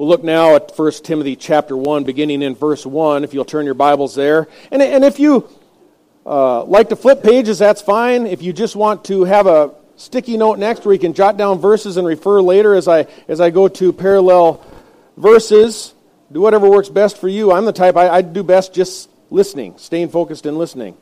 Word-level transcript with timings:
We'll 0.00 0.08
look 0.08 0.24
now 0.24 0.56
at 0.56 0.72
1 0.74 0.92
Timothy 1.04 1.36
chapter 1.36 1.76
1, 1.76 2.04
beginning 2.04 2.40
in 2.40 2.54
verse 2.54 2.86
1, 2.86 3.22
if 3.22 3.34
you'll 3.34 3.44
turn 3.44 3.66
your 3.66 3.74
Bibles 3.74 4.14
there. 4.14 4.48
And, 4.70 4.80
and 4.80 5.04
if 5.04 5.20
you 5.20 5.46
uh, 6.24 6.64
like 6.64 6.88
to 6.88 6.96
flip 6.96 7.22
pages, 7.22 7.58
that's 7.58 7.82
fine. 7.82 8.26
If 8.26 8.40
you 8.40 8.54
just 8.54 8.74
want 8.74 9.04
to 9.04 9.24
have 9.24 9.46
a 9.46 9.74
sticky 9.96 10.38
note 10.38 10.58
next 10.58 10.86
where 10.86 10.94
you 10.94 10.98
can 10.98 11.12
jot 11.12 11.36
down 11.36 11.58
verses 11.58 11.98
and 11.98 12.06
refer 12.06 12.40
later 12.40 12.74
as 12.74 12.88
I, 12.88 13.08
as 13.28 13.42
I 13.42 13.50
go 13.50 13.68
to 13.68 13.92
parallel 13.92 14.64
verses, 15.18 15.92
do 16.32 16.40
whatever 16.40 16.70
works 16.70 16.88
best 16.88 17.18
for 17.18 17.28
you. 17.28 17.52
I'm 17.52 17.66
the 17.66 17.72
type, 17.72 17.94
I, 17.94 18.08
I 18.08 18.22
do 18.22 18.42
best 18.42 18.72
just 18.72 19.10
listening, 19.28 19.76
staying 19.76 20.08
focused 20.08 20.46
and 20.46 20.56
listening. 20.56 20.96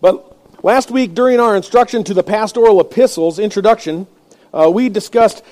But 0.00 0.62
last 0.62 0.92
week, 0.92 1.14
during 1.14 1.40
our 1.40 1.56
instruction 1.56 2.04
to 2.04 2.14
the 2.14 2.22
pastoral 2.22 2.80
epistles 2.80 3.40
introduction, 3.40 4.06
uh, 4.54 4.70
we 4.72 4.88
discussed 4.88 5.42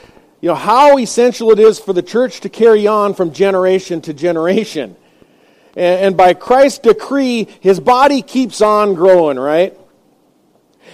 you 0.47 0.53
know, 0.53 0.55
how 0.55 0.97
essential 0.97 1.51
it 1.51 1.59
is 1.59 1.81
for 1.81 1.93
the 1.93 2.05
church 2.05 2.43
to 2.43 2.49
carry 2.49 2.87
on 2.87 3.15
from 3.15 3.33
generation 3.33 4.01
to 4.03 4.15
generation. 4.15 4.95
And, 5.75 6.01
and 6.01 6.17
by 6.17 6.35
Christ's 6.35 6.79
decree, 6.79 7.49
his 7.59 7.81
body 7.81 8.23
keeps 8.23 8.61
on 8.61 8.95
growing, 8.95 9.41
right? 9.41 9.77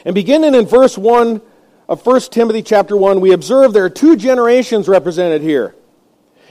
And 0.07 0.15
beginning 0.15 0.55
in 0.55 0.65
verse 0.65 0.97
1 0.97 1.43
of 1.87 2.07
1 2.07 2.21
Timothy 2.31 2.63
chapter 2.63 2.97
1, 2.97 3.21
we 3.21 3.35
observe 3.35 3.75
there 3.75 3.85
are 3.85 3.91
two 3.91 4.17
generations 4.17 4.89
represented 4.89 5.43
here. 5.43 5.75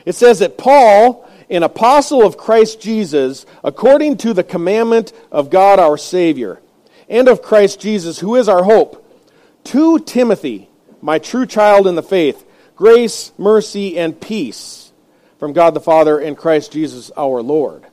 It 0.06 0.14
says 0.14 0.38
that 0.38 0.60
Paul, 0.60 1.28
an 1.50 1.64
apostle 1.64 2.24
of 2.24 2.38
Christ 2.38 2.80
Jesus, 2.80 3.48
according 3.64 4.18
to 4.18 4.36
the 4.36 4.44
commandment 4.44 5.12
of 5.32 5.50
God 5.50 5.80
our 5.80 5.98
Savior, 5.98 6.62
and 7.10 7.28
of 7.28 7.42
Christ 7.42 7.80
Jesus, 7.80 8.20
who 8.20 8.36
is 8.36 8.48
our 8.48 8.64
hope, 8.64 9.04
to 9.64 9.98
Timothy, 9.98 10.70
my 11.02 11.18
true 11.18 11.48
child 11.48 11.88
in 11.88 11.96
the 11.96 12.04
faith, 12.04 12.46
grace, 12.82 13.32
mercy, 13.38 13.96
and 13.96 14.20
peace 14.20 14.92
from 15.38 15.54
God 15.54 15.76
the 15.76 15.80
Father 15.80 16.18
and 16.18 16.36
Christ 16.36 16.72
Jesus 16.72 17.12
our 17.16 17.40
Lord. 17.44 17.86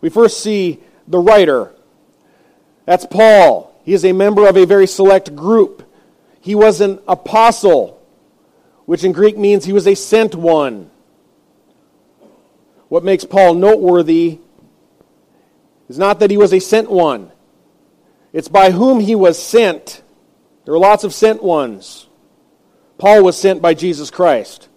We 0.00 0.08
first 0.08 0.40
see 0.40 0.78
the 1.08 1.18
writer. 1.18 1.74
That's 2.86 3.04
Paul. 3.04 3.76
He 3.82 3.92
is 3.92 4.04
a 4.04 4.12
member 4.12 4.46
of 4.46 4.56
a 4.56 4.64
very 4.64 4.86
select 4.86 5.34
group. 5.34 5.82
He 6.40 6.54
was 6.54 6.80
an 6.80 7.00
apostle, 7.08 8.00
which 8.86 9.02
in 9.02 9.10
Greek 9.10 9.36
means 9.36 9.64
he 9.64 9.72
was 9.72 9.88
a 9.88 9.96
sent 9.96 10.36
one. 10.36 10.88
What 12.86 13.02
makes 13.02 13.24
Paul 13.24 13.54
noteworthy 13.54 14.38
is 15.88 15.98
not 15.98 16.20
that 16.20 16.30
he 16.30 16.36
was 16.36 16.54
a 16.54 16.60
sent 16.60 16.88
one, 16.88 17.32
it's 18.32 18.46
by 18.46 18.70
whom 18.70 19.00
he 19.00 19.16
was 19.16 19.42
sent. 19.42 20.04
There 20.64 20.72
were 20.72 20.78
lots 20.78 21.02
of 21.02 21.12
sent 21.12 21.42
ones. 21.42 22.06
Paul 22.98 23.24
was 23.24 23.36
sent 23.36 23.60
by 23.60 23.74
Jesus 23.74 24.10
Christ. 24.10 24.68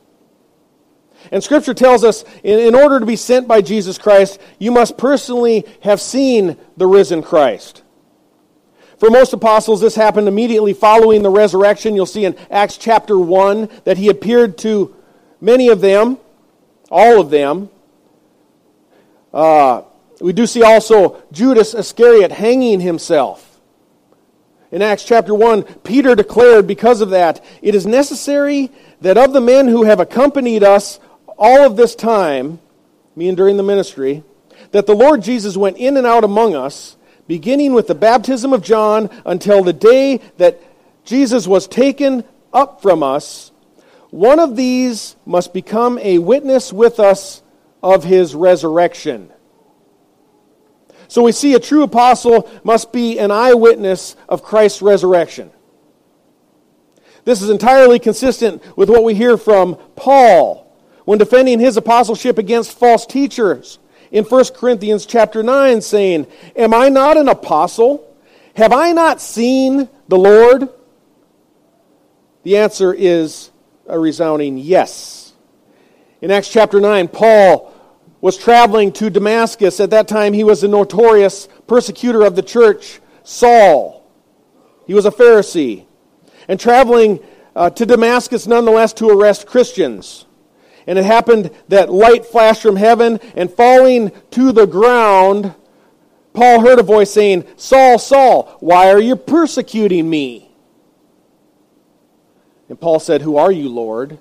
And 1.31 1.43
Scripture 1.43 1.73
tells 1.73 2.03
us 2.03 2.23
in, 2.43 2.75
order 2.75 2.99
to 2.99 3.05
be 3.05 3.15
sent 3.15 3.47
by 3.47 3.61
Jesus 3.61 3.97
Christ, 3.97 4.39
you 4.59 4.71
must 4.71 4.97
personally 4.97 5.65
have 5.81 5.99
seen 5.99 6.57
the 6.77 6.88
risen 6.88 7.21
Christ. 7.21 7.83
For 8.97 9.09
most 9.09 9.33
apostles, 9.33 9.81
this 9.81 9.95
happened 9.95 10.27
immediately 10.27 10.73
following 10.73 11.21
the 11.21 11.29
resurrection. 11.29 11.95
You'll 11.95 12.05
see 12.05 12.25
in 12.25 12.35
Acts 12.49 12.77
chapter 12.77 13.17
1 13.17 13.69
that 13.83 13.97
he 13.97 14.09
appeared 14.09 14.57
to 14.59 14.95
many 15.39 15.69
of 15.69 15.81
them, 15.81 16.17
all 16.89 17.19
of 17.19 17.29
them. 17.29 17.69
Uh, 19.33 19.83
we 20.19 20.33
do 20.33 20.47
see 20.47 20.63
also 20.63 21.21
Judas 21.31 21.75
Iscariot 21.75 22.31
hanging 22.31 22.79
himself. 22.79 23.47
In 24.71 24.81
Acts 24.81 25.05
chapter 25.05 25.33
1, 25.33 25.63
Peter 25.83 26.13
declared 26.13 26.67
because 26.67 26.99
of 26.99 27.11
that, 27.11 27.43
it 27.61 27.73
is 27.73 27.85
necessary 27.85 28.69
that 29.01 29.17
of 29.17 29.31
the 29.31 29.39
men 29.39 29.67
who 29.67 29.83
have 29.83 29.99
accompanied 29.99 30.63
us 30.63 30.99
all 31.37 31.65
of 31.65 31.77
this 31.77 31.95
time, 31.95 32.59
meaning 33.15 33.35
during 33.35 33.55
the 33.55 33.63
ministry, 33.63 34.23
that 34.71 34.85
the 34.85 34.95
Lord 34.95 35.21
Jesus 35.21 35.55
went 35.55 35.77
in 35.77 35.95
and 35.95 36.05
out 36.05 36.25
among 36.25 36.53
us, 36.56 36.97
beginning 37.27 37.73
with 37.73 37.88
the 37.88 37.95
baptism 37.95 38.51
of 38.51 38.63
John 38.63 39.09
until 39.25 39.63
the 39.63 39.73
day 39.73 40.17
that 40.38 40.61
Jesus 41.06 41.47
was 41.47 41.67
taken 41.67 42.25
up 42.51 42.81
from 42.81 43.03
us. 43.03 43.51
One 44.09 44.39
of 44.39 44.56
these 44.56 45.16
must 45.25 45.53
become 45.53 45.97
a 46.00 46.17
witness 46.17 46.73
with 46.73 47.00
us 47.00 47.41
of 47.81 48.03
his 48.03 48.35
resurrection. 48.35 49.31
So 51.07 51.23
we 51.23 51.31
see 51.31 51.53
a 51.53 51.59
true 51.59 51.84
apostle 51.84 52.50
must 52.63 52.91
be 52.91 53.19
an 53.19 53.31
eyewitness 53.31 54.16
of 54.28 54.44
Christ's 54.44 54.81
resurrection. 54.81 55.51
This 57.23 57.41
is 57.41 57.50
entirely 57.50 58.00
consistent 58.00 58.63
with 58.78 58.90
what 58.90 59.03
we 59.03 59.13
hear 59.13 59.38
from 59.38 59.78
Paul 59.95 60.63
when 61.06 61.19
defending 61.19 61.59
his 61.59 61.78
apostleship 61.78 62.38
against 62.38 62.78
false 62.78 63.06
teachers 63.06 63.79
in 64.12 64.23
1 64.23 64.45
Corinthians 64.56 65.06
chapter 65.06 65.44
9 65.44 65.81
saying, 65.81 66.28
"Am 66.56 66.73
I 66.73 66.90
not 66.90 67.18
an 67.18 67.28
apostle? 67.28 68.03
Have 68.56 68.72
I 68.72 68.94
not 68.94 69.22
seen 69.22 69.89
the 70.07 70.18
Lord?" 70.18 70.69
The 72.44 72.57
answer 72.57 72.94
is 72.94 73.51
a 73.88 74.00
resounding 74.00 74.57
yes. 74.57 75.34
In 76.22 76.31
Acts 76.31 76.50
chapter 76.50 76.79
9, 76.79 77.09
Paul 77.09 77.74
was 78.22 78.38
traveling 78.38 78.91
to 78.94 79.09
Damascus. 79.09 79.79
At 79.79 79.91
that 79.91 80.07
time, 80.07 80.33
he 80.33 80.44
was 80.44 80.63
a 80.63 80.67
notorious 80.67 81.47
persecutor 81.67 82.23
of 82.23 82.35
the 82.35 82.41
church, 82.41 83.00
Saul. 83.23 84.09
He 84.85 84.94
was 84.94 85.05
a 85.05 85.11
Pharisee. 85.11 85.85
And 86.47 86.59
traveling 86.59 87.19
uh, 87.56 87.69
to 87.72 87.85
Damascus 87.85 88.47
nonetheless 88.47 88.94
to 88.94 89.09
arrest 89.09 89.45
Christians. 89.45 90.25
And 90.85 90.97
it 90.97 91.06
happened 91.06 91.51
that 91.67 91.91
light 91.91 92.25
flashed 92.25 92.61
from 92.61 92.77
heaven, 92.77 93.19
and 93.35 93.51
falling 93.51 94.11
to 94.31 94.53
the 94.53 94.66
ground, 94.66 95.53
Paul 96.33 96.61
heard 96.61 96.79
a 96.79 96.83
voice 96.83 97.11
saying, 97.11 97.45
Saul, 97.57 98.00
Saul, 98.00 98.56
why 98.61 98.89
are 98.89 99.01
you 99.01 99.17
persecuting 99.17 100.09
me? 100.09 100.50
And 102.69 102.79
Paul 102.79 103.00
said, 103.00 103.22
Who 103.22 103.38
are 103.38 103.51
you, 103.51 103.69
Lord? 103.69 104.17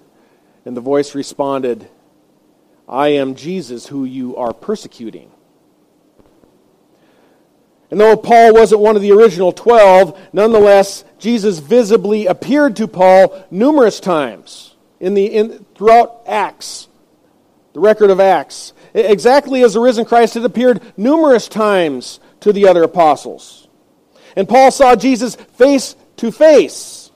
And 0.64 0.76
the 0.76 0.80
voice 0.80 1.14
responded, 1.14 1.88
I 2.88 3.08
am 3.08 3.34
Jesus 3.34 3.86
who 3.86 4.04
you 4.04 4.36
are 4.36 4.52
persecuting. 4.52 5.30
And 7.90 8.00
though 8.00 8.16
Paul 8.16 8.54
wasn't 8.54 8.80
one 8.80 8.96
of 8.96 9.02
the 9.02 9.12
original 9.12 9.52
12, 9.52 10.18
nonetheless, 10.32 11.04
Jesus 11.18 11.58
visibly 11.58 12.26
appeared 12.26 12.76
to 12.76 12.88
Paul 12.88 13.44
numerous 13.50 14.00
times 14.00 14.74
in 14.98 15.14
the, 15.14 15.26
in, 15.26 15.64
throughout 15.74 16.22
Acts, 16.26 16.88
the 17.74 17.80
record 17.80 18.10
of 18.10 18.18
Acts, 18.18 18.72
exactly 18.94 19.62
as 19.62 19.74
the 19.74 19.80
risen 19.80 20.04
Christ 20.04 20.34
had 20.34 20.44
appeared 20.44 20.82
numerous 20.96 21.48
times 21.48 22.18
to 22.40 22.52
the 22.52 22.66
other 22.66 22.82
apostles. 22.82 23.68
And 24.34 24.48
Paul 24.48 24.70
saw 24.70 24.96
Jesus 24.96 25.34
face 25.34 25.94
to 26.16 26.32
face. 26.32 27.10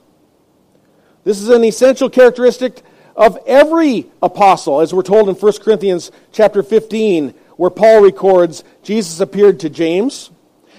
This 1.23 1.41
is 1.41 1.49
an 1.49 1.63
essential 1.63 2.09
characteristic 2.09 2.81
of 3.15 3.37
every 3.45 4.09
apostle, 4.21 4.81
as 4.81 4.93
we're 4.93 5.01
told 5.01 5.29
in 5.29 5.35
1 5.35 5.53
Corinthians 5.61 6.11
chapter 6.31 6.63
15, 6.63 7.33
where 7.57 7.69
Paul 7.69 8.01
records 8.01 8.63
Jesus 8.83 9.19
appeared 9.19 9.59
to 9.61 9.69
James, 9.69 10.31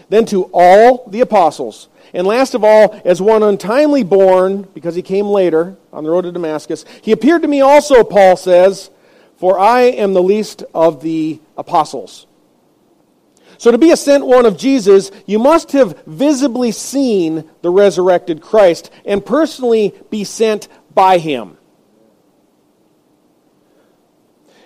then 0.09 0.26
to 0.26 0.50
all 0.53 1.09
the 1.09 1.21
apostles. 1.21 1.88
And 2.15 2.26
last 2.26 2.54
of 2.54 2.65
all, 2.65 3.00
as 3.04 3.22
one 3.22 3.42
untimely 3.42 4.03
born, 4.03 4.69
because 4.75 4.94
he 4.94 5.03
came 5.03 5.26
later 5.26 5.76
on 5.92 6.04
the 6.04 6.10
road 6.10 6.22
to 6.22 6.32
Damascus, 6.32 6.84
he 7.00 7.12
appeared 7.12 7.42
to 7.42 7.48
me 7.48 7.60
also, 7.60 8.04
Paul 8.04 8.37
says, 8.37 8.91
for 9.38 9.59
I 9.59 9.82
am 9.82 10.12
the 10.12 10.22
least 10.22 10.62
of 10.75 11.03
the 11.03 11.41
apostles. 11.56 12.26
So, 13.59 13.71
to 13.71 13.78
be 13.78 13.92
a 13.92 13.97
sent 13.97 14.26
one 14.26 14.44
of 14.44 14.56
Jesus, 14.56 15.10
you 15.25 15.38
must 15.38 15.72
have 15.72 16.03
visibly 16.04 16.72
seen 16.72 17.48
the 17.62 17.71
resurrected 17.71 18.41
Christ 18.41 18.91
and 19.04 19.25
personally 19.25 19.94
be 20.10 20.25
sent 20.25 20.66
by 20.94 21.19
him. 21.19 21.56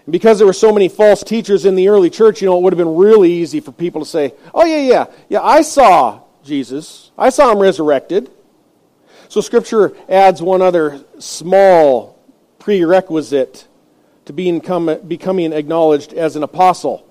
And 0.07 0.13
because 0.13 0.39
there 0.39 0.47
were 0.47 0.53
so 0.53 0.73
many 0.73 0.89
false 0.89 1.23
teachers 1.25 1.65
in 1.65 1.75
the 1.75 1.89
early 1.89 2.11
church, 2.11 2.41
you 2.41 2.47
know, 2.47 2.57
it 2.57 2.63
would 2.63 2.73
have 2.73 2.79
been 2.79 2.95
really 2.95 3.33
easy 3.33 3.61
for 3.61 3.73
people 3.73 4.01
to 4.01 4.07
say, 4.07 4.33
oh, 4.55 4.65
yeah, 4.65 4.79
yeah, 4.79 5.07
yeah, 5.29 5.43
I 5.43 5.63
saw 5.63 6.23
Jesus. 6.45 7.11
I 7.19 7.31
saw 7.31 7.51
him 7.51 7.59
resurrected. 7.59 8.31
So 9.29 9.41
Scripture 9.41 9.97
adds 10.09 10.41
one 10.41 10.63
other 10.63 11.05
small 11.19 12.17
prerequisite 12.61 13.67
to 14.27 14.33
being 14.33 14.61
becoming 15.07 15.53
acknowledged 15.53 16.13
as 16.13 16.37
an 16.37 16.45
apostle. 16.45 17.05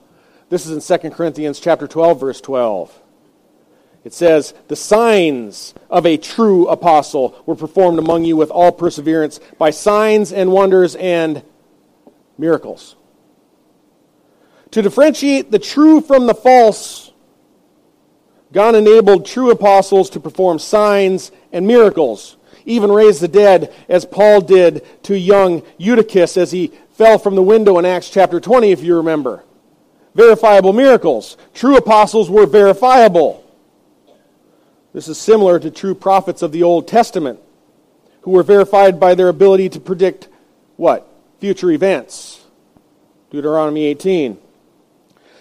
This 0.49 0.65
is 0.65 0.89
in 0.89 0.99
2 0.99 1.09
Corinthians 1.09 1.59
chapter 1.59 1.87
12, 1.87 2.19
verse 2.19 2.39
12. 2.39 3.01
It 4.05 4.13
says, 4.13 4.53
The 4.69 4.75
signs 4.77 5.73
of 5.89 6.05
a 6.05 6.15
true 6.15 6.67
apostle 6.67 7.41
were 7.45 7.55
performed 7.55 7.99
among 7.99 8.23
you 8.23 8.37
with 8.37 8.51
all 8.51 8.71
perseverance 8.71 9.39
by 9.57 9.71
signs 9.71 10.31
and 10.31 10.51
wonders 10.51 10.95
and 10.95 11.43
miracles. 12.37 12.95
To 14.71 14.81
differentiate 14.81 15.51
the 15.51 15.59
true 15.59 16.01
from 16.01 16.27
the 16.27 16.33
false, 16.33 17.11
God 18.51 18.75
enabled 18.75 19.25
true 19.25 19.51
apostles 19.51 20.09
to 20.11 20.19
perform 20.19 20.59
signs 20.59 21.31
and 21.51 21.67
miracles. 21.67 22.37
even 22.65 22.91
raise 22.91 23.19
the 23.19 23.27
dead, 23.27 23.73
as 23.87 24.05
Paul 24.05 24.41
did 24.41 24.83
to 25.03 25.17
young 25.17 25.61
Eutychus 25.77 26.35
as 26.35 26.51
he 26.51 26.71
fell 26.91 27.19
from 27.19 27.35
the 27.35 27.41
window 27.41 27.77
in 27.77 27.85
Acts 27.85 28.09
chapter 28.09 28.39
20, 28.39 28.71
if 28.71 28.81
you 28.81 28.97
remember. 28.97 29.43
Verifiable 30.15 30.73
miracles. 30.73 31.37
True 31.53 31.77
apostles 31.77 32.29
were 32.29 32.45
verifiable. 32.45 33.43
This 34.93 35.07
is 35.07 35.17
similar 35.17 35.59
to 35.59 35.69
true 35.69 35.93
prophets 35.93 36.41
of 36.41 36.51
the 36.51 36.63
Old 36.63 36.87
Testament 36.87 37.39
who 38.21 38.31
were 38.31 38.43
verified 38.43 38.99
by 38.99 39.13
their 39.13 39.29
ability 39.29 39.69
to 39.69 39.79
predict 39.79 40.27
what? 40.77 41.07
Future 41.39 41.71
events. 41.71 42.45
Deuteronomy 43.29 43.85
18. 43.85 44.37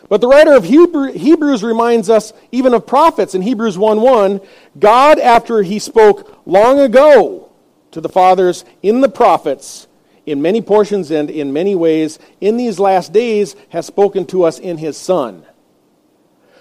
But 0.09 0.21
the 0.21 0.29
writer 0.29 0.55
of 0.55 0.65
Hebrews 0.65 1.63
reminds 1.63 2.11
us 2.11 2.33
even 2.53 2.75
of 2.75 2.87
prophets 2.87 3.35
in 3.35 3.43
Hebrews 3.43 3.79
1:1, 3.79 4.41
God 4.79 5.19
after 5.19 5.63
he 5.63 5.79
spoke 5.79 6.39
long 6.45 6.79
ago 6.79 7.49
to 7.93 8.01
the 8.01 8.09
fathers 8.09 8.65
in 8.83 9.01
the 9.01 9.09
prophets 9.09 9.87
in 10.27 10.43
many 10.43 10.61
portions 10.61 11.11
and 11.11 11.31
in 11.31 11.53
many 11.53 11.75
ways 11.75 12.19
in 12.41 12.57
these 12.57 12.79
last 12.79 13.13
days 13.13 13.57
has 13.71 13.87
spoken 13.87 14.25
to 14.27 14.43
us 14.43 14.59
in 14.59 14.79
his 14.79 14.97
son. 14.97 15.45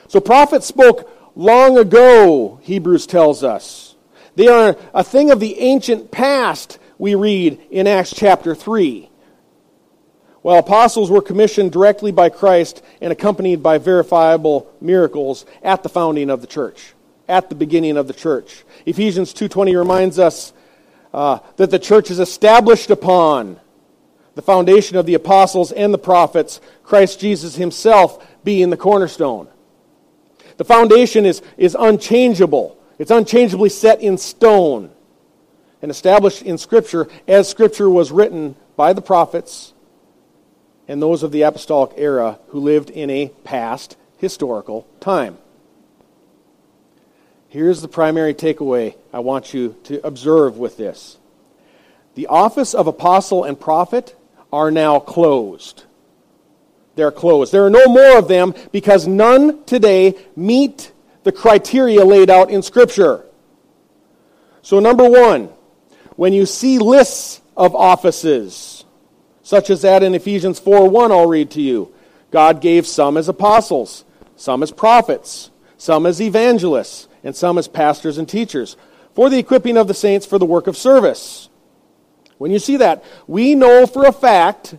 So 0.08 0.20
prophets 0.20 0.68
spoke 0.68 1.10
long 1.36 1.78
ago, 1.78 2.60
Hebrews 2.62 3.08
tells 3.08 3.44
us. 3.44 3.96
They 4.36 4.48
are 4.48 4.78
a 4.94 5.04
thing 5.04 5.32
of 5.32 5.40
the 5.40 5.60
ancient 5.60 6.12
past, 6.12 6.80
we 6.98 7.16
read 7.16 7.60
in 7.72 7.88
Acts 7.88 8.14
chapter 8.16 8.56
3. 8.56 9.10
While 10.44 10.60
apostles 10.60 11.10
were 11.10 11.22
commissioned 11.22 11.72
directly 11.72 12.12
by 12.12 12.28
Christ 12.28 12.84
and 13.00 13.14
accompanied 13.14 13.64
by 13.64 13.78
verifiable 13.78 14.70
miracles 14.82 15.46
at 15.64 15.84
the 15.84 15.90
founding 15.90 16.30
of 16.30 16.42
the 16.42 16.48
church, 16.48 16.94
at 17.30 17.48
the 17.48 17.56
beginning 17.56 17.96
of 17.96 18.08
the 18.08 18.14
church. 18.14 18.66
Ephesians 18.86 19.34
2.20 19.34 19.78
reminds 19.78 20.20
us 20.20 20.52
uh, 21.14 21.40
that 21.56 21.72
the 21.72 21.80
church 21.80 22.12
is 22.12 22.20
established 22.20 22.92
upon 22.92 23.58
the 24.36 24.42
foundation 24.42 24.98
of 24.98 25.06
the 25.06 25.14
apostles 25.14 25.72
and 25.72 25.94
the 25.94 25.98
prophets, 25.98 26.60
Christ 26.84 27.22
Jesus 27.22 27.56
himself 27.56 28.26
being 28.44 28.70
the 28.70 28.78
cornerstone. 28.78 29.48
The 30.58 30.66
foundation 30.66 31.26
is, 31.26 31.42
is 31.56 31.78
unchangeable. 31.80 32.78
It's 33.00 33.12
unchangeably 33.12 33.70
set 33.70 34.02
in 34.02 34.18
stone 34.18 34.92
and 35.82 35.90
established 35.90 36.42
in 36.42 36.58
Scripture 36.58 37.08
as 37.30 37.48
Scripture 37.48 37.90
was 37.90 38.12
written 38.12 38.56
by 38.76 38.92
the 38.92 39.02
prophets 39.02 39.73
and 40.94 41.02
those 41.02 41.24
of 41.24 41.32
the 41.32 41.42
apostolic 41.42 41.90
era 41.98 42.38
who 42.50 42.60
lived 42.60 42.92
in 42.92 43.10
a 43.10 43.28
past 43.44 43.98
historical 44.20 44.88
time. 45.00 45.40
Here's 47.50 47.82
the 47.82 47.88
primary 47.88 48.36
takeaway 48.36 48.96
I 49.12 49.18
want 49.18 49.56
you 49.56 49.76
to 49.86 50.06
observe 50.06 50.60
with 50.60 50.78
this 50.78 51.18
the 52.14 52.28
office 52.28 52.76
of 52.76 52.86
apostle 52.86 53.44
and 53.44 53.60
prophet 53.60 54.16
are 54.52 54.70
now 54.70 55.00
closed. 55.00 55.86
They're 56.94 57.12
closed. 57.12 57.52
There 57.52 57.66
are 57.66 57.72
no 57.72 57.88
more 57.88 58.20
of 58.20 58.28
them 58.28 58.54
because 58.72 59.08
none 59.08 59.64
today 59.64 60.14
meet 60.36 60.92
the 61.24 61.32
criteria 61.32 62.06
laid 62.06 62.30
out 62.30 62.52
in 62.52 62.62
Scripture. 62.62 63.26
So, 64.62 64.80
number 64.80 65.10
one, 65.10 65.50
when 66.18 66.34
you 66.34 66.46
see 66.46 66.78
lists 66.78 67.42
of 67.58 67.76
offices, 67.76 68.83
such 69.44 69.70
as 69.70 69.84
that 69.84 70.02
in 70.02 70.16
Ephesians 70.16 70.60
4 70.60 70.90
1, 70.90 71.12
I'll 71.12 71.28
read 71.28 71.52
to 71.52 71.62
you, 71.62 71.94
God 72.32 72.62
gave 72.62 72.88
some 72.88 73.18
as 73.18 73.30
apostles, 73.30 74.06
some 74.36 74.64
as 74.64 74.72
prophets, 74.72 75.52
some 75.78 76.06
as 76.08 76.20
evangelists, 76.20 77.08
and 77.24 77.36
some 77.36 77.58
as 77.58 77.68
pastors 77.68 78.18
and 78.18 78.28
teachers, 78.28 78.76
for 79.14 79.30
the 79.30 79.38
equipping 79.38 79.78
of 79.78 79.88
the 79.88 79.94
saints 79.94 80.26
for 80.26 80.40
the 80.40 80.46
work 80.46 80.66
of 80.66 80.76
service. 80.76 81.50
When 82.40 82.52
you 82.52 82.58
see 82.58 82.78
that, 82.78 83.04
we 83.28 83.54
know 83.54 83.86
for 83.86 84.06
a 84.06 84.12
fact 84.12 84.76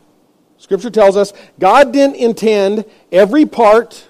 Scripture 0.64 0.88
tells 0.88 1.14
us 1.14 1.34
God 1.58 1.92
didn't 1.92 2.16
intend 2.16 2.86
every 3.12 3.44
part 3.44 4.08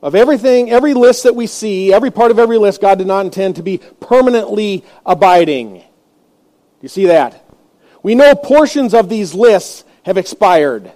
of 0.00 0.14
everything, 0.14 0.70
every 0.70 0.94
list 0.94 1.24
that 1.24 1.36
we 1.36 1.46
see, 1.46 1.92
every 1.92 2.10
part 2.10 2.30
of 2.30 2.38
every 2.38 2.56
list, 2.56 2.80
God 2.80 2.96
did 2.96 3.06
not 3.06 3.26
intend 3.26 3.56
to 3.56 3.62
be 3.62 3.78
permanently 4.00 4.82
abiding. 5.04 5.74
Do 5.74 5.84
you 6.80 6.88
see 6.88 7.04
that? 7.06 7.47
We 8.02 8.14
know 8.14 8.34
portions 8.34 8.94
of 8.94 9.08
these 9.08 9.34
lists 9.34 9.84
have 10.04 10.16
expired. 10.16 10.92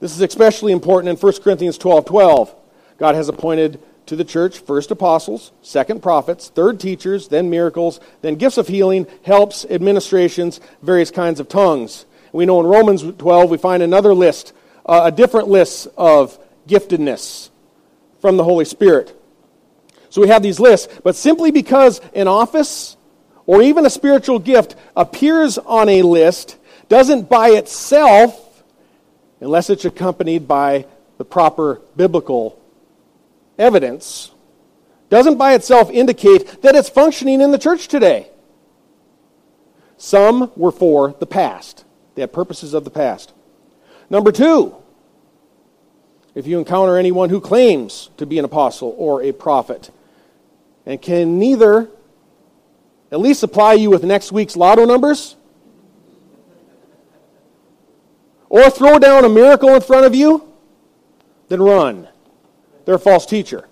This 0.00 0.12
is 0.12 0.20
especially 0.20 0.72
important 0.72 1.10
in 1.10 1.16
1 1.16 1.32
Corinthians 1.42 1.78
12 1.78 2.06
12. 2.06 2.54
God 2.98 3.14
has 3.14 3.28
appointed 3.28 3.80
to 4.06 4.16
the 4.16 4.24
church 4.24 4.58
first 4.58 4.90
apostles, 4.90 5.52
second 5.62 6.02
prophets, 6.02 6.48
third 6.48 6.80
teachers, 6.80 7.28
then 7.28 7.48
miracles, 7.48 8.00
then 8.22 8.34
gifts 8.34 8.58
of 8.58 8.66
healing, 8.66 9.06
helps, 9.24 9.64
administrations, 9.66 10.60
various 10.82 11.10
kinds 11.10 11.38
of 11.38 11.48
tongues. 11.48 12.06
We 12.32 12.46
know 12.46 12.60
in 12.60 12.66
Romans 12.66 13.02
12 13.02 13.50
we 13.50 13.58
find 13.58 13.82
another 13.82 14.14
list, 14.14 14.52
uh, 14.84 15.02
a 15.04 15.12
different 15.12 15.48
list 15.48 15.88
of 15.96 16.38
giftedness 16.66 17.50
from 18.20 18.36
the 18.36 18.44
Holy 18.44 18.64
Spirit. 18.64 19.16
So 20.08 20.20
we 20.20 20.28
have 20.28 20.42
these 20.42 20.58
lists, 20.58 20.88
but 21.04 21.14
simply 21.14 21.50
because 21.50 22.00
an 22.14 22.26
office 22.26 22.96
or 23.50 23.62
even 23.62 23.84
a 23.84 23.90
spiritual 23.90 24.38
gift 24.38 24.76
appears 24.96 25.58
on 25.58 25.88
a 25.88 26.02
list 26.02 26.56
doesn't 26.88 27.28
by 27.28 27.48
itself, 27.48 28.62
unless 29.40 29.68
it's 29.68 29.84
accompanied 29.84 30.46
by 30.46 30.86
the 31.18 31.24
proper 31.24 31.82
biblical 31.96 32.62
evidence 33.58 34.30
doesn't 35.08 35.36
by 35.36 35.54
itself 35.54 35.90
indicate 35.90 36.62
that 36.62 36.76
it's 36.76 36.88
functioning 36.88 37.40
in 37.40 37.50
the 37.50 37.58
church 37.58 37.88
today. 37.88 38.28
Some 39.96 40.52
were 40.54 40.70
for 40.70 41.16
the 41.18 41.26
past, 41.26 41.84
they 42.14 42.22
had 42.22 42.32
purposes 42.32 42.72
of 42.72 42.84
the 42.84 42.90
past. 42.90 43.32
Number 44.08 44.30
two, 44.30 44.76
if 46.36 46.46
you 46.46 46.60
encounter 46.60 46.96
anyone 46.96 47.30
who 47.30 47.40
claims 47.40 48.10
to 48.16 48.26
be 48.26 48.38
an 48.38 48.44
apostle 48.44 48.94
or 48.96 49.24
a 49.24 49.32
prophet 49.32 49.90
and 50.86 51.02
can 51.02 51.40
neither 51.40 51.90
at 53.12 53.20
least 53.20 53.40
supply 53.40 53.74
you 53.74 53.90
with 53.90 54.04
next 54.04 54.32
week's 54.32 54.56
lotto 54.56 54.84
numbers 54.84 55.36
or 58.48 58.68
throw 58.68 58.98
down 58.98 59.24
a 59.24 59.28
miracle 59.28 59.70
in 59.70 59.80
front 59.80 60.06
of 60.06 60.14
you, 60.14 60.52
then 61.48 61.62
run. 61.62 62.08
They're 62.84 62.96
a 62.96 62.98
false 62.98 63.26
teacher. 63.26 63.68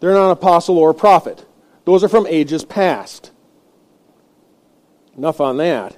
They're 0.00 0.12
not 0.12 0.26
an 0.26 0.32
apostle 0.32 0.78
or 0.78 0.90
a 0.90 0.94
prophet. 0.94 1.46
Those 1.84 2.04
are 2.04 2.08
from 2.08 2.26
ages 2.26 2.64
past. 2.64 3.30
Enough 5.16 5.40
on 5.40 5.56
that. 5.58 5.96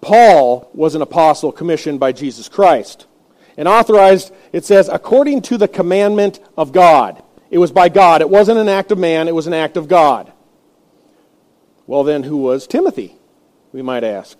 Paul 0.00 0.70
was 0.74 0.94
an 0.94 1.02
apostle 1.02 1.52
commissioned 1.52 2.00
by 2.00 2.12
Jesus 2.12 2.48
Christ 2.48 3.06
and 3.56 3.68
authorized, 3.68 4.32
it 4.52 4.64
says, 4.64 4.88
according 4.88 5.42
to 5.42 5.58
the 5.58 5.68
commandment 5.68 6.40
of 6.56 6.72
God. 6.72 7.22
It 7.50 7.58
was 7.58 7.72
by 7.72 7.88
God. 7.88 8.22
It 8.22 8.30
wasn't 8.30 8.58
an 8.58 8.68
act 8.68 8.92
of 8.92 8.98
man, 8.98 9.28
it 9.28 9.34
was 9.34 9.46
an 9.46 9.52
act 9.52 9.76
of 9.76 9.88
God. 9.88 10.32
Well, 11.90 12.04
then, 12.04 12.22
who 12.22 12.36
was 12.36 12.68
Timothy? 12.68 13.16
We 13.72 13.82
might 13.82 14.04
ask. 14.04 14.38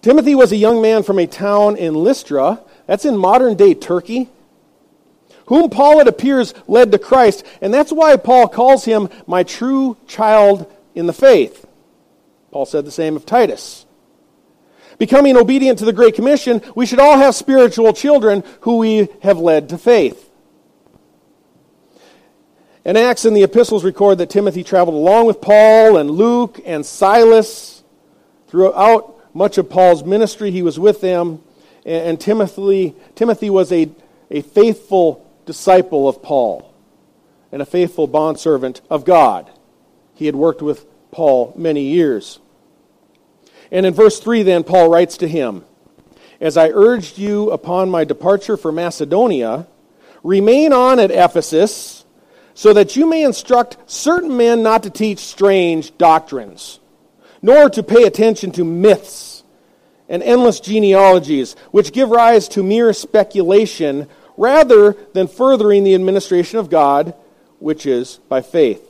Timothy 0.00 0.34
was 0.34 0.50
a 0.50 0.56
young 0.56 0.82
man 0.82 1.04
from 1.04 1.20
a 1.20 1.26
town 1.28 1.76
in 1.76 1.94
Lystra. 1.94 2.60
That's 2.88 3.04
in 3.04 3.16
modern 3.16 3.54
day 3.54 3.74
Turkey 3.74 4.28
whom 5.46 5.70
Paul, 5.70 6.00
it 6.00 6.08
appears, 6.08 6.52
led 6.66 6.90
to 6.90 6.98
Christ. 6.98 7.44
And 7.60 7.72
that's 7.72 7.92
why 7.92 8.16
Paul 8.16 8.48
calls 8.48 8.84
him 8.84 9.08
my 9.28 9.44
true 9.44 9.96
child 10.08 10.68
in 10.96 11.06
the 11.06 11.12
faith. 11.12 11.64
Paul 12.50 12.66
said 12.66 12.86
the 12.86 12.90
same 12.90 13.14
of 13.14 13.24
Titus. 13.24 13.86
Becoming 14.98 15.36
obedient 15.36 15.78
to 15.78 15.84
the 15.84 15.92
Great 15.92 16.16
Commission, 16.16 16.60
we 16.74 16.86
should 16.86 16.98
all 16.98 17.18
have 17.18 17.36
spiritual 17.36 17.92
children 17.92 18.42
who 18.62 18.78
we 18.78 19.08
have 19.22 19.38
led 19.38 19.68
to 19.68 19.78
faith. 19.78 20.28
And 22.84 22.98
Acts 22.98 23.24
and 23.24 23.36
the 23.36 23.44
epistles 23.44 23.84
record 23.84 24.18
that 24.18 24.30
Timothy 24.30 24.64
traveled 24.64 24.96
along 24.96 25.26
with 25.26 25.40
Paul 25.40 25.96
and 25.96 26.10
Luke 26.10 26.60
and 26.64 26.84
Silas. 26.84 27.84
Throughout 28.48 29.34
much 29.34 29.56
of 29.56 29.70
Paul's 29.70 30.04
ministry, 30.04 30.50
he 30.50 30.62
was 30.62 30.78
with 30.78 31.00
them. 31.00 31.42
And 31.84 32.20
Timothy, 32.20 32.94
Timothy 33.14 33.50
was 33.50 33.72
a, 33.72 33.90
a 34.30 34.42
faithful 34.42 35.28
disciple 35.46 36.08
of 36.08 36.22
Paul 36.22 36.72
and 37.50 37.62
a 37.62 37.66
faithful 37.66 38.06
bondservant 38.06 38.80
of 38.90 39.04
God. 39.04 39.50
He 40.14 40.26
had 40.26 40.36
worked 40.36 40.62
with 40.62 40.86
Paul 41.10 41.52
many 41.56 41.82
years. 41.82 42.40
And 43.70 43.86
in 43.86 43.94
verse 43.94 44.20
3, 44.20 44.42
then, 44.42 44.64
Paul 44.64 44.88
writes 44.88 45.16
to 45.18 45.28
him 45.28 45.64
As 46.40 46.56
I 46.56 46.68
urged 46.68 47.18
you 47.18 47.50
upon 47.50 47.90
my 47.90 48.04
departure 48.04 48.56
for 48.56 48.72
Macedonia, 48.72 49.66
remain 50.22 50.72
on 50.72 50.98
at 50.98 51.10
Ephesus, 51.10 52.01
so 52.54 52.72
that 52.72 52.96
you 52.96 53.06
may 53.06 53.24
instruct 53.24 53.76
certain 53.90 54.36
men 54.36 54.62
not 54.62 54.82
to 54.82 54.90
teach 54.90 55.18
strange 55.18 55.96
doctrines, 55.98 56.80
nor 57.40 57.70
to 57.70 57.82
pay 57.82 58.04
attention 58.04 58.50
to 58.52 58.64
myths 58.64 59.42
and 60.08 60.22
endless 60.22 60.60
genealogies, 60.60 61.54
which 61.70 61.92
give 61.92 62.10
rise 62.10 62.48
to 62.48 62.62
mere 62.62 62.92
speculation 62.92 64.06
rather 64.36 64.92
than 65.14 65.26
furthering 65.26 65.84
the 65.84 65.94
administration 65.94 66.58
of 66.58 66.68
God, 66.68 67.14
which 67.58 67.86
is 67.86 68.18
by 68.28 68.42
faith. 68.42 68.86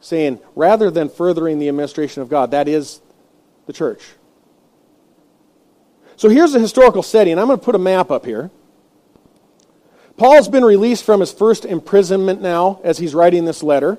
saying, 0.00 0.40
rather 0.54 0.90
than 0.90 1.08
furthering 1.08 1.58
the 1.58 1.68
administration 1.68 2.22
of 2.22 2.28
God, 2.28 2.52
that 2.52 2.68
is 2.68 3.00
the 3.66 3.72
church. 3.72 4.02
So 6.16 6.28
here's 6.28 6.54
a 6.54 6.60
historical 6.60 7.02
setting. 7.02 7.38
I'm 7.38 7.46
going 7.46 7.58
to 7.58 7.64
put 7.64 7.74
a 7.74 7.78
map 7.78 8.10
up 8.10 8.24
here. 8.24 8.50
Paul's 10.18 10.48
been 10.48 10.64
released 10.64 11.04
from 11.04 11.20
his 11.20 11.32
first 11.32 11.64
imprisonment 11.64 12.42
now 12.42 12.80
as 12.82 12.98
he's 12.98 13.14
writing 13.14 13.44
this 13.44 13.62
letter. 13.62 13.98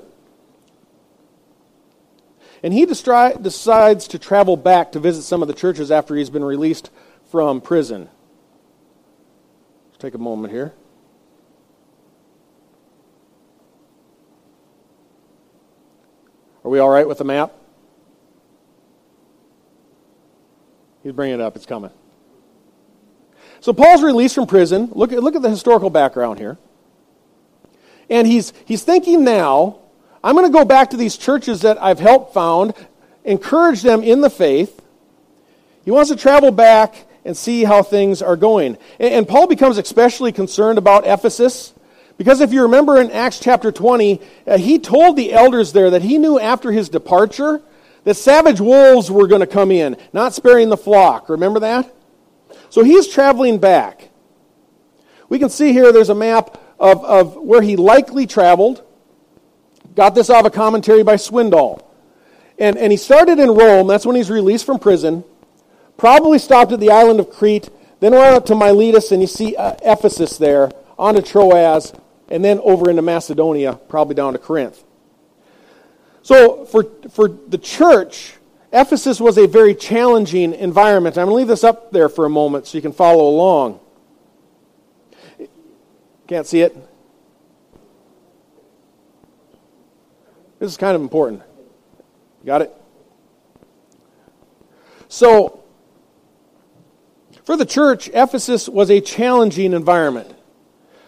And 2.62 2.74
he 2.74 2.86
destri- 2.86 3.42
decides 3.42 4.06
to 4.10 4.20
travel 4.20 4.58
back 4.58 4.92
to 4.92 5.00
visit 5.00 5.24
some 5.24 5.42
of 5.42 5.48
the 5.48 5.54
churches 5.54 5.90
after 5.92 6.16
he's 6.16 6.30
been 6.30 6.44
released 6.44 6.90
from 7.32 7.62
prison. 7.62 8.10
Let's 9.88 9.98
take 9.98 10.14
a 10.14 10.18
moment 10.18 10.52
here. 10.52 10.74
Are 16.66 16.70
we 16.70 16.80
all 16.80 16.90
right 16.90 17.08
with 17.08 17.20
the 17.20 17.24
map? 17.24 17.54
He's 21.02 21.14
bringing 21.14 21.36
it 21.36 21.42
up. 21.42 21.56
It's 21.56 21.66
coming. 21.66 21.92
So 23.62 23.74
Paul's 23.74 24.04
released 24.04 24.36
from 24.36 24.48
prison. 24.48 24.90
Look 24.94 25.12
at, 25.12 25.22
look 25.22 25.36
at 25.36 25.42
the 25.42 25.50
historical 25.50 25.90
background 25.90 26.40
here. 26.40 26.58
And 28.10 28.26
he's, 28.26 28.54
he's 28.66 28.84
thinking 28.84 29.24
now, 29.24 29.80
I'm 30.24 30.36
going 30.36 30.48
to 30.48 30.58
go 30.58 30.66
back 30.66 30.92
to 30.92 30.98
these 30.98 31.18
churches 31.18 31.62
that 31.62 31.82
I've 31.82 32.00
helped 32.00 32.34
found, 32.34 32.74
encourage 33.24 33.82
them 33.82 34.04
in 34.04 34.22
the 34.22 34.30
faith. 34.30 34.82
He 35.86 35.92
wants 35.92 36.10
to 36.10 36.16
travel 36.16 36.52
back 36.52 37.06
and 37.26 37.36
see 37.36 37.64
how 37.64 37.84
things 37.84 38.22
are 38.22 38.36
going. 38.36 38.78
And, 39.00 39.14
and 39.14 39.28
Paul 39.28 39.48
becomes 39.48 39.78
especially 39.78 40.32
concerned 40.32 40.78
about 40.78 41.06
Ephesus. 41.06 41.74
Because 42.18 42.42
if 42.42 42.52
you 42.52 42.64
remember 42.64 43.00
in 43.00 43.12
Acts 43.12 43.40
chapter 43.40 43.72
20, 43.72 44.22
uh, 44.48 44.58
he 44.58 44.80
told 44.80 45.16
the 45.16 45.32
elders 45.32 45.72
there 45.72 45.90
that 45.92 46.02
he 46.02 46.18
knew 46.18 46.40
after 46.40 46.72
his 46.72 46.90
departure 46.90 47.62
that 48.04 48.16
savage 48.16 48.60
wolves 48.60 49.12
were 49.12 49.28
going 49.28 49.42
to 49.42 49.48
come 49.48 49.72
in, 49.72 49.96
not 50.12 50.34
sparing 50.34 50.70
the 50.70 50.78
flock. 50.78 51.30
Remember 51.30 51.60
that? 51.62 51.94
So 52.70 52.84
he's 52.84 53.08
traveling 53.08 53.58
back. 53.58 54.10
We 55.28 55.40
can 55.40 55.50
see 55.50 55.74
here 55.74 55.92
there's 55.92 56.10
a 56.10 56.16
map 56.16 56.58
of, 56.80 57.04
of 57.04 57.36
where 57.36 57.62
he 57.62 57.76
likely 57.76 58.26
traveled. 58.26 58.84
Got 59.96 60.16
this 60.16 60.30
out 60.30 60.42
of 60.42 60.46
a 60.46 60.56
commentary 60.56 61.04
by 61.04 61.16
Swindoll. 61.16 61.84
And, 62.58 62.78
and 62.78 62.92
he 62.92 62.98
started 62.98 63.40
in 63.40 63.52
Rome. 63.52 63.88
That's 63.88 64.06
when 64.06 64.16
he's 64.16 64.30
released 64.30 64.66
from 64.66 64.80
prison. 64.80 65.24
Probably 65.98 66.40
stopped 66.40 66.72
at 66.72 66.80
the 66.80 66.92
island 66.92 67.20
of 67.20 67.30
Crete. 67.30 67.70
Then 68.00 68.14
went 68.14 68.36
up 68.36 68.46
to 68.46 68.56
Miletus, 68.56 69.12
and 69.12 69.22
you 69.22 69.28
see 69.28 69.56
uh, 69.56 69.76
Ephesus 69.84 70.38
there, 70.38 70.72
on 70.98 71.16
to 71.16 71.22
Troas, 71.22 71.94
and 72.30 72.44
then 72.44 72.60
over 72.60 72.90
into 72.90 73.02
Macedonia, 73.02 73.74
probably 73.90 74.16
down 74.16 74.34
to 74.34 74.40
Corinth. 74.40 74.84
So 76.22 76.66
for, 76.66 76.86
for 77.10 77.28
the 77.28 77.58
church, 77.58 78.34
Ephesus 78.72 79.20
was 79.20 79.38
a 79.38 79.48
very 79.48 79.74
challenging 79.74 80.54
environment. 80.54 81.18
I'm 81.18 81.26
going 81.26 81.34
to 81.34 81.38
leave 81.38 81.48
this 81.48 81.64
up 81.64 81.92
there 81.92 82.08
for 82.08 82.26
a 82.26 82.30
moment 82.30 82.68
so 82.68 82.78
you 82.78 82.82
can 82.82 82.94
follow 82.94 83.28
along. 83.28 83.80
Can't 86.28 86.46
see 86.46 86.62
it? 86.62 86.76
This 90.60 90.70
is 90.70 90.78
kind 90.78 90.96
of 90.96 91.02
important. 91.02 91.42
Got 92.46 92.62
it? 92.62 92.76
So, 95.08 95.64
for 97.46 97.58
the 97.58 97.66
church, 97.66 98.10
Ephesus 98.14 98.70
was 98.70 98.92
a 98.92 99.02
challenging 99.02 99.74
environment. 99.74 100.36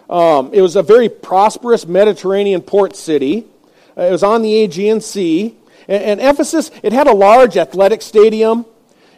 Um, 0.10 0.50
it 0.54 0.62
was 0.62 0.76
a 0.76 0.82
very 0.82 1.08
prosperous 1.08 1.86
Mediterranean 1.86 2.62
port 2.62 2.96
city. 2.96 3.46
Uh, 3.96 4.04
it 4.04 4.12
was 4.12 4.24
on 4.24 4.42
the 4.42 4.64
Aegean 4.64 5.02
Sea. 5.02 5.56
And, 5.88 6.04
and 6.04 6.22
Ephesus, 6.22 6.72
it 6.84 6.94
had 6.94 7.08
a 7.08 7.14
large 7.14 7.58
athletic 7.58 8.02
stadium. 8.02 8.66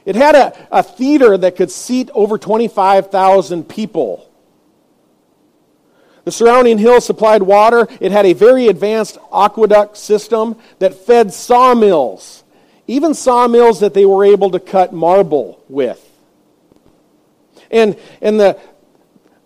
It 0.05 0.15
had 0.15 0.35
a, 0.35 0.67
a 0.71 0.83
theater 0.83 1.37
that 1.37 1.55
could 1.55 1.71
seat 1.71 2.09
over 2.13 2.37
25,000 2.37 3.67
people. 3.67 4.29
The 6.25 6.31
surrounding 6.31 6.77
hills 6.77 7.05
supplied 7.05 7.43
water. 7.43 7.87
It 7.99 8.11
had 8.11 8.25
a 8.25 8.33
very 8.33 8.67
advanced 8.67 9.17
aqueduct 9.33 9.97
system 9.97 10.57
that 10.79 10.93
fed 11.05 11.33
sawmills, 11.33 12.43
even 12.87 13.13
sawmills 13.13 13.81
that 13.81 13.93
they 13.93 14.05
were 14.05 14.23
able 14.23 14.51
to 14.51 14.59
cut 14.59 14.93
marble 14.93 15.61
with. 15.67 15.99
And, 17.69 17.97
and 18.21 18.39
the, 18.39 18.59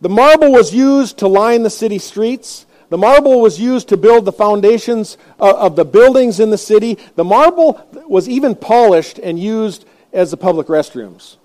the 0.01 0.09
marble 0.09 0.51
was 0.51 0.73
used 0.73 1.19
to 1.19 1.27
line 1.27 1.63
the 1.63 1.69
city 1.69 1.97
streets. 1.97 2.66
The 2.89 2.97
marble 2.97 3.41
was 3.41 3.59
used 3.59 3.89
to 3.89 3.97
build 3.97 4.25
the 4.25 4.31
foundations 4.31 5.17
of 5.39 5.75
the 5.75 5.83
buildings 5.83 6.39
in 6.39 6.51
the 6.51 6.57
city. 6.57 6.97
The 7.15 7.23
marble 7.25 7.85
was 8.07 8.29
even 8.29 8.55
polished 8.55 9.19
and 9.19 9.37
used 9.37 9.85
as 10.13 10.31
the 10.31 10.37
public 10.37 10.67
restrooms. 10.67 11.37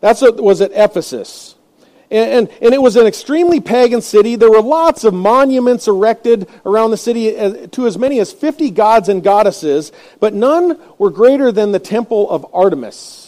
That's 0.00 0.20
what 0.20 0.40
was 0.40 0.60
at 0.60 0.72
Ephesus. 0.74 1.54
And, 2.10 2.30
and, 2.30 2.58
and, 2.60 2.74
it 2.74 2.82
was 2.82 2.96
an 2.96 3.06
extremely 3.06 3.60
pagan 3.60 4.02
city. 4.02 4.36
There 4.36 4.50
were 4.50 4.60
lots 4.60 5.04
of 5.04 5.14
monuments 5.14 5.88
erected 5.88 6.46
around 6.66 6.90
the 6.90 6.98
city 6.98 7.34
uh, 7.34 7.68
to 7.68 7.86
as 7.86 7.96
many 7.96 8.20
as 8.20 8.32
50 8.32 8.70
gods 8.72 9.08
and 9.08 9.22
goddesses, 9.22 9.92
but 10.20 10.34
none 10.34 10.78
were 10.98 11.08
greater 11.08 11.50
than 11.50 11.72
the 11.72 11.78
temple 11.78 12.28
of 12.28 12.44
Artemis. 12.52 13.21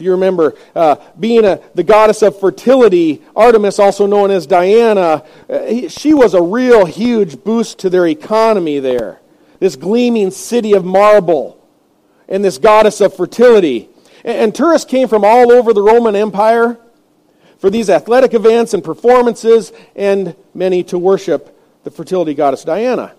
You 0.00 0.12
remember, 0.12 0.54
uh, 0.74 0.96
being 1.18 1.44
a, 1.44 1.60
the 1.74 1.82
goddess 1.82 2.22
of 2.22 2.38
fertility, 2.38 3.22
Artemis, 3.36 3.78
also 3.78 4.06
known 4.06 4.30
as 4.30 4.46
Diana, 4.46 5.24
uh, 5.48 5.88
she 5.88 6.14
was 6.14 6.34
a 6.34 6.42
real 6.42 6.86
huge 6.86 7.44
boost 7.44 7.78
to 7.80 7.90
their 7.90 8.06
economy 8.06 8.78
there. 8.78 9.20
This 9.58 9.76
gleaming 9.76 10.30
city 10.30 10.72
of 10.72 10.84
marble 10.84 11.60
and 12.28 12.44
this 12.44 12.58
goddess 12.58 13.00
of 13.00 13.14
fertility. 13.14 13.88
And, 14.24 14.36
and 14.38 14.54
tourists 14.54 14.90
came 14.90 15.08
from 15.08 15.24
all 15.24 15.52
over 15.52 15.72
the 15.72 15.82
Roman 15.82 16.16
Empire 16.16 16.78
for 17.58 17.68
these 17.68 17.90
athletic 17.90 18.32
events 18.32 18.72
and 18.72 18.82
performances, 18.82 19.70
and 19.94 20.34
many 20.54 20.82
to 20.84 20.98
worship 20.98 21.56
the 21.84 21.90
fertility 21.90 22.32
goddess 22.32 22.64
Diana. 22.64 23.14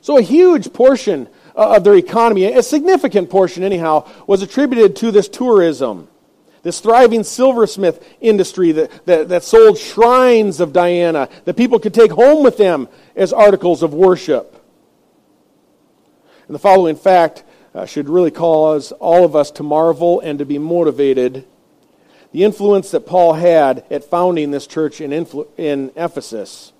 So, 0.00 0.18
a 0.18 0.22
huge 0.22 0.72
portion 0.72 1.28
uh, 1.56 1.76
of 1.76 1.84
their 1.84 1.94
economy, 1.94 2.44
a 2.44 2.62
significant 2.62 3.30
portion 3.30 3.62
anyhow, 3.62 4.08
was 4.26 4.42
attributed 4.42 4.96
to 4.96 5.10
this 5.10 5.28
tourism. 5.28 6.08
This 6.62 6.80
thriving 6.80 7.24
silversmith 7.24 8.04
industry 8.20 8.72
that, 8.72 9.06
that, 9.06 9.28
that 9.28 9.44
sold 9.44 9.78
shrines 9.78 10.60
of 10.60 10.72
Diana 10.72 11.28
that 11.44 11.56
people 11.56 11.78
could 11.78 11.92
take 11.92 12.10
home 12.10 12.42
with 12.42 12.56
them 12.56 12.88
as 13.14 13.32
articles 13.32 13.82
of 13.82 13.92
worship. 13.92 14.64
And 16.48 16.54
the 16.54 16.58
following 16.58 16.96
fact 16.96 17.44
uh, 17.74 17.84
should 17.86 18.08
really 18.08 18.30
cause 18.30 18.92
all 18.92 19.24
of 19.24 19.36
us 19.36 19.50
to 19.52 19.62
marvel 19.62 20.20
and 20.20 20.38
to 20.38 20.46
be 20.46 20.58
motivated. 20.58 21.44
The 22.32 22.44
influence 22.44 22.90
that 22.92 23.06
Paul 23.06 23.34
had 23.34 23.84
at 23.90 24.04
founding 24.04 24.50
this 24.50 24.66
church 24.66 25.00
in, 25.00 25.10
influ- 25.10 25.48
in 25.58 25.92
Ephesus. 25.96 26.72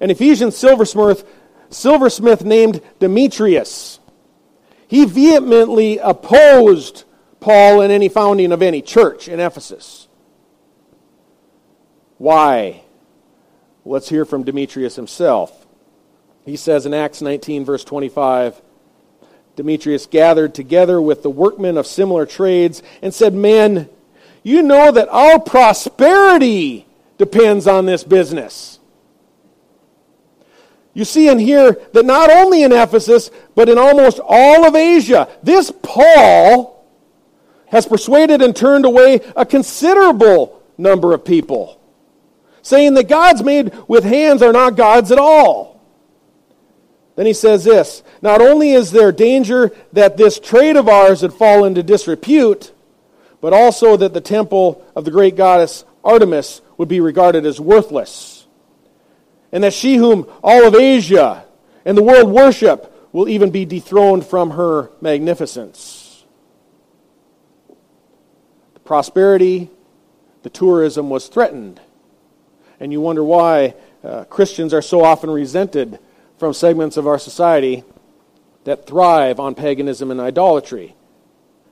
An 0.00 0.10
Ephesian 0.10 0.50
silversmith, 0.50 1.24
silversmith 1.70 2.42
named 2.42 2.80
Demetrius 3.00 4.00
he 4.88 5.04
vehemently 5.04 5.98
opposed 5.98 7.04
Paul 7.40 7.80
in 7.82 7.90
any 7.90 8.08
founding 8.08 8.52
of 8.52 8.62
any 8.62 8.82
church 8.82 9.28
in 9.28 9.40
Ephesus. 9.40 10.08
Why? 12.18 12.82
Let's 13.84 14.08
hear 14.08 14.24
from 14.24 14.42
Demetrius 14.42 14.96
himself. 14.96 15.66
He 16.44 16.56
says 16.56 16.86
in 16.86 16.94
Acts 16.94 17.20
19, 17.20 17.64
verse 17.64 17.84
25, 17.84 18.60
Demetrius 19.56 20.06
gathered 20.06 20.54
together 20.54 21.00
with 21.00 21.22
the 21.22 21.30
workmen 21.30 21.76
of 21.76 21.86
similar 21.86 22.26
trades 22.26 22.82
and 23.02 23.12
said, 23.12 23.34
Men, 23.34 23.88
you 24.42 24.62
know 24.62 24.92
that 24.92 25.08
our 25.08 25.40
prosperity 25.40 26.86
depends 27.18 27.66
on 27.66 27.86
this 27.86 28.04
business. 28.04 28.75
You 30.96 31.04
see 31.04 31.28
and 31.28 31.38
hear 31.38 31.72
that 31.92 32.06
not 32.06 32.30
only 32.30 32.62
in 32.62 32.72
Ephesus, 32.72 33.30
but 33.54 33.68
in 33.68 33.76
almost 33.76 34.18
all 34.18 34.64
of 34.66 34.74
Asia, 34.74 35.28
this 35.42 35.70
Paul 35.82 36.86
has 37.66 37.84
persuaded 37.84 38.40
and 38.40 38.56
turned 38.56 38.86
away 38.86 39.20
a 39.36 39.44
considerable 39.44 40.62
number 40.78 41.12
of 41.12 41.22
people, 41.22 41.78
saying 42.62 42.94
that 42.94 43.10
gods 43.10 43.42
made 43.42 43.74
with 43.86 44.04
hands 44.04 44.40
are 44.40 44.54
not 44.54 44.74
gods 44.78 45.12
at 45.12 45.18
all. 45.18 45.82
Then 47.14 47.26
he 47.26 47.34
says 47.34 47.62
this 47.62 48.02
Not 48.22 48.40
only 48.40 48.72
is 48.72 48.90
there 48.90 49.12
danger 49.12 49.72
that 49.92 50.16
this 50.16 50.38
trade 50.38 50.76
of 50.76 50.88
ours 50.88 51.20
would 51.20 51.34
fall 51.34 51.66
into 51.66 51.82
disrepute, 51.82 52.72
but 53.42 53.52
also 53.52 53.98
that 53.98 54.14
the 54.14 54.22
temple 54.22 54.82
of 54.96 55.04
the 55.04 55.10
great 55.10 55.36
goddess 55.36 55.84
Artemis 56.02 56.62
would 56.78 56.88
be 56.88 57.00
regarded 57.00 57.44
as 57.44 57.60
worthless 57.60 58.35
and 59.56 59.64
that 59.64 59.72
she 59.72 59.96
whom 59.96 60.30
all 60.44 60.68
of 60.68 60.74
Asia 60.74 61.42
and 61.86 61.96
the 61.96 62.02
world 62.02 62.30
worship 62.30 63.08
will 63.10 63.26
even 63.26 63.48
be 63.50 63.64
dethroned 63.64 64.26
from 64.26 64.50
her 64.50 64.90
magnificence. 65.00 66.26
The 68.74 68.80
prosperity, 68.80 69.70
the 70.42 70.50
tourism 70.50 71.08
was 71.08 71.28
threatened. 71.28 71.80
And 72.80 72.92
you 72.92 73.00
wonder 73.00 73.24
why 73.24 73.76
uh, 74.04 74.24
Christians 74.24 74.74
are 74.74 74.82
so 74.82 75.02
often 75.02 75.30
resented 75.30 76.00
from 76.36 76.52
segments 76.52 76.98
of 76.98 77.06
our 77.06 77.18
society. 77.18 77.82
that 78.64 78.86
thrive 78.86 79.40
on 79.40 79.54
paganism 79.54 80.10
and 80.10 80.20
idolatry. 80.20 80.94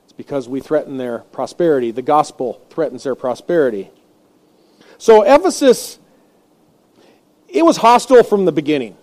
It's 0.05 0.13
because 0.13 0.49
we 0.49 0.59
threaten 0.59 0.97
their 0.97 1.19
prosperity. 1.19 1.91
The 1.91 2.01
gospel 2.01 2.65
threatens 2.71 3.03
their 3.03 3.13
prosperity. 3.13 3.91
So, 4.97 5.21
Ephesus, 5.21 5.99
it 7.47 7.63
was 7.63 7.77
hostile 7.77 8.23
from 8.23 8.45
the 8.45 8.51
beginning. 8.51 8.97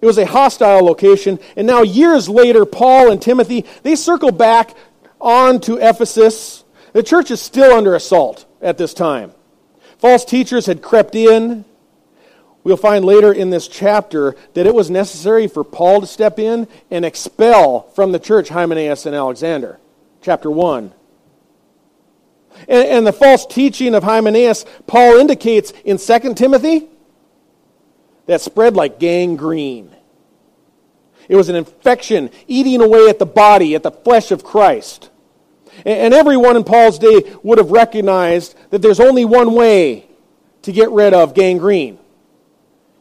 It 0.00 0.06
was 0.06 0.18
a 0.18 0.26
hostile 0.26 0.84
location. 0.84 1.38
And 1.56 1.66
now, 1.66 1.82
years 1.82 2.28
later, 2.28 2.66
Paul 2.66 3.10
and 3.10 3.22
Timothy, 3.22 3.64
they 3.82 3.96
circle 3.96 4.32
back 4.32 4.76
on 5.18 5.60
to 5.62 5.78
Ephesus. 5.78 6.64
The 6.92 7.02
church 7.02 7.30
is 7.30 7.40
still 7.40 7.72
under 7.72 7.94
assault 7.94 8.44
at 8.60 8.76
this 8.76 8.92
time. 8.92 9.32
False 9.98 10.24
teachers 10.24 10.66
had 10.66 10.82
crept 10.82 11.14
in. 11.14 11.64
We'll 12.64 12.76
find 12.76 13.04
later 13.04 13.32
in 13.32 13.48
this 13.48 13.66
chapter 13.66 14.36
that 14.52 14.66
it 14.66 14.74
was 14.74 14.90
necessary 14.90 15.48
for 15.48 15.64
Paul 15.64 16.02
to 16.02 16.06
step 16.06 16.38
in 16.38 16.68
and 16.90 17.04
expel 17.04 17.82
from 17.94 18.12
the 18.12 18.18
church 18.18 18.50
Hymenaeus 18.50 19.06
and 19.06 19.14
Alexander. 19.14 19.78
Chapter 20.20 20.50
1. 20.50 20.92
And, 22.68 22.88
and 22.88 23.06
the 23.06 23.12
false 23.12 23.46
teaching 23.46 23.94
of 23.94 24.02
Hymenaeus, 24.02 24.66
Paul 24.86 25.18
indicates 25.18 25.72
in 25.84 25.98
2 25.98 26.34
Timothy, 26.34 26.88
that 28.26 28.40
spread 28.40 28.74
like 28.74 28.98
gangrene. 28.98 29.94
It 31.28 31.36
was 31.36 31.48
an 31.48 31.56
infection 31.56 32.30
eating 32.46 32.80
away 32.80 33.08
at 33.08 33.18
the 33.18 33.26
body, 33.26 33.74
at 33.74 33.82
the 33.82 33.90
flesh 33.90 34.30
of 34.30 34.44
Christ. 34.44 35.10
And 35.84 36.14
everyone 36.14 36.56
in 36.56 36.64
Paul's 36.64 36.98
day 36.98 37.34
would 37.42 37.58
have 37.58 37.70
recognized 37.70 38.54
that 38.70 38.80
there's 38.82 39.00
only 39.00 39.24
one 39.24 39.54
way 39.54 40.06
to 40.62 40.72
get 40.72 40.90
rid 40.90 41.12
of 41.12 41.34
gangrene. 41.34 41.98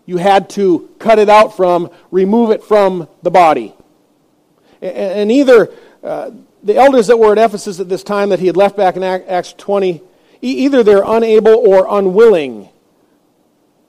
You 0.05 0.17
had 0.17 0.49
to 0.51 0.89
cut 0.99 1.19
it 1.19 1.29
out 1.29 1.55
from, 1.55 1.89
remove 2.11 2.51
it 2.51 2.63
from 2.63 3.07
the 3.21 3.31
body. 3.31 3.73
And 4.81 5.31
either 5.31 5.71
uh, 6.03 6.31
the 6.61 6.75
elders 6.75 7.07
that 7.07 7.17
were 7.17 7.31
at 7.31 7.37
Ephesus 7.37 7.79
at 7.79 7.87
this 7.87 8.03
time 8.03 8.29
that 8.29 8.39
he 8.39 8.47
had 8.47 8.57
left 8.57 8.75
back 8.75 8.97
in 8.97 9.03
Acts 9.03 9.53
20, 9.53 10.01
either 10.41 10.83
they're 10.83 11.03
unable 11.05 11.55
or 11.55 11.87
unwilling 11.89 12.69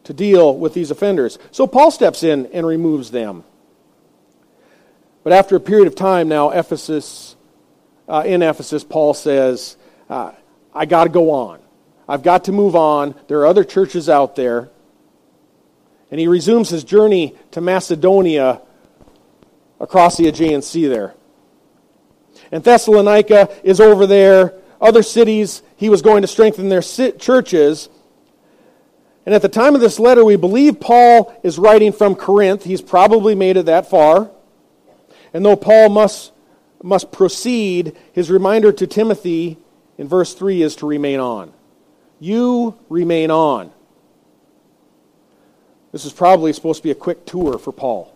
to 0.05 0.13
deal 0.13 0.57
with 0.57 0.75
these 0.75 0.91
offenders. 0.91 1.39
So 1.51 1.67
Paul 1.67 1.91
steps 1.91 2.23
in 2.23 2.47
and 2.47 2.67
removes 2.67 3.11
them. 3.11 3.45
But 5.23 5.33
after 5.33 5.57
a 5.57 5.61
period 5.61 5.87
of 5.87 5.95
time 5.95 6.29
now, 6.29 6.51
Ephesus, 6.51 7.37
uh, 8.09 8.23
in 8.27 8.43
Ephesus, 8.43 8.85
Paul 8.85 9.15
says, 9.15 9.77
uh, 10.09 10.33
I 10.75 10.85
got 10.85 11.05
to 11.05 11.11
go 11.11 11.31
on. 11.31 11.61
I've 12.07 12.23
got 12.23 12.45
to 12.45 12.53
move 12.53 12.77
on. 12.77 13.15
There 13.29 13.41
are 13.41 13.47
other 13.47 13.65
churches 13.65 14.09
out 14.11 14.37
there. 14.37 14.71
And 16.11 16.21
he 16.21 16.29
resumes 16.29 16.69
his 16.69 16.85
journey 16.85 17.35
to 17.53 17.63
Macedonia 17.63 18.61
across 19.81 20.19
the 20.19 20.29
Aegean 20.29 20.61
Sea 20.61 20.87
there. 20.87 21.15
And 22.53 22.63
Thessalonica 22.63 23.49
is 23.65 23.81
over 23.81 24.07
there. 24.07 24.55
Other 24.81 25.03
cities, 25.03 25.63
he 25.77 25.89
was 25.89 26.03
going 26.03 26.23
to 26.23 26.29
strengthen 26.29 26.69
their 26.69 26.83
churches. 26.83 27.89
And 29.26 29.35
at 29.35 29.43
the 29.43 29.49
time 29.49 29.75
of 29.75 29.81
this 29.81 29.99
letter, 29.99 30.25
we 30.25 30.37
believe 30.37 30.81
Paul 30.81 31.35
is 31.43 31.59
writing 31.59 31.93
from 31.93 32.14
Corinth. 32.14 32.64
He's 32.64 32.83
probably 32.83 33.35
made 33.35 33.57
it 33.57 33.66
that 33.66 33.88
far. 33.88 34.31
And 35.33 35.45
though 35.45 35.57
Paul 35.57 35.88
must, 35.88 36.33
must 36.83 37.11
proceed, 37.11 37.97
his 38.12 38.31
reminder 38.31 38.71
to 38.73 38.87
Timothy 38.87 39.59
in 39.97 40.09
verse 40.09 40.35
3 40.35 40.62
is 40.62 40.76
to 40.76 40.87
remain 40.87 41.21
on. 41.21 41.52
You 42.21 42.78
remain 42.88 43.31
on. 43.31 43.73
This 45.93 46.04
is 46.04 46.12
probably 46.12 46.52
supposed 46.52 46.81
to 46.81 46.83
be 46.83 46.90
a 46.90 46.95
quick 46.97 47.25
tour 47.25 47.59
for 47.59 47.73
Paul 47.73 48.14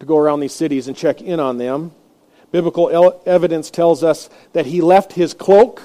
to 0.00 0.06
go 0.06 0.18
around 0.18 0.40
these 0.40 0.52
cities 0.52 0.88
and 0.88 0.96
check 0.96 1.22
in 1.22 1.40
on 1.40 1.56
them. 1.56 1.92
Biblical 2.52 3.20
evidence 3.26 3.70
tells 3.70 4.04
us 4.04 4.28
that 4.52 4.66
he 4.66 4.80
left 4.80 5.12
his 5.12 5.34
cloak 5.34 5.82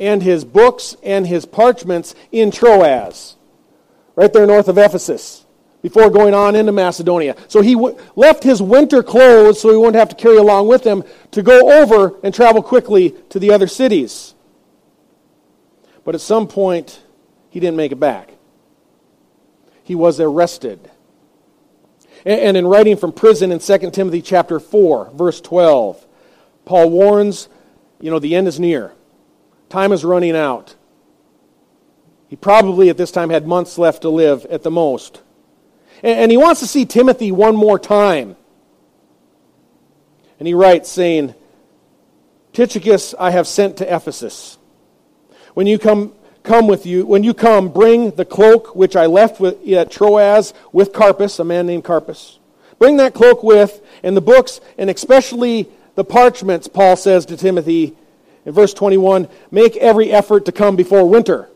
and 0.00 0.22
his 0.22 0.44
books 0.44 0.96
and 1.02 1.26
his 1.26 1.44
parchments 1.46 2.14
in 2.30 2.50
Troas, 2.50 3.36
right 4.14 4.32
there 4.32 4.46
north 4.46 4.68
of 4.68 4.78
Ephesus 4.78 5.44
before 5.82 6.10
going 6.10 6.34
on 6.34 6.56
into 6.56 6.72
Macedonia. 6.72 7.36
So 7.46 7.62
he 7.62 7.74
w- 7.74 7.96
left 8.16 8.42
his 8.42 8.60
winter 8.60 9.02
clothes 9.02 9.60
so 9.60 9.70
he 9.70 9.76
wouldn't 9.76 9.96
have 9.96 10.08
to 10.08 10.16
carry 10.16 10.36
along 10.36 10.68
with 10.68 10.84
him 10.84 11.04
to 11.32 11.42
go 11.42 11.80
over 11.80 12.18
and 12.22 12.34
travel 12.34 12.62
quickly 12.62 13.14
to 13.30 13.38
the 13.38 13.52
other 13.52 13.66
cities. 13.66 14.34
But 16.04 16.14
at 16.14 16.20
some 16.20 16.48
point, 16.48 17.00
he 17.50 17.60
didn't 17.60 17.76
make 17.76 17.92
it 17.92 18.00
back. 18.00 18.32
He 19.84 19.94
was 19.94 20.20
arrested. 20.20 20.90
And, 22.24 22.40
and 22.40 22.56
in 22.56 22.66
writing 22.66 22.96
from 22.96 23.12
prison 23.12 23.52
in 23.52 23.60
2 23.60 23.90
Timothy 23.90 24.22
chapter 24.22 24.58
4, 24.58 25.12
verse 25.14 25.40
12, 25.40 26.06
Paul 26.64 26.90
warns, 26.90 27.48
you 28.00 28.10
know, 28.10 28.18
the 28.18 28.34
end 28.34 28.48
is 28.48 28.58
near. 28.58 28.92
Time 29.68 29.92
is 29.92 30.04
running 30.04 30.34
out. 30.36 30.74
He 32.28 32.36
probably 32.36 32.90
at 32.90 32.96
this 32.96 33.10
time 33.10 33.30
had 33.30 33.46
months 33.46 33.78
left 33.78 34.02
to 34.02 34.08
live 34.08 34.44
at 34.46 34.62
the 34.62 34.70
most. 34.70 35.22
And 36.02 36.30
he 36.30 36.36
wants 36.36 36.60
to 36.60 36.66
see 36.66 36.86
Timothy 36.86 37.32
one 37.32 37.56
more 37.56 37.78
time. 37.78 38.36
And 40.38 40.46
he 40.46 40.54
writes, 40.54 40.88
saying, 40.88 41.34
Tychicus 42.52 43.14
I 43.18 43.30
have 43.30 43.46
sent 43.46 43.78
to 43.78 43.94
Ephesus. 43.94 44.58
When 45.54 45.66
you 45.66 45.78
come, 45.78 46.12
come 46.44 46.68
with 46.68 46.86
you, 46.86 47.04
when 47.04 47.24
you 47.24 47.34
come, 47.34 47.68
bring 47.68 48.12
the 48.12 48.24
cloak 48.24 48.76
which 48.76 48.94
I 48.94 49.06
left 49.06 49.40
with, 49.40 49.66
at 49.68 49.90
Troas 49.90 50.54
with 50.72 50.92
Carpus, 50.92 51.38
a 51.40 51.44
man 51.44 51.66
named 51.66 51.84
Carpus. 51.84 52.38
Bring 52.78 52.98
that 52.98 53.14
cloak 53.14 53.42
with, 53.42 53.80
and 54.04 54.16
the 54.16 54.20
books, 54.20 54.60
and 54.76 54.88
especially 54.88 55.68
the 55.96 56.04
parchments, 56.04 56.68
Paul 56.68 56.94
says 56.96 57.26
to 57.26 57.36
Timothy 57.36 57.96
in 58.48 58.54
verse 58.54 58.72
21 58.72 59.28
make 59.50 59.76
every 59.76 60.10
effort 60.10 60.46
to 60.46 60.52
come 60.52 60.74
before 60.74 61.06
winter. 61.06 61.50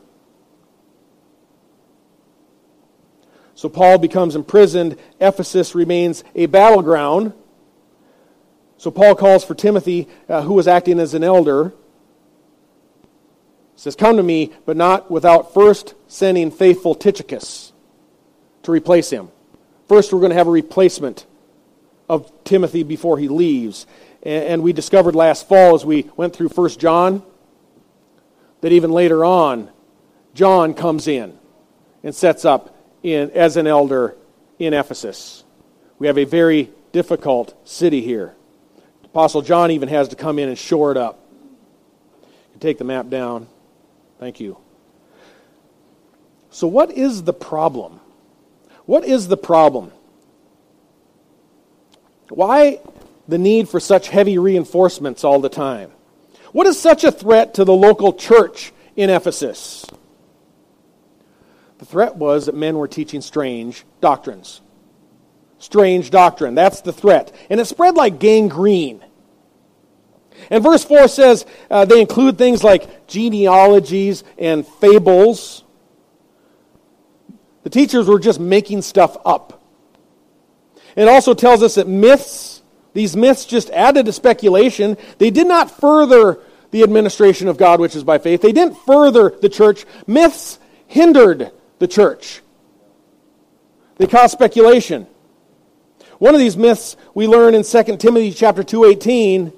So 3.54 3.70
Paul 3.70 3.96
becomes 3.96 4.36
imprisoned. 4.36 4.98
Ephesus 5.18 5.74
remains 5.74 6.22
a 6.34 6.44
battleground. 6.44 7.32
So 8.76 8.90
Paul 8.90 9.14
calls 9.14 9.42
for 9.42 9.54
Timothy, 9.54 10.06
uh, 10.28 10.42
who 10.42 10.52
was 10.52 10.68
acting 10.68 11.00
as 11.00 11.14
an 11.14 11.24
elder. 11.24 11.72
He 13.74 13.80
Says, 13.80 13.96
Come 13.96 14.18
to 14.18 14.22
me, 14.22 14.52
but 14.66 14.76
not 14.76 15.10
without 15.10 15.54
first 15.54 15.94
sending 16.08 16.50
faithful 16.50 16.94
Tychicus 16.94 17.72
to 18.64 18.70
replace 18.70 19.08
him. 19.08 19.30
First, 19.88 20.12
we're 20.12 20.20
going 20.20 20.30
to 20.30 20.36
have 20.36 20.48
a 20.48 20.50
replacement 20.50 21.24
of 22.06 22.30
Timothy 22.44 22.82
before 22.82 23.16
he 23.16 23.28
leaves. 23.28 23.86
And, 24.22 24.62
we 24.62 24.72
discovered 24.72 25.16
last 25.16 25.48
fall 25.48 25.74
as 25.74 25.84
we 25.84 26.08
went 26.16 26.34
through 26.34 26.48
1 26.48 26.70
John 26.70 27.24
that 28.60 28.70
even 28.70 28.92
later 28.92 29.24
on, 29.24 29.68
John 30.34 30.74
comes 30.74 31.08
in 31.08 31.36
and 32.04 32.14
sets 32.14 32.44
up 32.44 32.76
in, 33.02 33.30
as 33.32 33.56
an 33.56 33.66
elder 33.66 34.16
in 34.58 34.74
Ephesus. 34.74 35.42
We 35.98 36.06
have 36.06 36.18
a 36.18 36.24
very 36.24 36.70
difficult 36.92 37.54
city 37.68 38.00
here. 38.00 38.34
Apostle 39.04 39.42
John 39.42 39.70
even 39.72 39.88
has 39.88 40.08
to 40.08 40.16
come 40.16 40.38
in 40.38 40.48
and 40.48 40.56
shore 40.56 40.92
it 40.92 40.96
up. 40.96 41.18
You 42.54 42.60
take 42.60 42.78
the 42.78 42.84
map 42.84 43.08
down. 43.08 43.48
Thank 44.18 44.40
you. 44.40 44.56
So, 46.50 46.66
what 46.66 46.92
is 46.92 47.24
the 47.24 47.32
problem? 47.32 48.00
What 48.84 49.04
is 49.04 49.28
the 49.28 49.36
problem? 49.36 49.90
Why 52.28 52.80
the 53.28 53.38
need 53.38 53.68
for 53.68 53.80
such 53.80 54.08
heavy 54.08 54.38
reinforcements 54.38 55.24
all 55.24 55.40
the 55.40 55.48
time? 55.48 55.90
What 56.52 56.66
is 56.66 56.78
such 56.78 57.04
a 57.04 57.12
threat 57.12 57.54
to 57.54 57.64
the 57.64 57.72
local 57.72 58.12
church 58.12 58.72
in 58.96 59.10
Ephesus? 59.10 59.86
The 61.78 61.86
threat 61.86 62.16
was 62.16 62.46
that 62.46 62.54
men 62.54 62.76
were 62.76 62.88
teaching 62.88 63.20
strange 63.22 63.84
doctrines. 64.00 64.60
Strange 65.58 66.10
doctrine. 66.10 66.54
That's 66.54 66.80
the 66.80 66.92
threat. 66.92 67.34
And 67.48 67.60
it 67.60 67.66
spread 67.66 67.96
like 67.96 68.18
gangrene. 68.18 69.04
And 70.50 70.62
verse 70.62 70.84
4 70.84 71.08
says 71.08 71.46
uh, 71.70 71.84
they 71.84 72.00
include 72.00 72.38
things 72.38 72.62
like 72.62 73.06
genealogies 73.06 74.24
and 74.38 74.66
fables. 74.66 75.64
The 77.62 77.70
teachers 77.70 78.08
were 78.08 78.18
just 78.18 78.40
making 78.40 78.82
stuff 78.82 79.16
up. 79.24 79.62
It 80.96 81.08
also 81.08 81.34
tells 81.34 81.62
us 81.62 81.76
that 81.76 81.88
myths, 81.88 82.61
these 82.94 83.16
myths 83.16 83.44
just 83.44 83.70
added 83.70 84.06
to 84.06 84.12
speculation. 84.12 84.96
They 85.18 85.30
did 85.30 85.46
not 85.46 85.70
further 85.70 86.40
the 86.70 86.82
administration 86.82 87.48
of 87.48 87.56
God, 87.56 87.80
which 87.80 87.96
is 87.96 88.04
by 88.04 88.18
faith. 88.18 88.42
They 88.42 88.52
didn't 88.52 88.76
further 88.78 89.30
the 89.30 89.48
church. 89.48 89.84
Myths 90.06 90.58
hindered 90.86 91.50
the 91.78 91.88
church. 91.88 92.42
They 93.96 94.06
caused 94.06 94.32
speculation. 94.32 95.06
One 96.18 96.34
of 96.34 96.38
these 96.38 96.56
myths 96.56 96.96
we 97.14 97.26
learn 97.26 97.54
in 97.54 97.64
2 97.64 97.98
Timothy 97.98 98.32
chapter 98.32 98.62
2:18 98.62 99.52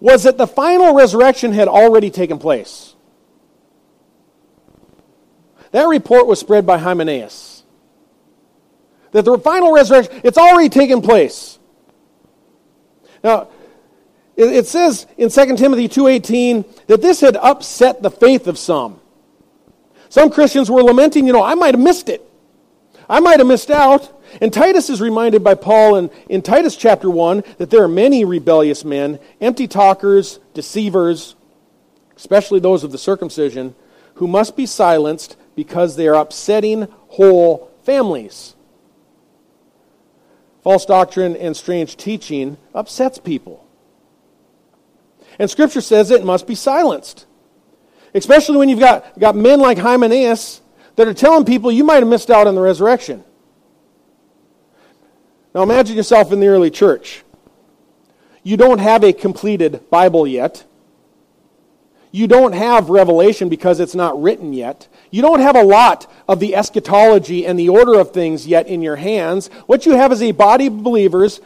was 0.00 0.24
that 0.24 0.38
the 0.38 0.46
final 0.46 0.94
resurrection 0.94 1.52
had 1.52 1.68
already 1.68 2.10
taken 2.10 2.38
place. 2.38 2.94
That 5.70 5.86
report 5.86 6.26
was 6.26 6.40
spread 6.40 6.66
by 6.66 6.78
Hymenaeus. 6.78 7.62
That 9.12 9.24
the 9.24 9.38
final 9.38 9.72
resurrection, 9.72 10.20
it's 10.24 10.38
already 10.38 10.68
taken 10.68 11.00
place. 11.00 11.59
Now, 13.22 13.48
it 14.36 14.66
says 14.66 15.06
in 15.18 15.28
2 15.28 15.56
Timothy 15.56 15.88
2:18 15.88 16.64
that 16.86 17.02
this 17.02 17.20
had 17.20 17.36
upset 17.36 18.02
the 18.02 18.10
faith 18.10 18.46
of 18.46 18.58
some. 18.58 19.00
Some 20.08 20.30
Christians 20.30 20.70
were 20.70 20.82
lamenting, 20.82 21.26
you 21.26 21.32
know, 21.32 21.42
I 21.42 21.54
might 21.54 21.74
have 21.74 21.82
missed 21.82 22.08
it. 22.08 22.26
I 23.08 23.20
might 23.20 23.38
have 23.38 23.46
missed 23.46 23.70
out. 23.70 24.10
And 24.40 24.52
Titus 24.52 24.88
is 24.88 25.00
reminded 25.00 25.42
by 25.42 25.54
Paul 25.54 25.96
in, 25.96 26.10
in 26.28 26.42
Titus 26.42 26.76
chapter 26.76 27.10
1 27.10 27.42
that 27.58 27.70
there 27.70 27.82
are 27.82 27.88
many 27.88 28.24
rebellious 28.24 28.84
men, 28.84 29.18
empty 29.40 29.66
talkers, 29.66 30.38
deceivers, 30.54 31.34
especially 32.16 32.60
those 32.60 32.84
of 32.84 32.92
the 32.92 32.98
circumcision, 32.98 33.74
who 34.14 34.28
must 34.28 34.56
be 34.56 34.66
silenced 34.66 35.36
because 35.56 35.96
they 35.96 36.06
are 36.06 36.14
upsetting 36.14 36.86
whole 37.08 37.70
families. 37.82 38.54
False 40.62 40.84
doctrine 40.84 41.36
and 41.36 41.56
strange 41.56 41.96
teaching 41.96 42.56
upsets 42.74 43.18
people. 43.18 43.66
And 45.38 45.50
Scripture 45.50 45.80
says 45.80 46.10
it 46.10 46.24
must 46.24 46.46
be 46.46 46.54
silenced. 46.54 47.26
Especially 48.14 48.58
when 48.58 48.68
you've 48.68 48.80
got, 48.80 49.18
got 49.18 49.36
men 49.36 49.60
like 49.60 49.78
Hymenaeus 49.78 50.60
that 50.96 51.08
are 51.08 51.14
telling 51.14 51.44
people 51.44 51.72
you 51.72 51.84
might 51.84 51.96
have 51.96 52.08
missed 52.08 52.30
out 52.30 52.46
on 52.46 52.54
the 52.54 52.60
resurrection. 52.60 53.24
Now 55.54 55.62
imagine 55.62 55.96
yourself 55.96 56.32
in 56.32 56.40
the 56.40 56.48
early 56.48 56.70
church. 56.70 57.24
You 58.42 58.56
don't 58.56 58.78
have 58.78 59.04
a 59.04 59.12
completed 59.12 59.88
Bible 59.90 60.26
yet. 60.26 60.64
You 62.12 62.26
don't 62.26 62.52
have 62.52 62.90
Revelation 62.90 63.48
because 63.48 63.78
it's 63.78 63.94
not 63.94 64.20
written 64.20 64.52
yet. 64.52 64.88
You 65.10 65.22
don't 65.22 65.40
have 65.40 65.56
a 65.56 65.62
lot 65.62 66.10
of 66.28 66.40
the 66.40 66.56
eschatology 66.56 67.46
and 67.46 67.58
the 67.58 67.68
order 67.68 67.98
of 67.98 68.10
things 68.10 68.46
yet 68.46 68.66
in 68.66 68.82
your 68.82 68.96
hands. 68.96 69.48
What 69.66 69.86
you 69.86 69.92
have 69.92 70.10
is 70.10 70.22
a 70.22 70.32
body 70.32 70.66
of 70.66 70.82
believers 70.82 71.40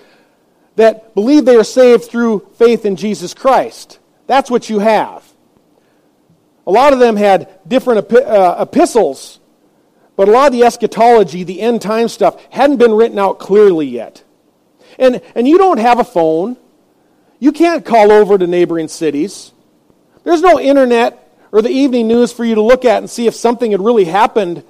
that 0.76 1.14
believe 1.14 1.44
they 1.44 1.56
are 1.56 1.64
saved 1.64 2.04
through 2.04 2.48
faith 2.54 2.86
in 2.86 2.96
Jesus 2.96 3.34
Christ. 3.34 3.98
That's 4.26 4.50
what 4.50 4.70
you 4.70 4.78
have. 4.78 5.22
A 6.66 6.70
lot 6.70 6.94
of 6.94 6.98
them 6.98 7.16
had 7.16 7.60
different 7.68 8.10
uh, 8.10 8.56
epistles, 8.60 9.40
but 10.16 10.28
a 10.28 10.32
lot 10.32 10.46
of 10.46 10.52
the 10.52 10.64
eschatology, 10.64 11.44
the 11.44 11.60
end 11.60 11.82
time 11.82 12.08
stuff, 12.08 12.42
hadn't 12.50 12.78
been 12.78 12.94
written 12.94 13.18
out 13.18 13.38
clearly 13.38 13.86
yet. 13.86 14.24
And, 14.98 15.20
and 15.34 15.46
you 15.46 15.58
don't 15.58 15.78
have 15.78 15.98
a 15.98 16.04
phone. 16.04 16.56
You 17.38 17.52
can't 17.52 17.84
call 17.84 18.10
over 18.10 18.38
to 18.38 18.46
neighboring 18.46 18.88
cities. 18.88 19.52
There's 20.24 20.42
no 20.42 20.58
internet 20.58 21.20
or 21.52 21.62
the 21.62 21.70
evening 21.70 22.08
news 22.08 22.32
for 22.32 22.44
you 22.44 22.56
to 22.56 22.62
look 22.62 22.84
at 22.84 22.98
and 22.98 23.08
see 23.08 23.26
if 23.26 23.34
something 23.34 23.70
had 23.70 23.80
really 23.80 24.04
happened 24.04 24.64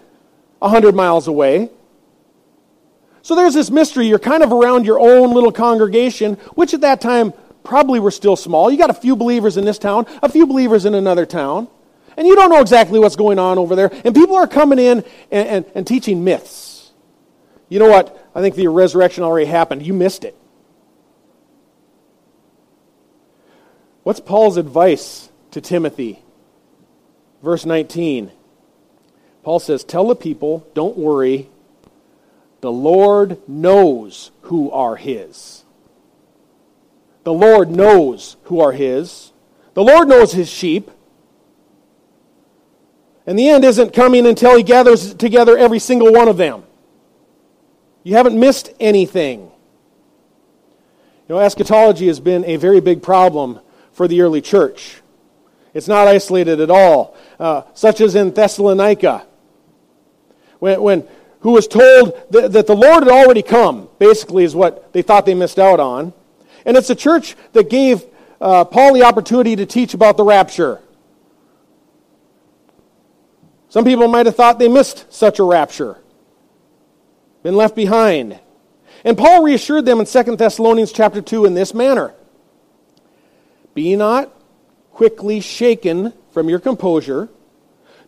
100 0.59 0.95
miles 0.95 1.29
away. 1.29 1.71
So 3.23 3.35
there's 3.35 3.55
this 3.55 3.71
mystery. 3.71 4.07
You're 4.07 4.19
kind 4.19 4.43
of 4.43 4.53
around 4.53 4.85
your 4.85 5.01
own 5.01 5.33
little 5.33 5.53
congregation, 5.53 6.35
which 6.55 6.75
at 6.75 6.83
that 6.83 7.01
time 7.01 7.33
probably 7.63 8.01
were 8.01 8.11
still 8.11 8.37
small. 8.37 8.71
You 8.71 8.77
got 8.77 8.91
a 8.91 8.95
few 8.95 9.17
believers 9.17 9.57
in 9.57 9.65
this 9.65 9.79
town, 9.79 10.07
a 10.23 10.29
few 10.29 10.47
believers 10.47 10.85
in 10.85 10.95
another 10.95 11.25
town. 11.25 11.69
And 12.17 12.27
you 12.27 12.35
don't 12.37 12.51
know 12.51 12.61
exactly 12.61 12.99
what's 12.99 13.17
going 13.17 13.39
on 13.39 13.57
over 13.57 13.75
there. 13.75 13.91
And 14.05 14.15
people 14.15 14.37
are 14.37 14.47
coming 14.47 14.79
in 14.79 15.05
and, 15.31 15.49
and, 15.49 15.65
and 15.75 15.87
teaching 15.87 16.23
myths. 16.23 16.93
You 17.69 17.79
know 17.79 17.89
what? 17.89 18.29
I 18.35 18.41
think 18.43 18.57
the 18.57 18.69
resurrection 18.69 19.25
already 19.25 19.47
happened. 19.47 19.85
You 19.85 19.95
missed 19.95 20.25
it. 20.25 20.37
What's 24.03 24.21
Paul's 24.21 24.59
advice 24.59 25.31
to 25.55 25.61
Timothy? 25.61 26.21
Verse 27.43 27.65
19. 27.65 28.33
Paul 29.45 29.61
says, 29.61 29.85
Tell 29.85 30.09
the 30.09 30.17
people, 30.17 30.69
don't 30.75 30.97
worry, 30.97 31.49
the 32.61 32.73
Lord 32.73 33.41
knows 33.49 34.33
who 34.43 34.71
are 34.71 34.97
his. 34.97 35.65
The 37.23 37.33
Lord 37.33 37.71
knows 37.71 38.37
who 38.45 38.61
are 38.61 38.73
his. 38.73 39.33
The 39.75 39.83
Lord 39.83 40.09
knows 40.09 40.33
his 40.33 40.51
sheep. 40.51 40.91
And 43.27 43.39
the 43.39 43.49
end 43.49 43.65
isn't 43.65 43.93
coming 43.93 44.27
until 44.27 44.57
he 44.57 44.63
gathers 44.63 45.15
together 45.15 45.57
every 45.57 45.79
single 45.79 46.13
one 46.13 46.29
of 46.29 46.37
them. 46.37 46.65
You 48.03 48.15
haven't 48.17 48.39
missed 48.39 48.73
anything. 48.81 49.43
You 51.29 51.37
know, 51.37 51.39
eschatology 51.39 52.09
has 52.09 52.19
been 52.19 52.45
a 52.45 52.57
very 52.57 52.81
big 52.81 53.03
problem 53.03 53.61
for 53.93 54.09
the 54.09 54.21
early 54.21 54.43
church. 54.43 55.01
It's 55.75 55.89
not 55.89 56.07
isolated 56.07 56.61
at 56.61 56.71
all, 56.71 57.17
uh, 57.39 57.63
such 57.75 58.01
as 58.01 58.15
in 58.15 58.33
Thessalonica. 58.33 59.27
When, 60.61 60.81
when 60.81 61.09
who 61.41 61.51
was 61.51 61.67
told 61.67 62.15
that, 62.31 62.53
that 62.53 62.67
the 62.67 62.75
Lord 62.75 63.03
had 63.03 63.13
already 63.13 63.43
come, 63.43 63.89
basically, 63.99 64.45
is 64.45 64.55
what 64.55 64.93
they 64.95 65.03
thought 65.03 65.27
they 65.27 65.35
missed 65.35 65.59
out 65.59 65.81
on. 65.81 66.15
And 66.65 66.77
it's 66.77 66.89
a 66.89 66.95
church 66.95 67.37
that 67.53 67.69
gave 67.69 68.03
uh, 68.41 68.65
Paul 68.65 68.95
the 68.95 69.03
opportunity 69.03 69.57
to 69.57 69.67
teach 69.67 69.93
about 69.93 70.17
the 70.17 70.25
rapture. 70.25 70.81
Some 73.69 73.85
people 73.85 74.09
might 74.09 74.27
have 74.27 74.37
thought 74.37 74.59
they 74.59 74.69
missed 74.69 75.13
such 75.13 75.39
a 75.39 75.45
rapture, 75.45 75.99
been 77.43 77.57
left 77.57 77.75
behind. 77.75 78.39
And 79.05 79.19
Paul 79.19 79.43
reassured 79.43 79.85
them 79.85 80.01
in 80.01 80.07
2 80.07 80.37
Thessalonians 80.37 80.93
chapter 80.93 81.21
2 81.21 81.45
in 81.45 81.55
this 81.55 81.75
manner 81.75 82.15
Be 83.75 83.97
not 83.97 84.33
quickly 84.95 85.41
shaken 85.41 86.13
from 86.33 86.49
your 86.49 86.59
composure, 86.59 87.29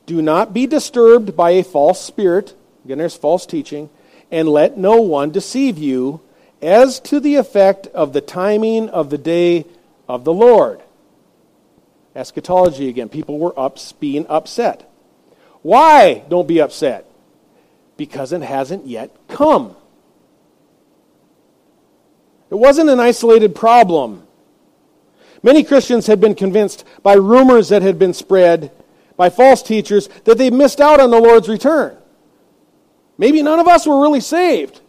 do 0.06 0.22
not 0.22 0.54
be 0.54 0.66
disturbed 0.66 1.36
by 1.36 1.50
a 1.50 1.62
false 1.64 2.00
spirit 2.00 2.54
Again, 2.86 2.98
there's 2.98 3.16
false 3.16 3.46
teaching. 3.46 3.90
And 4.30 4.48
let 4.48 4.78
no 4.78 5.00
one 5.00 5.32
deceive 5.32 5.76
you 5.76 6.20
as 6.62 7.00
to 7.00 7.18
the 7.18 7.34
effect 7.34 7.88
of 7.88 8.12
the 8.12 8.20
timing 8.20 8.88
of 8.90 9.10
the 9.10 9.18
day 9.18 9.66
of 10.08 10.22
the 10.22 10.32
Lord. 10.32 10.80
Eschatology 12.14 12.88
again. 12.88 13.08
People 13.08 13.40
were 13.40 13.58
ups, 13.58 13.90
being 13.90 14.24
upset. 14.28 14.88
Why 15.62 16.22
don't 16.28 16.46
be 16.46 16.60
upset? 16.60 17.10
Because 17.96 18.32
it 18.32 18.42
hasn't 18.42 18.86
yet 18.86 19.10
come. 19.26 19.74
It 22.50 22.54
wasn't 22.54 22.88
an 22.88 23.00
isolated 23.00 23.56
problem. 23.56 24.25
Many 25.42 25.62
Christians 25.62 26.06
had 26.06 26.20
been 26.20 26.34
convinced 26.34 26.84
by 27.02 27.14
rumors 27.14 27.68
that 27.68 27.82
had 27.82 27.98
been 27.98 28.14
spread 28.14 28.72
by 29.16 29.30
false 29.30 29.62
teachers 29.62 30.08
that 30.24 30.38
they 30.38 30.50
missed 30.50 30.80
out 30.80 31.00
on 31.00 31.10
the 31.10 31.20
Lord's 31.20 31.48
return. 31.48 31.96
Maybe 33.18 33.42
none 33.42 33.58
of 33.58 33.68
us 33.68 33.86
were 33.86 34.00
really 34.00 34.20
saved. 34.20 34.80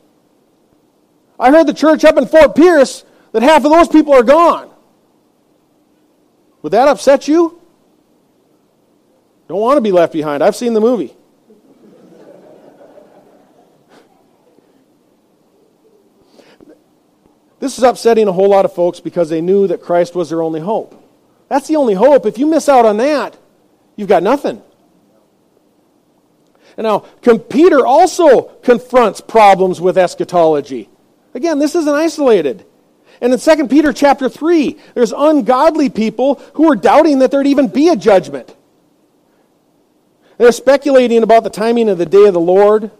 I 1.39 1.51
heard 1.51 1.67
the 1.67 1.73
church 1.73 2.03
up 2.03 2.17
in 2.17 2.25
Fort 2.25 2.55
Pierce 2.55 3.05
that 3.31 3.43
half 3.43 3.63
of 3.63 3.71
those 3.71 3.87
people 3.87 4.13
are 4.13 4.23
gone. 4.23 4.69
Would 6.61 6.73
that 6.73 6.87
upset 6.87 7.27
you? 7.27 7.61
Don't 9.47 9.61
want 9.61 9.77
to 9.77 9.81
be 9.81 9.91
left 9.91 10.11
behind. 10.11 10.43
I've 10.43 10.55
seen 10.55 10.73
the 10.73 10.81
movie. 10.81 11.15
This 17.59 17.77
is 17.77 17.83
upsetting 17.83 18.27
a 18.27 18.31
whole 18.31 18.49
lot 18.49 18.65
of 18.65 18.73
folks 18.73 18.99
because 18.99 19.29
they 19.29 19.41
knew 19.41 19.67
that 19.67 19.81
Christ 19.81 20.15
was 20.15 20.29
their 20.29 20.41
only 20.41 20.59
hope. 20.59 21.03
That's 21.49 21.67
the 21.67 21.77
only 21.77 21.93
hope. 21.93 22.25
If 22.25 22.37
you 22.37 22.45
miss 22.45 22.69
out 22.69 22.85
on 22.85 22.97
that, 22.97 23.37
you've 23.95 24.09
got 24.09 24.23
nothing. 24.23 24.61
And 26.75 26.85
now, 26.85 26.99
Peter 27.49 27.85
also 27.85 28.43
confronts 28.61 29.21
problems 29.21 29.81
with 29.81 29.97
eschatology. 29.97 30.89
Again, 31.33 31.57
this 31.57 31.73
isn't 31.73 31.93
isolated. 31.93 32.65
And 33.19 33.33
in 33.33 33.39
2 33.39 33.67
Peter 33.67 33.91
chapter 33.91 34.29
3, 34.29 34.77
there's 34.93 35.11
ungodly 35.11 35.89
people 35.89 36.35
who 36.53 36.71
are 36.71 36.75
doubting 36.75 37.19
that 37.19 37.31
there'd 37.31 37.47
even 37.47 37.67
be 37.67 37.89
a 37.89 37.95
judgment. 37.95 38.55
They're 40.37 40.51
speculating 40.51 41.23
about 41.23 41.43
the 41.43 41.49
timing 41.49 41.89
of 41.89 41.97
the 41.97 42.05
day 42.05 42.25
of 42.27 42.35
the 42.35 42.39
Lord. 42.39 42.91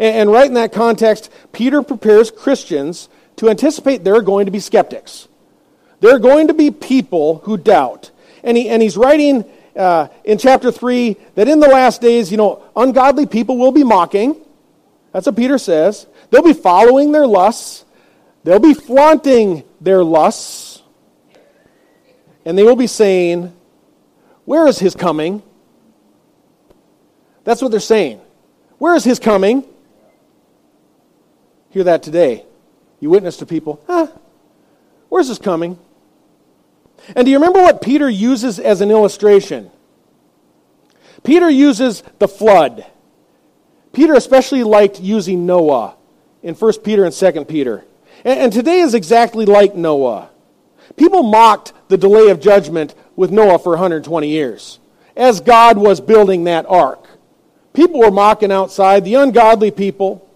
And 0.00 0.32
right 0.32 0.46
in 0.46 0.54
that 0.54 0.72
context, 0.72 1.30
Peter 1.52 1.82
prepares 1.82 2.32
Christians 2.32 3.08
to 3.40 3.48
anticipate 3.48 4.04
there 4.04 4.14
are 4.14 4.22
going 4.22 4.44
to 4.44 4.52
be 4.52 4.60
skeptics. 4.60 5.26
There 6.00 6.14
are 6.14 6.18
going 6.18 6.48
to 6.48 6.54
be 6.54 6.70
people 6.70 7.38
who 7.38 7.56
doubt. 7.56 8.10
And, 8.44 8.54
he, 8.54 8.68
and 8.68 8.82
he's 8.82 8.98
writing 8.98 9.46
uh, 9.74 10.08
in 10.24 10.36
chapter 10.36 10.70
3 10.70 11.16
that 11.36 11.48
in 11.48 11.58
the 11.58 11.66
last 11.66 12.02
days, 12.02 12.30
you 12.30 12.36
know, 12.36 12.62
ungodly 12.76 13.24
people 13.24 13.56
will 13.56 13.72
be 13.72 13.82
mocking. 13.82 14.36
That's 15.12 15.24
what 15.24 15.36
Peter 15.36 15.56
says. 15.56 16.06
They'll 16.28 16.42
be 16.42 16.52
following 16.52 17.12
their 17.12 17.26
lusts, 17.26 17.86
they'll 18.44 18.58
be 18.58 18.74
flaunting 18.74 19.64
their 19.80 20.04
lusts, 20.04 20.82
and 22.44 22.58
they 22.58 22.62
will 22.62 22.76
be 22.76 22.86
saying, 22.86 23.56
Where 24.44 24.66
is 24.66 24.78
his 24.78 24.94
coming? 24.94 25.42
That's 27.44 27.62
what 27.62 27.70
they're 27.70 27.80
saying. 27.80 28.20
Where 28.76 28.94
is 28.94 29.02
his 29.02 29.18
coming? 29.18 29.64
Hear 31.70 31.84
that 31.84 32.02
today. 32.02 32.44
You 33.00 33.10
witness 33.10 33.38
to 33.38 33.46
people, 33.46 33.82
huh? 33.86 34.08
Where's 35.08 35.28
this 35.28 35.38
coming? 35.38 35.78
And 37.16 37.24
do 37.24 37.30
you 37.30 37.38
remember 37.38 37.60
what 37.60 37.82
Peter 37.82 38.08
uses 38.08 38.58
as 38.58 38.80
an 38.80 38.90
illustration? 38.90 39.70
Peter 41.24 41.50
uses 41.50 42.02
the 42.18 42.28
flood. 42.28 42.86
Peter 43.92 44.14
especially 44.14 44.62
liked 44.62 45.00
using 45.00 45.46
Noah 45.46 45.96
in 46.42 46.54
1 46.54 46.72
Peter 46.84 47.04
and 47.04 47.14
2 47.14 47.44
Peter. 47.46 47.84
And, 48.24 48.52
today 48.52 48.80
is 48.80 48.94
exactly 48.94 49.46
like 49.46 49.74
Noah. 49.74 50.28
People 50.96 51.22
mocked 51.22 51.72
the 51.88 51.96
delay 51.96 52.28
of 52.28 52.40
judgment 52.40 52.94
with 53.16 53.30
Noah 53.30 53.58
for 53.58 53.70
120 53.70 54.28
years 54.28 54.78
as 55.16 55.40
God 55.40 55.78
was 55.78 56.00
building 56.00 56.44
that 56.44 56.66
ark. 56.68 57.06
People 57.72 58.00
were 58.00 58.10
mocking 58.10 58.52
outside, 58.52 59.04
the 59.04 59.14
ungodly 59.14 59.70
people. 59.70 60.26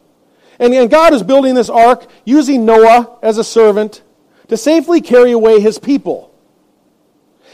And, 0.73 0.91
God 0.91 1.13
is 1.13 1.23
building 1.23 1.55
this 1.55 1.69
ark 1.69 2.07
using 2.25 2.65
Noah 2.65 3.19
as 3.23 3.37
a 3.37 3.45
servant 3.45 4.03
to 4.49 4.57
safely 4.57 5.03
carry 5.03 5.33
away 5.33 5.61
his 5.61 5.79
people. 5.79 6.35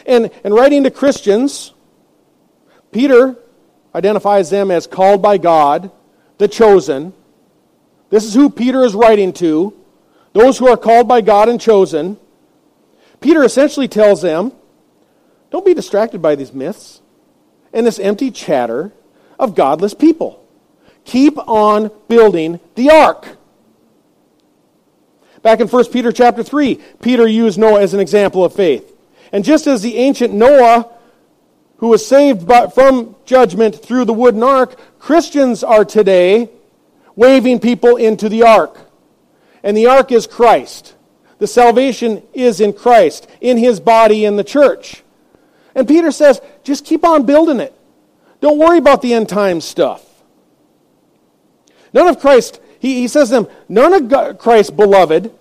And, 0.07 0.31
and 0.45 0.55
writing 0.55 0.85
to 0.85 0.91
Christians, 0.91 1.75
Peter 2.93 3.37
identifies 3.95 4.51
them 4.51 4.71
as 4.71 4.87
called 4.87 5.21
by 5.21 5.39
God, 5.39 5.91
the 6.39 6.47
chosen. 6.47 7.13
This 8.11 8.25
is 8.25 8.35
who 8.35 8.49
Peter 8.49 8.85
is 8.85 8.95
writing 8.95 9.33
to, 9.35 9.75
those 10.33 10.59
who 10.59 10.69
are 10.69 10.77
called 10.77 11.09
by 11.09 11.21
God 11.21 11.49
and 11.49 11.61
chosen. 11.61 12.17
Peter 13.21 13.43
essentially 13.43 13.89
tells 13.89 14.23
them 14.23 14.53
don't 15.51 15.67
be 15.67 15.75
distracted 15.75 16.23
by 16.23 16.37
these 16.37 16.53
myths 16.53 17.03
and 17.73 17.85
this 17.85 17.99
empty 17.99 18.31
chatter 18.31 18.93
of 19.37 19.57
godless 19.57 19.95
people. 19.95 20.40
Keep 21.11 21.39
on 21.49 21.91
building 22.07 22.61
the 22.77 22.89
ark. 22.89 23.37
Back 25.43 25.59
in 25.59 25.67
1 25.67 25.85
Peter 25.87 26.13
chapter 26.13 26.45
3, 26.45 26.81
Peter 27.03 27.27
used 27.27 27.59
Noah 27.59 27.81
as 27.81 27.95
an 27.95 27.99
example 27.99 28.45
of 28.45 28.55
faith. 28.55 28.97
And 29.33 29.45
just 29.45 29.67
as 29.67 29.83
the 29.83 29.97
ancient 29.97 30.33
Noah, 30.33 30.89
who 31.79 31.89
was 31.89 32.07
saved 32.07 32.47
by, 32.47 32.69
from 32.69 33.17
judgment 33.25 33.75
through 33.75 34.05
the 34.05 34.13
wooden 34.13 34.45
ark, 34.45 34.79
Christians 35.01 35.65
are 35.65 35.85
today 35.85 36.49
waving 37.17 37.59
people 37.59 37.97
into 37.97 38.29
the 38.29 38.45
ark. 38.45 38.79
And 39.65 39.77
the 39.77 39.89
ark 39.89 40.13
is 40.13 40.29
Christ. 40.29 40.95
The 41.39 41.49
salvation 41.49 42.23
is 42.33 42.61
in 42.61 42.73
Christ, 42.73 43.29
in 43.41 43.59
his 43.59 43.81
body, 43.81 44.25
in 44.25 44.37
the 44.37 44.45
church. 44.45 45.03
And 45.75 45.89
Peter 45.89 46.13
says, 46.13 46.41
just 46.63 46.85
keep 46.85 47.05
on 47.05 47.27
building 47.27 47.59
it. 47.59 47.75
Don't 48.41 48.59
worry 48.59 48.79
about 48.79 49.03
the 49.03 49.13
end 49.13 49.29
time 49.29 49.61
stuff. 49.61 50.07
None 51.93 52.09
of 52.09 52.21
Christ, 52.21 52.61
he, 52.79 53.01
he 53.01 53.09
says 53.09 53.29
to 53.29 53.35
them, 53.35 53.49
none 53.69 54.13
of 54.13 54.39
Christ's 54.39 54.71
beloved 54.71 55.33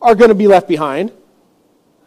are 0.00 0.14
going 0.14 0.28
to 0.28 0.34
be 0.34 0.46
left 0.46 0.68
behind. 0.68 1.12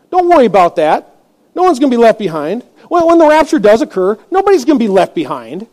Don't 0.09 0.29
worry 0.29 0.45
about 0.45 0.75
that. 0.77 1.15
No 1.55 1.63
one's 1.63 1.79
going 1.79 1.91
to 1.91 1.97
be 1.97 2.01
left 2.01 2.19
behind. 2.19 2.63
When, 2.87 3.05
when 3.05 3.17
the 3.17 3.27
rapture 3.27 3.59
does 3.59 3.81
occur, 3.81 4.17
nobody's 4.29 4.65
going 4.65 4.79
to 4.79 4.83
be 4.83 4.89
left 4.89 5.15
behind. 5.15 5.67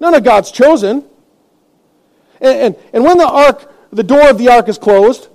None 0.00 0.14
of 0.14 0.24
God's 0.24 0.50
chosen. 0.50 1.04
And, 2.40 2.58
and, 2.58 2.76
and 2.92 3.04
when 3.04 3.18
the 3.18 3.28
ark, 3.28 3.72
the 3.92 4.02
door 4.02 4.28
of 4.28 4.38
the 4.38 4.48
ark 4.48 4.68
is 4.68 4.78
closed, 4.78 5.28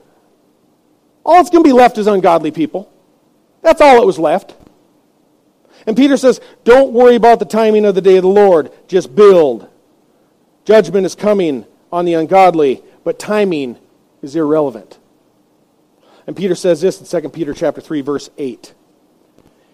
all 1.24 1.36
that's 1.36 1.50
going 1.50 1.64
to 1.64 1.68
be 1.68 1.74
left 1.74 1.98
is 1.98 2.08
ungodly 2.08 2.52
people. 2.52 2.92
That's 3.62 3.82
all 3.82 4.02
it 4.02 4.06
was 4.06 4.20
left. 4.20 4.56
And 5.86 5.96
Peter 5.96 6.18
says, 6.18 6.42
Don't 6.64 6.94
worry 6.94 7.16
about 7.16 7.40
the 7.40 7.46
timing 7.46 7.86
of 7.86 7.96
the 7.96 8.02
day 8.02 8.18
of 8.18 8.24
the 8.24 8.30
Lord, 8.30 8.72
just 8.88 9.16
build. 9.16 9.70
Judgment 10.68 11.06
is 11.06 11.16
coming 11.16 11.66
on 11.94 12.04
the 12.04 12.14
ungodly, 12.14 12.84
but 13.06 13.18
timing 13.18 13.78
is 14.22 14.36
irrelevant. 14.36 15.00
And 16.28 16.36
Peter 16.36 16.56
says 16.56 16.82
this 16.82 17.00
in 17.00 17.22
2 17.22 17.30
Peter 17.30 17.54
chapter 17.54 17.80
3 17.80 18.02
verse 18.02 18.30
8. 18.38 18.74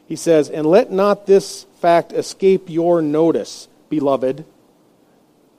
He 0.06 0.16
says, 0.16 0.52
"And 0.52 0.68
let 0.68 0.92
not 0.92 1.26
this 1.26 1.66
fact 1.82 2.14
escape 2.14 2.70
your 2.70 3.02
notice, 3.02 3.68
beloved." 3.90 4.46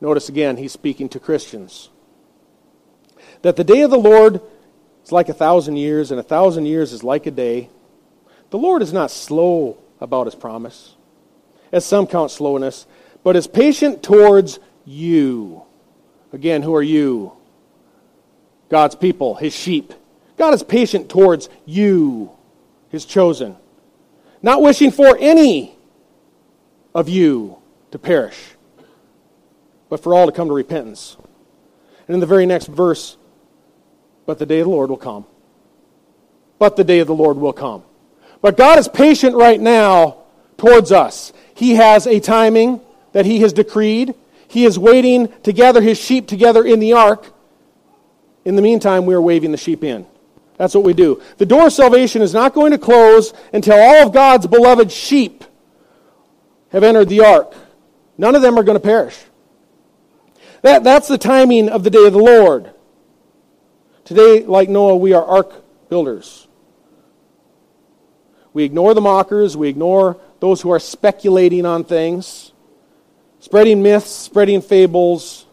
Notice 0.01 0.29
again, 0.29 0.57
he's 0.57 0.71
speaking 0.71 1.09
to 1.09 1.19
Christians. 1.19 1.89
That 3.43 3.57
the 3.57 3.65
day 3.65 3.81
of 3.81 3.91
the 3.91 3.99
Lord 3.99 4.41
is 5.05 5.11
like 5.11 5.29
a 5.29 5.35
thousand 5.35 5.79
years, 5.79 6.13
and 6.13 6.21
a 6.21 6.23
thousand 6.23 6.67
years 6.67 6.93
is 6.93 7.03
like 7.03 7.27
a 7.27 7.33
day. 7.33 7.71
The 8.51 8.59
Lord 8.59 8.83
is 8.83 8.93
not 8.93 9.11
slow 9.11 9.79
about 10.01 10.29
his 10.29 10.37
promise, 10.37 10.95
as 11.73 11.85
some 11.85 12.07
count 12.07 12.31
slowness, 12.31 12.87
but 13.25 13.35
is 13.35 13.49
patient 13.49 14.01
towards 14.01 14.61
you. 14.85 15.63
Again, 16.33 16.63
who 16.63 16.75
are 16.75 16.83
you? 16.83 17.33
God's 18.69 18.95
people, 18.95 19.35
his 19.35 19.55
sheep. 19.55 19.93
God 20.37 20.55
is 20.55 20.63
patient 20.63 21.09
towards 21.09 21.49
you, 21.65 22.33
his 22.89 23.05
chosen, 23.05 23.57
not 24.43 24.63
wishing 24.63 24.91
for 24.91 25.17
any 25.19 25.77
of 26.95 27.09
you 27.09 27.59
to 27.93 27.99
perish, 27.99 28.37
but 29.89 30.03
for 30.03 30.15
all 30.15 30.27
to 30.27 30.33
come 30.33 30.49
to 30.49 30.55
repentance. 30.55 31.17
And 32.09 32.15
in 32.15 32.21
the 32.21 32.27
very 32.27 32.47
next 32.47 32.67
verse, 32.67 33.17
but 34.27 34.39
the 34.39 34.47
day 34.47 34.61
of 34.61 34.67
the 34.67 34.71
Lord 34.71 34.91
will 34.91 34.97
come. 34.97 35.27
But 36.59 36.77
the 36.77 36.85
day 36.85 36.99
of 37.01 37.07
the 37.07 37.15
Lord 37.15 37.37
will 37.37 37.53
come. 37.53 37.85
But 38.41 38.57
God 38.57 38.79
is 38.79 38.89
patient 38.89 39.37
right 39.37 39.61
now 39.61 40.19
towards 40.57 40.93
us. 40.93 41.33
He 41.55 41.77
has 41.77 42.07
a 42.07 42.21
timing 42.21 42.81
that 43.13 43.27
He 43.27 43.41
has 43.41 43.53
decreed. 43.53 44.15
He 44.49 44.65
is 44.65 44.79
waiting 44.79 45.33
to 45.43 45.53
gather 45.53 45.81
His 45.81 45.99
sheep 45.99 46.27
together 46.27 46.65
in 46.65 46.81
the 46.81 46.93
ark. 46.93 47.33
In 48.45 48.57
the 48.57 48.63
meantime, 48.63 49.07
we 49.07 49.15
are 49.15 49.23
waving 49.23 49.53
the 49.53 49.57
sheep 49.57 49.83
in. 49.83 50.07
That's 50.57 50.75
what 50.75 50.85
we 50.85 50.93
do. 50.93 51.21
The 51.39 51.47
door 51.47 51.67
of 51.67 51.73
salvation 51.73 52.23
is 52.23 52.33
not 52.33 52.55
going 52.55 52.73
to 52.73 52.79
close 52.79 53.33
until 53.53 53.75
all 53.75 54.07
of 54.07 54.13
God's 54.13 54.47
beloved 54.47 54.93
sheep 54.93 55.45
have 56.71 56.85
entered 56.85 57.09
the 57.09 57.21
ark. 57.21 57.55
None 58.17 58.35
of 58.35 58.43
them 58.43 58.59
are 58.59 58.63
going 58.63 58.77
to 58.77 58.81
perish. 58.81 59.19
That, 60.63 60.85
that's 60.85 61.09
the 61.09 61.19
timing 61.19 61.69
of 61.69 61.85
the 61.85 61.91
day 61.91 62.07
of 62.07 62.13
the 62.13 62.19
Lord. 62.19 62.73
Today, 64.05 64.45
like 64.45 64.69
Noah, 64.69 64.97
we 64.97 65.13
are 65.13 65.25
ark 65.25 65.53
builders. 65.89 66.47
We 68.55 68.65
ignore 68.65 68.95
the 68.95 69.01
mockers, 69.01 69.57
we 69.57 69.69
ignore 69.69 70.19
those 70.41 70.63
who 70.63 70.71
are 70.71 70.79
speculating 70.79 71.67
on 71.67 71.85
things, 71.85 72.53
spreading 73.45 73.83
myths, 73.83 74.09
spreading 74.09 74.63
fables, 74.63 75.45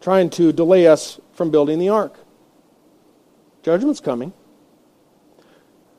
trying 0.00 0.30
to 0.30 0.52
delay 0.52 0.86
us 0.86 1.18
from 1.32 1.50
building 1.50 1.80
the 1.80 1.88
ark. 1.88 2.16
Judgment's 3.64 3.98
coming. 3.98 4.32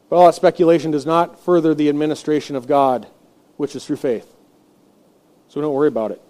But 0.10 0.16
all 0.16 0.28
that 0.28 0.36
speculation 0.36 0.90
does 0.92 1.06
not 1.06 1.44
further 1.44 1.76
the 1.76 1.90
administration 1.90 2.56
of 2.56 2.66
God, 2.66 3.08
which 3.58 3.76
is 3.76 3.86
through 3.86 3.98
faith. 3.98 4.34
So 5.50 5.60
don't 5.60 5.74
worry 5.74 5.90
about 5.90 6.12
it. 6.12 6.22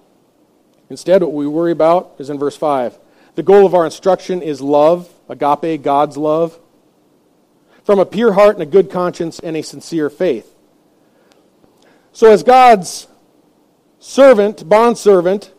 Instead, 0.90 1.22
what 1.22 1.32
we 1.32 1.46
worry 1.46 1.72
about 1.72 2.16
is 2.18 2.32
in 2.32 2.40
verse 2.40 2.58
5. 2.58 2.98
The 3.36 3.44
goal 3.44 3.68
of 3.68 3.76
our 3.76 3.86
instruction 3.86 4.42
is 4.42 4.62
love, 4.62 5.14
agape, 5.30 5.84
God's 5.84 6.18
love 6.18 6.60
from 7.84 8.00
a 8.00 8.06
pure 8.06 8.34
heart 8.34 8.56
and 8.56 8.64
a 8.64 8.66
good 8.66 8.90
conscience 8.90 9.38
and 9.38 9.56
a 9.56 9.62
sincere 9.62 10.10
faith. 10.10 10.56
So, 12.14 12.32
as 12.32 12.42
God's 12.42 13.06
servant, 14.08 14.68
bondservant, 14.68 15.52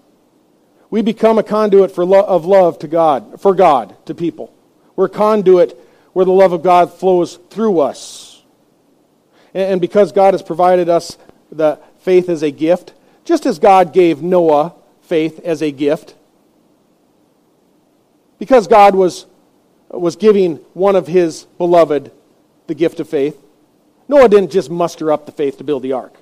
we 0.89 1.03
become 1.03 1.39
a 1.39 1.43
conduit 1.43 1.95
for 1.95 2.05
lo- 2.05 2.25
of 2.25 2.47
love 2.47 2.79
to 2.79 2.89
God, 2.89 3.39
for 3.43 3.55
God, 3.55 3.95
to 4.07 4.15
people. 4.15 4.55
We're 4.97 5.11
conduit 5.11 5.79
where 6.15 6.25
the 6.25 6.33
love 6.33 6.55
of 6.55 6.63
God 6.63 6.91
flows 6.91 7.39
through 7.51 7.81
us. 7.81 8.43
And, 9.53 9.73
and 9.73 9.81
because 9.83 10.13
God 10.13 10.33
has 10.33 10.43
provided 10.43 10.89
us 10.89 11.19
the 11.53 11.79
faith 11.99 12.31
as 12.31 12.43
a 12.43 12.51
gift, 12.51 12.95
just 13.23 13.45
as 13.45 13.59
God 13.59 13.93
gave 13.93 14.23
Noah 14.23 14.75
faith 15.03 15.41
as 15.41 15.61
a 15.61 15.71
gift, 15.71 16.15
because 18.39 18.67
God 18.67 18.95
was, 18.95 19.27
was 19.91 20.17
giving 20.17 20.57
one 20.73 20.97
of 20.97 21.07
his 21.07 21.45
beloved 21.59 22.11
the 22.67 22.75
gift 22.75 22.99
of 22.99 23.11
faith. 23.11 23.39
Noah 24.09 24.31
didn't 24.31 24.53
just 24.53 24.71
muster 24.71 25.13
up 25.13 25.27
the 25.27 25.33
faith 25.33 25.59
to 25.59 25.65
build 25.65 25.83
the 25.83 25.93
ark. 25.93 26.15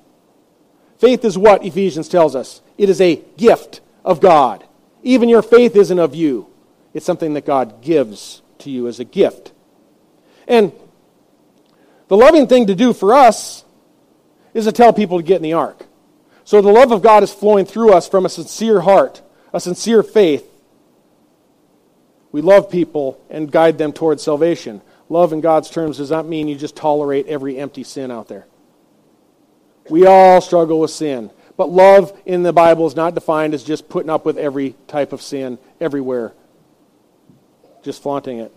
Faith 0.98 1.24
is 1.24 1.37
what 1.37 1.64
Ephesians 1.64 2.09
tells 2.09 2.35
us 2.35 2.61
it 2.78 2.88
is 2.88 3.00
a 3.00 3.16
gift 3.37 3.80
of 4.04 4.20
God. 4.20 4.64
Even 5.02 5.28
your 5.28 5.42
faith 5.42 5.76
isn't 5.76 5.98
of 5.98 6.14
you, 6.14 6.48
it's 6.94 7.06
something 7.06 7.35
that 7.35 7.44
God 7.46 7.82
gives 7.82 8.42
to 8.59 8.70
you 8.70 8.88
as 8.88 8.98
a 8.98 9.04
gift. 9.04 9.52
And 10.48 10.72
the 12.09 12.16
loving 12.16 12.46
thing 12.46 12.68
to 12.68 12.74
do 12.74 12.92
for 12.92 13.14
us 13.14 13.64
is 14.54 14.64
to 14.64 14.72
tell 14.72 14.92
people 14.92 15.18
to 15.18 15.22
get 15.22 15.37
in 15.37 15.42
the 15.42 15.52
ark. 15.52 15.85
So 16.44 16.62
the 16.62 16.72
love 16.72 16.92
of 16.92 17.02
God 17.02 17.22
is 17.22 17.32
flowing 17.32 17.66
through 17.66 17.92
us 17.92 18.09
from 18.09 18.24
a 18.24 18.28
sincere 18.28 18.80
heart, 18.80 19.20
a 19.52 19.61
sincere 19.61 20.02
faith. 20.02 20.48
We 22.30 22.40
love 22.40 22.70
people 22.70 23.20
and 23.28 23.50
guide 23.50 23.78
them 23.78 23.92
towards 23.92 24.22
salvation. 24.22 24.80
Love 25.09 25.32
in 25.32 25.40
God's 25.40 25.70
terms 25.70 25.98
does 25.98 26.11
not 26.11 26.26
mean 26.26 26.48
you 26.48 26.56
just 26.56 26.76
tolerate 26.76 27.26
every 27.26 27.59
empty 27.59 27.82
sin 27.82 28.11
out 28.11 28.28
there. 28.28 28.46
We 29.88 30.07
all 30.07 30.40
struggle 30.40 30.81
with 30.81 30.90
sin. 30.90 31.31
But 31.57 31.70
love 31.70 32.18
in 32.27 32.42
the 32.42 32.53
Bible 32.53 32.87
is 32.87 32.94
not 32.94 33.14
defined 33.14 33.55
as 33.55 33.64
just 33.64 33.88
putting 33.88 34.11
up 34.11 34.27
with 34.27 34.37
every 34.37 34.75
type 34.88 35.12
of 35.12 35.22
sin 35.22 35.59
everywhere, 35.81 36.33
just 37.83 38.03
flaunting 38.03 38.40
it. 38.40 38.53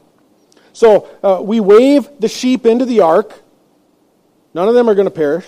So 0.74 1.10
uh, 1.24 1.42
we 1.42 1.60
wave 1.60 2.10
the 2.20 2.28
sheep 2.28 2.66
into 2.66 2.86
the 2.86 3.02
ark. 3.02 3.42
None 4.54 4.68
of 4.68 4.74
them 4.74 4.90
are 4.90 4.96
going 4.96 5.08
to 5.08 5.12
perish. 5.12 5.46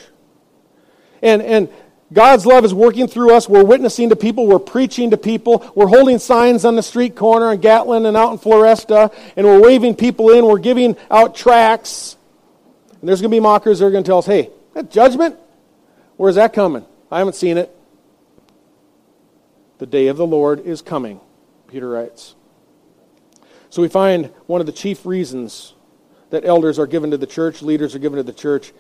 And, 1.22 1.42
and 1.42 1.70
God's 2.14 2.46
love 2.46 2.66
is 2.66 2.74
working 2.74 3.08
through 3.08 3.34
us. 3.34 3.48
We're 3.48 3.64
witnessing 3.64 4.10
to 4.10 4.16
people. 4.16 4.48
We're 4.48 4.60
preaching 4.60 5.12
to 5.12 5.18
people. 5.18 5.72
We're 5.76 5.88
holding 5.88 6.20
signs 6.20 6.66
on 6.66 6.76
the 6.76 6.84
street 6.84 7.16
corner 7.16 7.54
in 7.54 7.62
Gatlin 7.62 8.06
and 8.06 8.18
out 8.18 8.32
in 8.32 8.38
Floresta, 8.38 9.14
and 9.36 9.46
we're 9.46 9.62
waving 9.62 9.96
people 9.96 10.30
in. 10.32 10.46
We're 10.46 10.60
giving 10.60 10.96
out 11.10 11.36
tracts. 11.36 12.18
And 13.00 13.08
there's 13.08 13.22
going 13.22 13.32
to 13.32 13.36
be 13.36 13.40
mockers 13.40 13.80
that 13.80 13.86
are 13.86 13.92
going 13.92 14.04
to 14.04 14.08
tell 14.08 14.20
us, 14.20 14.26
hey, 14.26 14.50
that 14.74 14.92
judgment? 14.92 15.38
Where's 16.22 16.36
that 16.36 16.54
coming? 16.54 16.86
I 17.10 17.18
haven't 17.18 17.34
seen 17.34 17.58
it. 17.58 17.76
The 19.80 19.88
day 19.88 20.06
of 20.06 20.18
the 20.18 20.28
Lord 20.28 20.60
is 20.60 20.84
coming, 20.84 21.20
Peter 21.68 21.90
writes. 21.90 22.36
So 23.72 23.82
we 23.82 23.88
find 23.88 24.28
one 24.46 24.62
of 24.62 24.68
the 24.68 24.72
chief 24.72 25.04
reasons 25.04 25.74
that 26.30 26.46
elders 26.46 26.78
are 26.78 26.86
given 26.86 27.10
to 27.10 27.18
the 27.18 27.26
church, 27.26 27.64
leaders 27.64 27.96
are 27.96 27.98
given 27.98 28.18
to 28.18 28.24
the 28.24 28.34
church, 28.34 28.72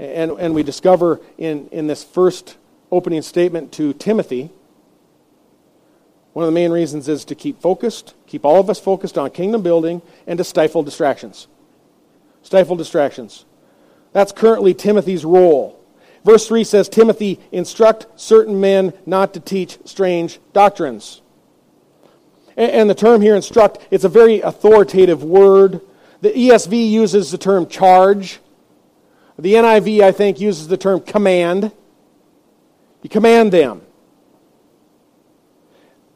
and, 0.00 0.32
and 0.40 0.56
we 0.56 0.64
discover 0.64 1.20
in, 1.38 1.68
in 1.68 1.86
this 1.86 2.02
first 2.02 2.56
opening 2.90 3.22
statement 3.22 3.70
to 3.74 3.92
Timothy, 3.92 4.50
one 6.32 6.44
of 6.44 6.48
the 6.48 6.60
main 6.60 6.72
reasons 6.72 7.08
is 7.08 7.24
to 7.26 7.36
keep 7.36 7.60
focused, 7.62 8.14
keep 8.26 8.44
all 8.44 8.58
of 8.58 8.68
us 8.68 8.80
focused 8.80 9.16
on 9.16 9.30
kingdom 9.30 9.62
building, 9.62 10.02
and 10.26 10.36
to 10.38 10.42
stifle 10.42 10.82
distractions. 10.82 11.46
Stifle 12.42 12.74
distractions. 12.74 13.44
That's 14.12 14.32
currently 14.32 14.74
Timothy's 14.74 15.24
role 15.24 15.77
Verse 16.24 16.46
3 16.48 16.64
says, 16.64 16.88
Timothy, 16.88 17.40
instruct 17.52 18.06
certain 18.16 18.60
men 18.60 18.92
not 19.06 19.34
to 19.34 19.40
teach 19.40 19.78
strange 19.84 20.40
doctrines. 20.52 21.22
And 22.56 22.90
the 22.90 22.94
term 22.94 23.22
here, 23.22 23.36
instruct, 23.36 23.86
it's 23.90 24.04
a 24.04 24.08
very 24.08 24.40
authoritative 24.40 25.22
word. 25.22 25.80
The 26.20 26.30
ESV 26.30 26.90
uses 26.90 27.30
the 27.30 27.38
term 27.38 27.68
charge. 27.68 28.40
The 29.38 29.54
NIV, 29.54 30.00
I 30.00 30.10
think, 30.10 30.40
uses 30.40 30.66
the 30.66 30.76
term 30.76 31.00
command. 31.00 31.70
You 33.02 33.08
command 33.08 33.52
them. 33.52 33.82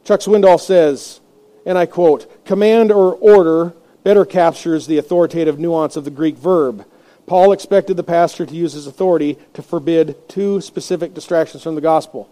Chuck 0.02 0.18
Swindoll 0.18 0.60
says, 0.60 1.20
and 1.64 1.78
I 1.78 1.86
quote, 1.86 2.44
command 2.44 2.90
or 2.90 3.14
order 3.14 3.74
better 4.02 4.24
captures 4.24 4.88
the 4.88 4.98
authoritative 4.98 5.60
nuance 5.60 5.94
of 5.94 6.04
the 6.04 6.10
Greek 6.10 6.36
verb. 6.36 6.84
Paul 7.26 7.52
expected 7.52 7.96
the 7.96 8.02
pastor 8.02 8.44
to 8.44 8.54
use 8.54 8.72
his 8.72 8.86
authority 8.86 9.38
to 9.54 9.62
forbid 9.62 10.28
two 10.28 10.60
specific 10.60 11.14
distractions 11.14 11.62
from 11.62 11.74
the 11.74 11.80
gospel 11.80 12.28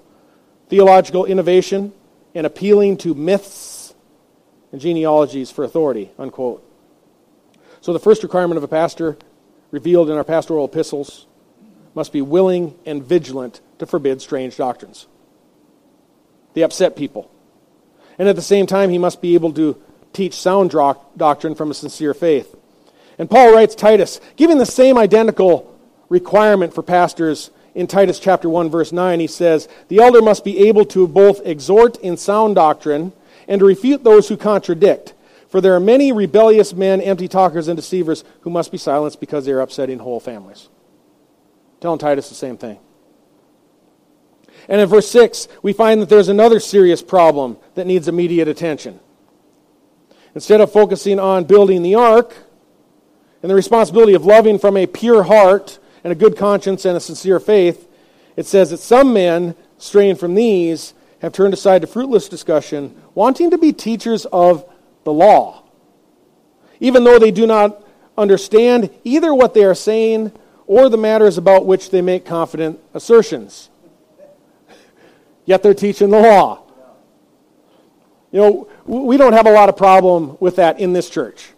theological 0.68 1.24
innovation 1.24 1.92
and 2.33 2.46
appealing 2.46 2.96
to 2.96 3.12
myths 3.12 3.92
and 4.70 4.81
genealogies 4.81 5.50
for 5.50 5.64
authority. 5.64 6.12
Unquote. 6.16 6.64
So, 7.81 7.92
the 7.92 7.98
first 7.98 8.22
requirement 8.22 8.57
of 8.59 8.62
a 8.62 8.68
pastor, 8.68 9.16
revealed 9.70 10.11
in 10.11 10.16
our 10.16 10.24
pastoral 10.24 10.66
epistles, 10.66 11.26
must 11.94 12.12
be 12.12 12.22
willing 12.22 12.76
and 12.87 13.03
vigilant 13.03 13.61
to 13.79 13.87
forbid 13.87 14.22
strange 14.22 14.57
doctrines. 14.57 15.07
They 16.55 16.62
upset 16.62 16.96
people. 16.96 17.31
And 18.18 18.29
at 18.29 18.37
the 18.37 18.42
same 18.42 18.66
time, 18.66 18.90
he 18.90 18.98
must 18.98 19.22
be 19.22 19.35
able 19.35 19.53
to 19.55 19.81
teach 20.12 20.35
sound 20.35 20.70
doctrine 20.70 21.55
from 21.55 21.70
a 21.70 21.74
sincere 21.74 22.14
faith. 22.14 22.55
And 23.20 23.28
Paul 23.28 23.52
writes 23.52 23.74
Titus, 23.74 24.18
giving 24.37 24.56
the 24.56 24.64
same 24.64 24.96
identical 24.96 25.70
requirement 26.09 26.72
for 26.72 26.83
pastors 26.83 27.50
in 27.74 27.87
Titus 27.87 28.18
chapter 28.18 28.48
1 28.48 28.70
verse 28.70 28.92
9. 28.92 29.20
He 29.20 29.26
says, 29.26 29.68
"The 29.88 29.98
elder 29.98 30.22
must 30.22 30.42
be 30.42 30.66
able 30.68 30.87
to 30.87 31.06
both 31.06 31.44
exhort 31.44 31.98
in 31.98 32.16
sound 32.16 32.54
doctrine 32.54 33.12
and 33.46 33.59
to 33.59 33.66
refute 33.66 34.04
those 34.04 34.28
who 34.28 34.38
contradict, 34.38 35.12
for 35.50 35.61
there 35.61 35.74
are 35.74 35.80
many 35.80 36.12
rebellious 36.12 36.72
men, 36.72 37.02
empty 37.02 37.28
talkers 37.28 37.68
and 37.68 37.76
deceivers 37.76 38.24
who 38.40 38.48
must 38.48 38.72
be 38.72 38.78
silenced 38.78 39.20
because 39.20 39.44
they 39.44 39.52
are 39.52 39.61
upsetting 39.61 39.98
whole 39.98 40.18
families." 40.18 40.70
Telling 41.83 41.98
Titus 41.98 42.30
the 42.30 42.35
same 42.35 42.56
thing. 42.56 42.78
And 44.66 44.80
in 44.80 44.88
verse 44.88 45.09
6, 45.09 45.46
we 45.62 45.74
find 45.74 46.00
that 46.00 46.09
there's 46.09 46.30
another 46.30 46.59
serious 46.59 47.02
problem 47.02 47.59
that 47.74 47.87
needs 47.87 48.09
immediate 48.09 48.48
attention. 48.48 48.98
Instead 50.35 50.62
of 50.62 50.72
focusing 50.72 51.20
on 51.20 51.44
building 51.44 51.83
the 51.83 51.94
ark, 51.94 52.35
and 53.42 53.50
the 53.50 53.55
responsibility 53.55 54.14
of 54.14 54.24
loving 54.24 54.59
from 54.59 54.76
a 54.76 54.87
pure 54.87 55.22
heart 55.22 55.79
and 56.05 56.12
a 56.12 56.16
good 56.16 56.37
conscience 56.37 56.85
and 56.85 56.96
a 56.96 57.00
sincere 57.00 57.40
faith, 57.40 57.88
it 58.37 58.46
says 58.46 58.70
that 58.70 58.79
some 58.79 59.12
men, 59.12 59.55
straying 59.79 60.16
from 60.16 60.35
these, 60.35 60.94
have 61.20 61.33
turned 61.33 61.55
aside 61.55 61.83
to 61.83 61.87
fruitless 61.87 62.29
discussion, 62.29 62.94
wanting 63.14 63.50
to 63.50 63.59
be 63.59 63.72
teachers 63.72 64.26
of 64.26 64.64
the 65.05 65.12
law, 65.12 65.62
even 66.81 67.05
though 67.05 67.18
they 67.18 67.31
do 67.31 67.46
not 67.46 67.85
understand 68.16 68.90
either 69.05 69.35
what 69.35 69.55
they 69.55 69.64
are 69.64 69.74
saying 69.74 70.33
or 70.66 70.88
the 70.88 70.96
matters 70.96 71.37
about 71.37 71.66
which 71.66 71.90
they 71.90 72.00
make 72.00 72.24
confident 72.24 72.79
assertions. 72.94 73.70
Yet 75.44 75.62
they're 75.62 75.74
teaching 75.74 76.11
the 76.11 76.20
law. 76.20 76.62
You 78.31 78.40
know, 78.40 78.68
we 78.85 79.16
don't 79.16 79.33
have 79.33 79.46
a 79.46 79.50
lot 79.50 79.68
of 79.68 79.76
problem 79.76 80.37
with 80.38 80.57
that 80.57 80.79
in 80.79 80.92
this 80.92 81.11
church. 81.11 81.48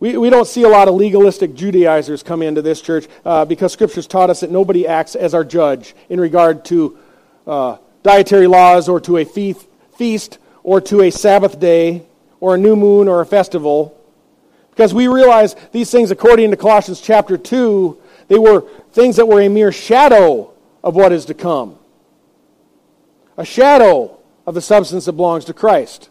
We, 0.00 0.16
we 0.16 0.30
don't 0.30 0.46
see 0.46 0.62
a 0.62 0.68
lot 0.68 0.86
of 0.86 0.94
legalistic 0.94 1.54
Judaizers 1.54 2.22
come 2.22 2.42
into 2.42 2.62
this 2.62 2.80
church 2.80 3.06
uh, 3.24 3.44
because 3.44 3.72
Scripture's 3.72 4.06
taught 4.06 4.30
us 4.30 4.40
that 4.40 4.50
nobody 4.50 4.86
acts 4.86 5.16
as 5.16 5.34
our 5.34 5.44
judge 5.44 5.94
in 6.08 6.20
regard 6.20 6.64
to 6.66 6.96
uh, 7.46 7.76
dietary 8.04 8.46
laws 8.46 8.88
or 8.88 9.00
to 9.00 9.16
a 9.16 9.24
feast, 9.24 9.66
feast 9.96 10.38
or 10.62 10.80
to 10.82 11.02
a 11.02 11.10
Sabbath 11.10 11.58
day 11.58 12.06
or 12.38 12.54
a 12.54 12.58
new 12.58 12.76
moon 12.76 13.08
or 13.08 13.20
a 13.20 13.26
festival. 13.26 13.94
Because 14.70 14.94
we 14.94 15.08
realize 15.08 15.56
these 15.72 15.90
things, 15.90 16.12
according 16.12 16.52
to 16.52 16.56
Colossians 16.56 17.00
chapter 17.00 17.36
2, 17.36 17.98
they 18.28 18.38
were 18.38 18.60
things 18.92 19.16
that 19.16 19.26
were 19.26 19.40
a 19.40 19.48
mere 19.48 19.72
shadow 19.72 20.52
of 20.84 20.94
what 20.94 21.12
is 21.12 21.24
to 21.24 21.34
come. 21.34 21.76
A 23.36 23.44
shadow 23.44 24.20
of 24.46 24.54
the 24.54 24.60
substance 24.60 25.06
that 25.06 25.12
belongs 25.12 25.44
to 25.46 25.52
Christ. 25.52 26.08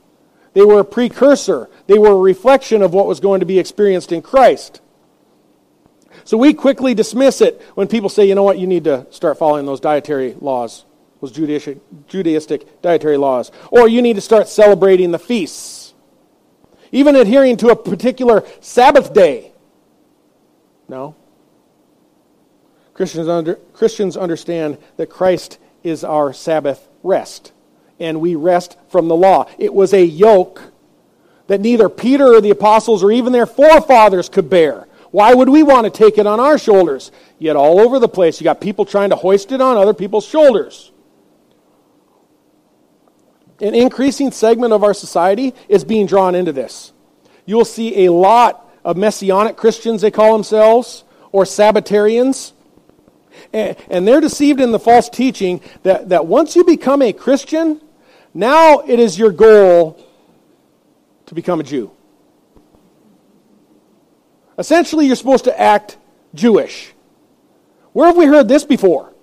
They 0.57 0.65
were 0.65 0.79
a 0.79 0.83
precursor. 0.83 1.69
They 1.85 1.99
were 1.99 2.13
a 2.13 2.17
reflection 2.17 2.81
of 2.81 2.91
what 2.91 3.05
was 3.05 3.19
going 3.19 3.41
to 3.41 3.45
be 3.45 3.59
experienced 3.59 4.11
in 4.11 4.23
Christ. 4.23 4.81
So 6.23 6.35
we 6.35 6.55
quickly 6.55 6.95
dismiss 6.95 7.41
it 7.41 7.61
when 7.75 7.87
people 7.87 8.09
say, 8.09 8.27
you 8.27 8.33
know 8.33 8.41
what, 8.41 8.57
you 8.57 8.65
need 8.65 8.85
to 8.85 9.05
start 9.11 9.37
following 9.37 9.67
those 9.67 9.79
dietary 9.79 10.35
laws, 10.41 10.85
those 11.21 11.31
Judaistic, 11.31 12.81
dietary 12.81 13.17
laws. 13.17 13.51
Or 13.69 13.87
you 13.87 14.01
need 14.01 14.15
to 14.15 14.21
start 14.21 14.47
celebrating 14.47 15.11
the 15.11 15.19
feasts. 15.19 15.93
Even 16.91 17.15
adhering 17.15 17.57
to 17.57 17.69
a 17.69 17.75
particular 17.75 18.43
Sabbath 18.59 19.13
day. 19.13 19.51
No. 20.89 21.15
Christians, 22.95 23.27
under, 23.27 23.57
Christians 23.73 24.17
understand 24.17 24.79
that 24.95 25.11
Christ 25.11 25.59
is 25.83 26.03
our 26.03 26.33
Sabbath 26.33 26.89
rest 27.03 27.51
and 27.99 28.21
we 28.21 28.35
rest 28.35 28.77
from 28.89 29.07
the 29.07 29.15
law. 29.15 29.49
It 29.57 29.73
was 29.73 29.93
a 29.93 30.03
yoke 30.03 30.61
that 31.47 31.61
neither 31.61 31.89
Peter 31.89 32.33
or 32.33 32.41
the 32.41 32.49
apostles 32.49 33.03
or 33.03 33.11
even 33.11 33.33
their 33.33 33.45
forefathers 33.45 34.29
could 34.29 34.49
bear. 34.49 34.87
Why 35.11 35.33
would 35.33 35.49
we 35.49 35.63
want 35.63 35.85
to 35.85 35.89
take 35.89 36.17
it 36.17 36.27
on 36.27 36.39
our 36.39 36.57
shoulders? 36.57 37.11
Yet 37.39 37.55
all 37.55 37.79
over 37.79 37.99
the 37.99 38.09
place, 38.09 38.39
you 38.39 38.43
got 38.43 38.59
people 38.59 38.85
trying 38.85 39.11
to 39.11 39.15
hoist 39.15 39.51
it 39.51 39.61
on 39.61 39.77
other 39.77 39.93
people's 39.93 40.25
shoulders. 40.25 40.91
An 43.59 43.73
increasing 43.73 44.31
segment 44.31 44.73
of 44.73 44.83
our 44.83 44.93
society 44.93 45.55
is 45.69 45.83
being 45.83 46.05
drawn 46.05 46.35
into 46.35 46.51
this. 46.51 46.93
You 47.45 47.55
will 47.55 47.65
see 47.65 48.05
a 48.05 48.11
lot 48.11 48.69
of 48.83 48.97
messianic 48.97 49.55
Christians, 49.55 50.01
they 50.01 50.11
call 50.11 50.33
themselves, 50.33 51.05
or 51.31 51.45
Sabbatarians. 51.45 52.51
And 53.53 54.07
they're 54.07 54.21
deceived 54.21 54.59
in 54.59 54.71
the 54.71 54.79
false 54.79 55.09
teaching 55.09 55.61
that, 55.83 56.09
that 56.09 56.25
once 56.25 56.55
you 56.55 56.65
become 56.65 57.01
a 57.01 57.13
Christian, 57.13 57.81
now 58.37 58.79
it 58.79 58.99
is 58.99 59.17
your 59.17 59.31
goal 59.31 59.99
to 61.25 61.35
become 61.35 61.59
a 61.59 61.63
Jew. 61.63 61.91
Essentially, 64.57 65.05
you're 65.07 65.15
supposed 65.15 65.45
to 65.45 65.59
act 65.59 65.97
Jewish. 66.33 66.93
Where 67.93 68.07
have 68.07 68.15
we 68.15 68.25
heard 68.25 68.47
this 68.47 68.63
before? 68.63 69.13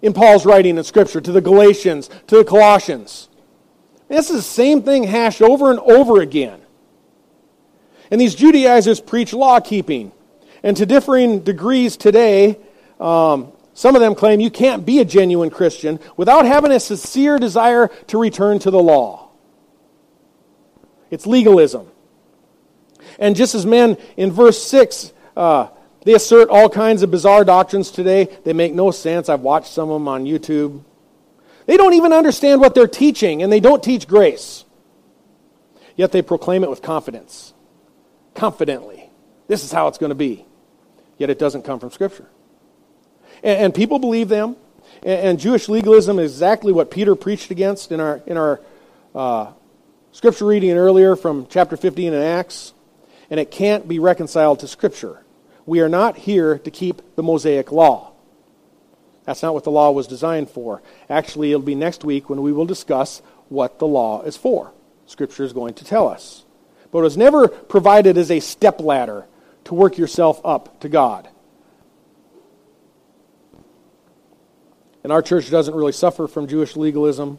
In 0.00 0.12
Paul's 0.12 0.46
writing 0.46 0.78
in 0.78 0.84
Scripture 0.84 1.20
to 1.20 1.32
the 1.32 1.40
Galatians, 1.40 2.08
to 2.28 2.36
the 2.36 2.44
Colossians. 2.44 3.28
This 4.08 4.30
is 4.30 4.36
the 4.36 4.42
same 4.42 4.82
thing 4.82 5.04
hashed 5.04 5.42
over 5.42 5.70
and 5.70 5.78
over 5.80 6.20
again. 6.20 6.60
And 8.10 8.20
these 8.20 8.34
Judaizers 8.34 9.00
preach 9.00 9.32
law 9.32 9.58
keeping. 9.58 10.12
And 10.62 10.76
to 10.76 10.86
differing 10.86 11.40
degrees 11.40 11.96
today, 11.96 12.58
um, 13.00 13.52
some 13.74 13.94
of 13.94 14.00
them 14.00 14.14
claim 14.14 14.40
you 14.40 14.50
can't 14.50 14.84
be 14.84 15.00
a 15.00 15.04
genuine 15.04 15.50
Christian 15.50 15.98
without 16.16 16.44
having 16.44 16.70
a 16.72 16.80
sincere 16.80 17.38
desire 17.38 17.88
to 18.08 18.18
return 18.18 18.58
to 18.60 18.70
the 18.70 18.82
law. 18.82 19.30
It's 21.10 21.26
legalism. 21.26 21.88
And 23.18 23.36
just 23.36 23.54
as 23.54 23.66
men 23.66 23.96
in 24.16 24.30
verse 24.30 24.62
6, 24.62 25.12
uh, 25.36 25.68
they 26.04 26.14
assert 26.14 26.48
all 26.48 26.68
kinds 26.68 27.02
of 27.02 27.10
bizarre 27.10 27.44
doctrines 27.44 27.90
today, 27.90 28.28
they 28.44 28.52
make 28.52 28.74
no 28.74 28.90
sense. 28.90 29.28
I've 29.28 29.40
watched 29.40 29.68
some 29.68 29.90
of 29.90 30.00
them 30.00 30.08
on 30.08 30.24
YouTube. 30.24 30.82
They 31.66 31.76
don't 31.76 31.94
even 31.94 32.12
understand 32.12 32.60
what 32.60 32.74
they're 32.74 32.88
teaching, 32.88 33.42
and 33.42 33.52
they 33.52 33.60
don't 33.60 33.82
teach 33.82 34.08
grace. 34.08 34.64
Yet 35.96 36.12
they 36.12 36.22
proclaim 36.22 36.64
it 36.64 36.70
with 36.70 36.82
confidence, 36.82 37.54
confidently. 38.34 39.10
This 39.46 39.64
is 39.64 39.70
how 39.70 39.88
it's 39.88 39.98
going 39.98 40.10
to 40.10 40.16
be. 40.16 40.44
Yet 41.18 41.30
it 41.30 41.38
doesn't 41.38 41.62
come 41.62 41.78
from 41.78 41.90
Scripture. 41.90 42.28
And, 43.42 43.66
and 43.66 43.74
people 43.74 43.98
believe 43.98 44.28
them. 44.28 44.56
And, 45.02 45.20
and 45.20 45.40
Jewish 45.40 45.68
legalism 45.68 46.18
is 46.18 46.32
exactly 46.32 46.72
what 46.72 46.90
Peter 46.90 47.14
preached 47.14 47.50
against 47.50 47.92
in 47.92 48.00
our, 48.00 48.22
in 48.26 48.36
our 48.36 48.60
uh, 49.14 49.52
scripture 50.12 50.46
reading 50.46 50.72
earlier 50.72 51.16
from 51.16 51.46
chapter 51.48 51.76
15 51.76 52.12
in 52.12 52.22
Acts. 52.22 52.74
And 53.30 53.40
it 53.40 53.50
can't 53.50 53.88
be 53.88 53.98
reconciled 53.98 54.60
to 54.60 54.68
Scripture. 54.68 55.24
We 55.64 55.80
are 55.80 55.88
not 55.88 56.18
here 56.18 56.58
to 56.58 56.70
keep 56.70 57.16
the 57.16 57.22
Mosaic 57.22 57.72
law. 57.72 58.12
That's 59.24 59.42
not 59.42 59.54
what 59.54 59.64
the 59.64 59.70
law 59.70 59.90
was 59.92 60.06
designed 60.06 60.50
for. 60.50 60.82
Actually, 61.08 61.50
it'll 61.52 61.62
be 61.62 61.74
next 61.74 62.04
week 62.04 62.28
when 62.28 62.42
we 62.42 62.52
will 62.52 62.66
discuss 62.66 63.22
what 63.48 63.78
the 63.78 63.86
law 63.86 64.22
is 64.22 64.36
for. 64.36 64.72
Scripture 65.06 65.44
is 65.44 65.52
going 65.52 65.74
to 65.74 65.84
tell 65.84 66.08
us. 66.08 66.44
But 66.90 66.98
it 66.98 67.02
was 67.02 67.16
never 67.16 67.48
provided 67.48 68.18
as 68.18 68.30
a 68.30 68.40
step 68.40 68.80
ladder 68.80 69.26
to 69.64 69.74
work 69.74 69.96
yourself 69.96 70.40
up 70.44 70.80
to 70.80 70.88
God. 70.88 71.28
And 75.02 75.12
our 75.12 75.22
church 75.22 75.50
doesn't 75.50 75.74
really 75.74 75.92
suffer 75.92 76.28
from 76.28 76.46
Jewish 76.46 76.76
legalism. 76.76 77.38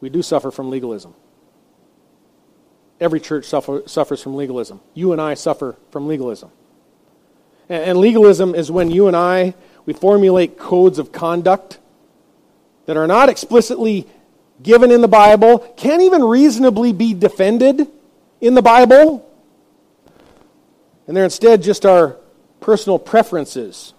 We 0.00 0.08
do 0.08 0.22
suffer 0.22 0.50
from 0.50 0.70
legalism. 0.70 1.14
Every 3.00 3.20
church 3.20 3.44
suffer, 3.46 3.82
suffers 3.86 4.22
from 4.22 4.36
legalism. 4.36 4.80
You 4.94 5.12
and 5.12 5.20
I 5.20 5.34
suffer 5.34 5.76
from 5.90 6.06
legalism. 6.06 6.50
And, 7.68 7.82
and 7.84 7.98
legalism 7.98 8.54
is 8.54 8.70
when 8.70 8.90
you 8.90 9.08
and 9.08 9.16
I, 9.16 9.54
we 9.86 9.92
formulate 9.92 10.58
codes 10.58 10.98
of 10.98 11.12
conduct 11.12 11.78
that 12.86 12.96
are 12.96 13.06
not 13.06 13.28
explicitly 13.28 14.06
given 14.62 14.90
in 14.90 15.00
the 15.00 15.08
Bible, 15.08 15.58
can't 15.76 16.02
even 16.02 16.22
reasonably 16.22 16.92
be 16.92 17.12
defended 17.14 17.88
in 18.40 18.54
the 18.54 18.62
Bible, 18.62 19.26
and 21.06 21.16
they're 21.16 21.24
instead 21.24 21.62
just 21.62 21.84
our 21.84 22.16
personal 22.60 22.98
preferences 22.98 23.93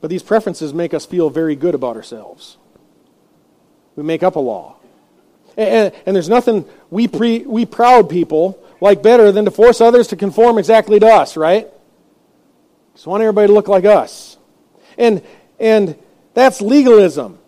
but 0.00 0.10
these 0.10 0.22
preferences 0.22 0.74
make 0.74 0.94
us 0.94 1.06
feel 1.06 1.30
very 1.30 1.56
good 1.56 1.74
about 1.74 1.96
ourselves. 1.96 2.56
We 3.94 4.02
make 4.02 4.22
up 4.22 4.36
a 4.36 4.40
law. 4.40 4.76
And, 5.56 5.92
and, 6.04 6.14
there's 6.14 6.28
nothing 6.28 6.66
we, 6.90 7.08
pre, 7.08 7.38
we 7.38 7.64
proud 7.64 8.10
people 8.10 8.62
like 8.80 9.02
better 9.02 9.32
than 9.32 9.46
to 9.46 9.50
force 9.50 9.80
others 9.80 10.08
to 10.08 10.16
conform 10.16 10.58
exactly 10.58 11.00
to 11.00 11.06
us, 11.06 11.34
right? 11.34 11.66
Just 12.94 13.06
want 13.06 13.22
everybody 13.22 13.46
to 13.46 13.54
look 13.54 13.68
like 13.68 13.86
us. 13.86 14.36
And, 14.98 15.22
and 15.58 15.96
that's 16.34 16.60
legalism. 16.60 17.38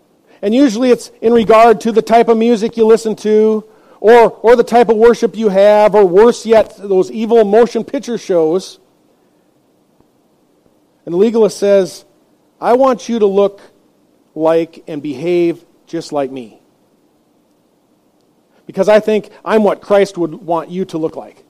And 0.41 0.55
usually 0.55 0.91
it's 0.91 1.11
in 1.21 1.35
regard 1.35 1.83
to 1.83 1.93
the 1.93 2.01
type 2.01 2.29
of 2.29 2.39
music 2.39 2.79
you 2.79 2.87
listen 2.87 3.15
to, 3.17 3.65
or, 4.01 4.31
or 4.31 4.57
the 4.57 4.65
type 4.65 4.89
of 4.89 4.97
worship 4.97 5.37
you 5.37 5.49
have, 5.49 5.95
or 5.95 6.07
worse 6.07 6.47
yet, 6.47 6.77
those 6.79 7.11
evil 7.11 7.45
motion 7.45 7.85
picture 7.85 8.17
shows. 8.17 8.79
And 11.05 11.13
the 11.13 11.19
legalist 11.19 11.59
says, 11.59 12.05
I 12.61 12.75
want 12.75 13.09
you 13.09 13.19
to 13.21 13.27
look 13.27 13.61
like 14.35 14.85
and 14.87 15.03
behave 15.03 15.65
just 15.87 16.13
like 16.13 16.31
me. 16.31 16.61
Because 18.67 18.89
I 18.89 19.01
think 19.01 19.31
I'm 19.45 19.65
what 19.65 19.81
Christ 19.81 20.19
would 20.19 20.35
want 20.35 20.71
you 20.71 20.85
to 20.87 20.99
look 20.99 21.17
like. 21.17 21.45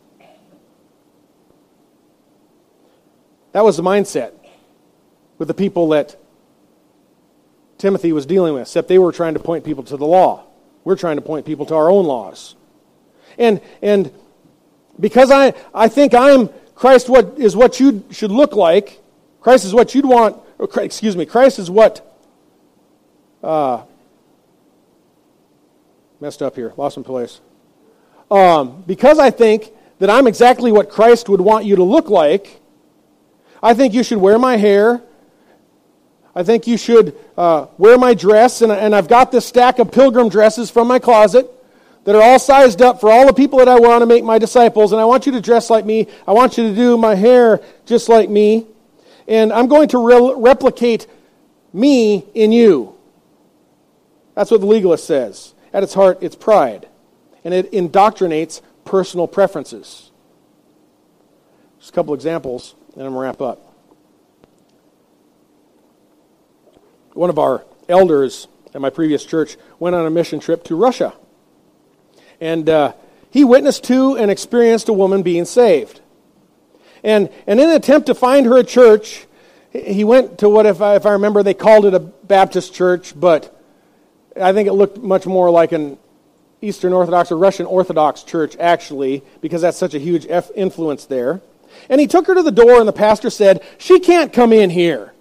That 3.53 3.65
was 3.65 3.77
the 3.77 3.83
mindset 3.83 4.33
with 5.39 5.49
the 5.49 5.55
people 5.55 5.89
that 5.89 6.17
Timothy 7.79 8.13
was 8.13 8.27
dealing 8.27 8.55
with, 8.55 8.63
except 8.63 8.89
they 8.89 8.99
were 8.99 9.13
trying 9.13 9.35
to 9.35 9.41
point 9.41 9.65
people 9.65 9.85
to 9.85 9.97
the 9.97 10.07
law. 10.07 10.45
We're 10.85 10.97
trying 10.97 11.17
to 11.17 11.23
point 11.23 11.47
people 11.47 11.67
to 11.67 11.75
our 11.75 11.91
own 11.91 12.07
laws. 12.07 12.55
And, 13.37 13.61
and 13.83 14.13
because 14.99 15.31
I, 15.31 15.55
I 15.75 15.89
think 15.89 16.15
I'm 16.15 16.51
Christ 16.75 17.09
what 17.09 17.39
is 17.39 17.57
what 17.57 17.81
you 17.81 18.05
should 18.11 18.31
look 18.31 18.55
like, 18.55 19.01
Christ 19.41 19.65
is 19.65 19.75
what 19.75 19.95
you'd 19.95 20.07
want 20.07 20.41
excuse 20.59 21.17
me, 21.17 21.25
Christ 21.27 21.59
is 21.59 21.71
what, 21.71 22.05
uh, 23.43 23.83
messed 26.21 26.43
up 26.43 26.57
here, 26.57 26.73
lost 26.77 26.97
my 26.97 27.03
place. 27.03 27.41
Um, 28.31 28.83
because 28.87 29.19
I 29.19 29.31
think 29.31 29.73
that 30.01 30.11
I'm 30.11 30.27
exactly 30.27 30.73
what 30.73 30.91
Christ 30.91 31.29
would 31.29 31.41
want 31.41 31.65
you 31.65 31.77
to 31.77 31.85
look 31.85 32.09
like, 32.09 32.61
I 33.63 33.75
think 33.75 33.95
you 33.95 34.03
should 34.03 34.19
wear 34.19 34.39
my 34.39 34.57
hair. 34.57 35.03
I 36.35 36.43
think 36.45 36.67
you 36.67 36.77
should 36.77 37.17
uh, 37.37 37.67
wear 37.79 37.99
my 37.99 38.15
dress, 38.15 38.63
and, 38.63 38.71
and 38.71 38.95
I've 38.95 39.09
got 39.09 39.33
this 39.33 39.47
stack 39.47 39.79
of 39.79 39.91
pilgrim 39.91 40.29
dresses 40.29 40.71
from 40.71 40.87
my 40.87 40.99
closet 40.99 41.51
that 42.05 42.15
are 42.15 42.23
all 42.23 42.39
sized 42.39 42.81
up 42.81 43.01
for 43.01 43.11
all 43.11 43.27
the 43.27 43.33
people 43.33 43.59
that 43.59 43.69
I 43.69 43.79
want 43.79 44.03
to 44.03 44.07
make 44.07 44.23
my 44.23 44.39
disciples, 44.39 44.93
and 44.93 45.01
I 45.01 45.05
want 45.05 45.27
you 45.27 45.33
to 45.33 45.41
dress 45.41 45.69
like 45.69 45.85
me. 45.85 46.07
I 46.27 46.33
want 46.33 46.57
you 46.57 46.69
to 46.69 46.75
do 46.75 46.97
my 46.97 47.15
hair 47.15 47.61
just 47.87 48.09
like 48.09 48.31
me 48.31 48.67
and 49.29 49.53
I'm 49.53 49.69
going 49.69 49.89
to 49.89 49.99
re- 49.99 50.35
replicate 50.37 51.07
me 51.73 52.25
in 52.35 52.51
you. 52.51 52.97
That's 54.35 54.51
what 54.51 54.61
the 54.61 54.67
legalist 54.67 55.05
says. 55.05 55.55
At 55.73 55.83
its 55.83 55.95
heart, 55.95 56.19
it's 56.23 56.35
pride, 56.35 56.89
and 57.45 57.53
it 57.53 57.71
indoctrinates 57.73 58.63
personal 58.85 59.29
preferences. 59.29 60.11
Just 61.79 61.91
a 61.91 61.93
couple 61.93 62.15
examples, 62.15 62.75
and 62.95 63.05
I'm 63.05 63.13
going 63.13 63.15
to 63.15 63.19
wrap 63.19 63.41
up. 63.43 63.75
One 67.13 67.31
of 67.31 67.39
our 67.39 67.65
elders 67.89 68.49
at 68.75 68.81
my 68.81 68.91
previous 68.91 69.25
church 69.25 69.57
went 69.79 69.95
on 69.95 70.07
a 70.07 70.11
mission 70.11 70.41
trip 70.41 70.65
to 70.65 70.77
Russia. 70.77 71.13
And 72.41 72.69
uh, 72.69 72.93
he 73.31 73.45
witnessed 73.45 73.85
to 73.85 74.17
and 74.17 74.31
experienced 74.31 74.89
a 74.89 74.93
woman 74.93 75.23
being 75.23 75.45
saved. 75.45 76.01
And, 77.03 77.31
and 77.47 77.61
in 77.61 77.71
an 77.71 77.77
attempt 77.77 78.07
to 78.07 78.15
find 78.15 78.47
her 78.47 78.57
a 78.59 78.65
church, 78.65 79.27
he 79.71 80.05
went 80.05 80.39
to 80.39 80.49
what, 80.49 80.67
if 80.67 80.81
I, 80.81 80.97
if 80.97 81.07
I 81.07 81.13
remember, 81.13 81.43
they 81.43 81.55
called 81.55 81.85
it 81.85 81.95
a 81.95 82.01
Baptist 82.01 82.75
church, 82.75 83.19
but 83.19 83.55
I 84.41 84.53
think 84.53 84.69
it 84.69 84.73
looked 84.73 84.99
much 84.99 85.27
more 85.27 85.51
like 85.51 85.73
an 85.73 85.99
Eastern 86.61 86.93
Orthodox 86.93 87.31
or 87.31 87.39
Russian 87.39 87.67
Orthodox 87.67 88.23
church, 88.23 88.57
actually, 88.59 89.23
because 89.41 89.63
that's 89.63 89.77
such 89.77 89.95
a 89.95 89.99
huge 89.99 90.27
influence 90.27 91.07
there. 91.07 91.41
And 91.89 92.01
he 92.01 92.07
took 92.07 92.27
her 92.27 92.35
to 92.35 92.43
the 92.43 92.51
door, 92.51 92.79
and 92.79 92.89
the 92.89 92.93
pastor 92.93 93.31
said, 93.31 93.63
She 93.79 94.01
can't 94.01 94.33
come 94.33 94.53
in 94.53 94.71
here. 94.71 95.13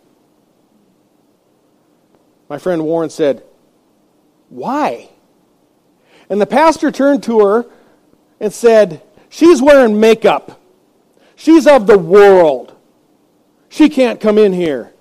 My 2.49 2.57
friend 2.57 2.84
Warren 2.84 3.09
said, 3.09 3.43
Why? 4.49 5.09
And 6.30 6.41
the 6.41 6.47
pastor 6.47 6.91
turned 6.91 7.23
to 7.23 7.39
her 7.45 7.65
and 8.39 8.53
said, 8.53 9.01
She's 9.30 9.61
wearing 9.61 9.99
makeup. 9.99 10.57
She's 11.38 11.67
of 11.67 11.85
the 11.85 11.99
world. 11.99 12.75
She 13.69 13.89
can't 13.89 14.19
come 14.19 14.39
in 14.39 14.53
here. 14.53 14.91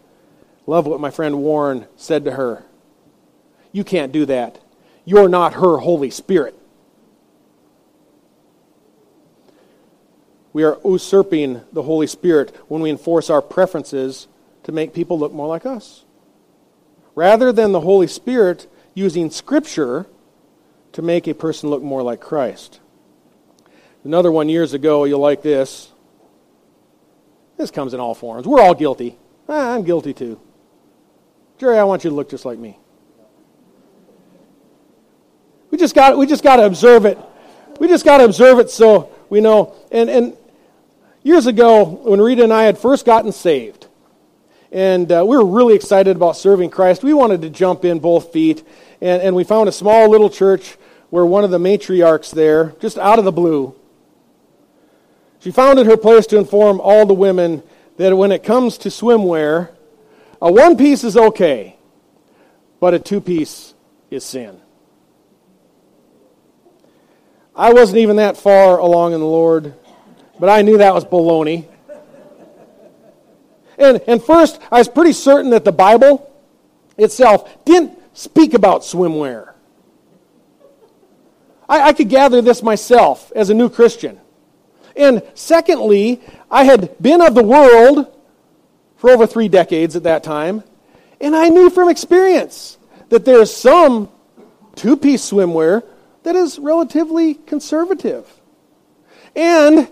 Love 0.66 0.86
what 0.86 1.00
my 1.00 1.10
friend 1.10 1.38
Warren 1.38 1.86
said 1.96 2.26
to 2.26 2.32
her. 2.32 2.62
You 3.72 3.84
can't 3.84 4.12
do 4.12 4.26
that. 4.26 4.60
You're 5.06 5.30
not 5.30 5.54
her 5.54 5.78
Holy 5.78 6.10
Spirit. 6.10 6.54
We 10.52 10.62
are 10.62 10.78
usurping 10.84 11.62
the 11.72 11.82
Holy 11.82 12.06
Spirit 12.06 12.54
when 12.68 12.82
we 12.82 12.90
enforce 12.90 13.30
our 13.30 13.42
preferences 13.42 14.28
to 14.64 14.72
make 14.72 14.92
people 14.92 15.18
look 15.18 15.32
more 15.32 15.48
like 15.48 15.64
us. 15.64 16.04
Rather 17.14 17.50
than 17.50 17.72
the 17.72 17.80
Holy 17.80 18.06
Spirit 18.06 18.70
using 18.92 19.30
Scripture 19.30 20.06
to 20.92 21.00
make 21.00 21.26
a 21.26 21.34
person 21.34 21.70
look 21.70 21.82
more 21.82 22.02
like 22.02 22.20
Christ. 22.20 22.80
Another 24.04 24.30
one 24.30 24.50
years 24.50 24.74
ago, 24.74 25.04
you'll 25.04 25.20
like 25.20 25.42
this. 25.42 25.92
This 27.56 27.70
comes 27.70 27.94
in 27.94 28.00
all 28.00 28.14
forms. 28.14 28.46
We're 28.46 28.60
all 28.60 28.74
guilty. 28.74 29.16
Ah, 29.48 29.74
I'm 29.74 29.82
guilty 29.82 30.12
too. 30.12 30.40
Jerry, 31.58 31.78
I 31.78 31.84
want 31.84 32.04
you 32.04 32.10
to 32.10 32.16
look 32.16 32.28
just 32.28 32.44
like 32.44 32.58
me. 32.58 32.78
We 35.70 35.78
just 35.78 35.94
got 35.94 36.18
we 36.18 36.26
just 36.26 36.42
got 36.42 36.56
to 36.56 36.66
observe 36.66 37.04
it. 37.06 37.18
We 37.80 37.88
just 37.88 38.04
got 38.04 38.18
to 38.18 38.24
observe 38.24 38.58
it 38.58 38.70
so 38.70 39.10
we 39.28 39.40
know. 39.40 39.74
And 39.90 40.10
and 40.10 40.36
years 41.22 41.46
ago, 41.46 41.84
when 41.84 42.20
Rita 42.20 42.42
and 42.44 42.52
I 42.52 42.64
had 42.64 42.78
first 42.78 43.04
gotten 43.06 43.32
saved, 43.32 43.86
and 44.70 45.10
uh, 45.10 45.24
we 45.26 45.36
were 45.36 45.44
really 45.44 45.74
excited 45.74 46.16
about 46.16 46.36
serving 46.36 46.70
Christ, 46.70 47.02
we 47.02 47.14
wanted 47.14 47.42
to 47.42 47.50
jump 47.50 47.84
in 47.84 47.98
both 47.98 48.32
feet, 48.32 48.66
and, 49.00 49.22
and 49.22 49.36
we 49.36 49.44
found 49.44 49.68
a 49.68 49.72
small 49.72 50.10
little 50.10 50.30
church 50.30 50.76
where 51.10 51.24
one 51.24 51.44
of 51.44 51.50
the 51.50 51.58
matriarchs 51.58 52.30
there, 52.32 52.74
just 52.80 52.98
out 52.98 53.18
of 53.18 53.24
the 53.24 53.32
blue, 53.32 53.74
she 55.46 55.52
found 55.52 55.78
it 55.78 55.86
her 55.86 55.96
place 55.96 56.26
to 56.26 56.38
inform 56.38 56.80
all 56.80 57.06
the 57.06 57.14
women 57.14 57.62
that 57.98 58.16
when 58.16 58.32
it 58.32 58.42
comes 58.42 58.78
to 58.78 58.88
swimwear, 58.88 59.70
a 60.42 60.50
one 60.50 60.76
piece 60.76 61.04
is 61.04 61.16
okay, 61.16 61.76
but 62.80 62.94
a 62.94 62.98
two 62.98 63.20
piece 63.20 63.72
is 64.10 64.24
sin. 64.24 64.60
I 67.54 67.72
wasn't 67.72 67.98
even 67.98 68.16
that 68.16 68.36
far 68.36 68.78
along 68.78 69.12
in 69.12 69.20
the 69.20 69.26
Lord, 69.26 69.72
but 70.40 70.48
I 70.48 70.62
knew 70.62 70.78
that 70.78 70.92
was 70.92 71.04
baloney. 71.04 71.68
And, 73.78 74.00
and 74.08 74.20
first, 74.20 74.60
I 74.72 74.78
was 74.78 74.88
pretty 74.88 75.12
certain 75.12 75.50
that 75.50 75.64
the 75.64 75.70
Bible 75.70 76.28
itself 76.98 77.64
didn't 77.64 77.96
speak 78.14 78.52
about 78.52 78.80
swimwear. 78.80 79.52
I, 81.68 81.82
I 81.82 81.92
could 81.92 82.08
gather 82.08 82.42
this 82.42 82.64
myself 82.64 83.30
as 83.36 83.48
a 83.48 83.54
new 83.54 83.68
Christian. 83.68 84.18
And 84.96 85.22
secondly, 85.34 86.20
I 86.50 86.64
had 86.64 86.96
been 87.00 87.20
of 87.20 87.34
the 87.34 87.42
world 87.42 88.12
for 88.96 89.10
over 89.10 89.26
three 89.26 89.48
decades 89.48 89.96
at 89.96 90.04
that 90.04 90.22
time. 90.22 90.62
And 91.20 91.34
I 91.34 91.48
knew 91.48 91.70
from 91.70 91.88
experience 91.88 92.78
that 93.08 93.24
there's 93.24 93.54
some 93.54 94.10
two 94.74 94.96
piece 94.96 95.30
swimwear 95.30 95.82
that 96.22 96.34
is 96.34 96.58
relatively 96.58 97.34
conservative. 97.34 98.28
And 99.34 99.88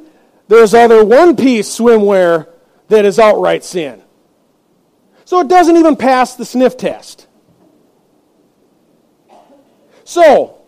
there's 0.49 0.75
other 0.75 1.05
one 1.05 1.37
piece 1.37 1.79
swimwear 1.79 2.49
that 2.89 3.05
is 3.05 3.19
outright 3.19 3.65
sin. 3.65 4.03
So 5.25 5.41
it 5.41 5.49
doesn't 5.49 5.77
even 5.77 5.97
pass 5.97 6.35
the 6.35 6.45
sniff 6.45 6.77
test. 6.77 7.27
So, 10.05 10.61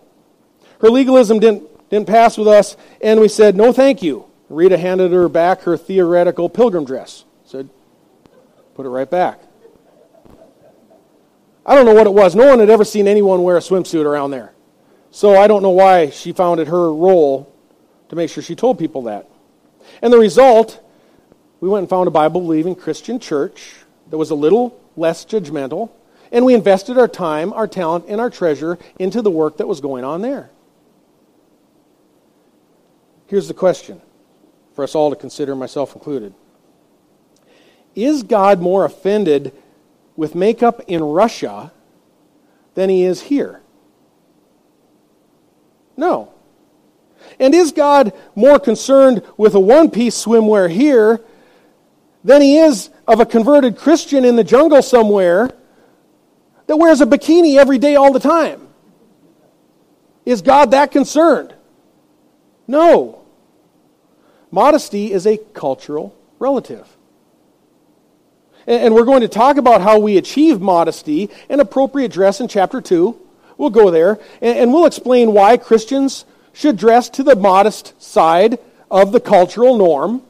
her 0.80 0.88
legalism 0.88 1.40
didn't, 1.40 1.90
didn't 1.90 2.06
pass 2.06 2.38
with 2.38 2.48
us, 2.48 2.76
and 3.02 3.20
we 3.20 3.28
said, 3.28 3.54
no 3.54 3.72
thank 3.72 4.02
you. 4.02 4.25
Rita 4.48 4.78
handed 4.78 5.12
her 5.12 5.28
back 5.28 5.62
her 5.62 5.76
theoretical 5.76 6.48
pilgrim 6.48 6.84
dress. 6.84 7.24
Said, 7.44 7.68
put 8.74 8.86
it 8.86 8.90
right 8.90 9.10
back. 9.10 9.40
I 11.64 11.74
don't 11.74 11.84
know 11.84 11.94
what 11.94 12.06
it 12.06 12.12
was. 12.12 12.36
No 12.36 12.46
one 12.46 12.60
had 12.60 12.70
ever 12.70 12.84
seen 12.84 13.08
anyone 13.08 13.42
wear 13.42 13.56
a 13.56 13.60
swimsuit 13.60 14.04
around 14.04 14.30
there. 14.30 14.52
So 15.10 15.36
I 15.36 15.46
don't 15.46 15.62
know 15.62 15.70
why 15.70 16.10
she 16.10 16.32
found 16.32 16.60
it 16.60 16.68
her 16.68 16.92
role 16.92 17.52
to 18.08 18.16
make 18.16 18.30
sure 18.30 18.42
she 18.42 18.54
told 18.54 18.78
people 18.78 19.02
that. 19.02 19.28
And 20.00 20.12
the 20.12 20.18
result, 20.18 20.80
we 21.60 21.68
went 21.68 21.82
and 21.82 21.90
found 21.90 22.06
a 22.06 22.12
Bible 22.12 22.40
believing 22.40 22.74
Christian 22.74 23.18
church 23.18 23.74
that 24.10 24.18
was 24.18 24.30
a 24.30 24.34
little 24.34 24.80
less 24.96 25.24
judgmental, 25.24 25.90
and 26.30 26.44
we 26.44 26.54
invested 26.54 26.98
our 26.98 27.08
time, 27.08 27.52
our 27.52 27.66
talent, 27.66 28.04
and 28.08 28.20
our 28.20 28.30
treasure 28.30 28.78
into 28.98 29.22
the 29.22 29.30
work 29.30 29.56
that 29.56 29.66
was 29.66 29.80
going 29.80 30.04
on 30.04 30.22
there. 30.22 30.50
Here's 33.26 33.48
the 33.48 33.54
question 33.54 34.00
for 34.76 34.84
us 34.84 34.94
all 34.94 35.08
to 35.10 35.16
consider, 35.16 35.56
myself 35.56 35.94
included 35.94 36.34
Is 37.96 38.22
God 38.22 38.60
more 38.60 38.84
offended 38.84 39.52
with 40.14 40.34
makeup 40.34 40.82
in 40.86 41.02
Russia 41.02 41.72
than 42.74 42.90
he 42.90 43.02
is 43.02 43.22
here? 43.22 43.62
No. 45.96 46.32
And 47.40 47.54
is 47.54 47.72
God 47.72 48.12
more 48.34 48.58
concerned 48.58 49.22
with 49.38 49.54
a 49.54 49.60
one 49.60 49.90
piece 49.90 50.24
swimwear 50.24 50.70
here 50.70 51.20
than 52.22 52.42
he 52.42 52.58
is 52.58 52.90
of 53.08 53.18
a 53.18 53.26
converted 53.26 53.78
Christian 53.78 54.24
in 54.24 54.36
the 54.36 54.44
jungle 54.44 54.82
somewhere 54.82 55.50
that 56.66 56.76
wears 56.76 57.00
a 57.00 57.06
bikini 57.06 57.56
every 57.56 57.78
day 57.78 57.96
all 57.96 58.12
the 58.12 58.20
time? 58.20 58.68
Is 60.26 60.42
God 60.42 60.72
that 60.72 60.90
concerned? 60.90 61.54
No. 62.68 63.25
Modesty 64.56 65.12
is 65.12 65.26
a 65.26 65.36
cultural 65.36 66.16
relative. 66.38 66.88
And 68.66 68.94
we're 68.94 69.04
going 69.04 69.20
to 69.20 69.28
talk 69.28 69.58
about 69.58 69.82
how 69.82 69.98
we 69.98 70.16
achieve 70.16 70.62
modesty 70.62 71.28
and 71.50 71.60
appropriate 71.60 72.10
dress 72.10 72.40
in 72.40 72.48
chapter 72.48 72.80
2. 72.80 73.20
We'll 73.58 73.68
go 73.68 73.90
there. 73.90 74.18
And 74.40 74.72
we'll 74.72 74.86
explain 74.86 75.34
why 75.34 75.58
Christians 75.58 76.24
should 76.54 76.78
dress 76.78 77.10
to 77.10 77.22
the 77.22 77.36
modest 77.36 78.00
side 78.02 78.58
of 78.90 79.12
the 79.12 79.20
cultural 79.20 79.76
norm. 79.76 80.22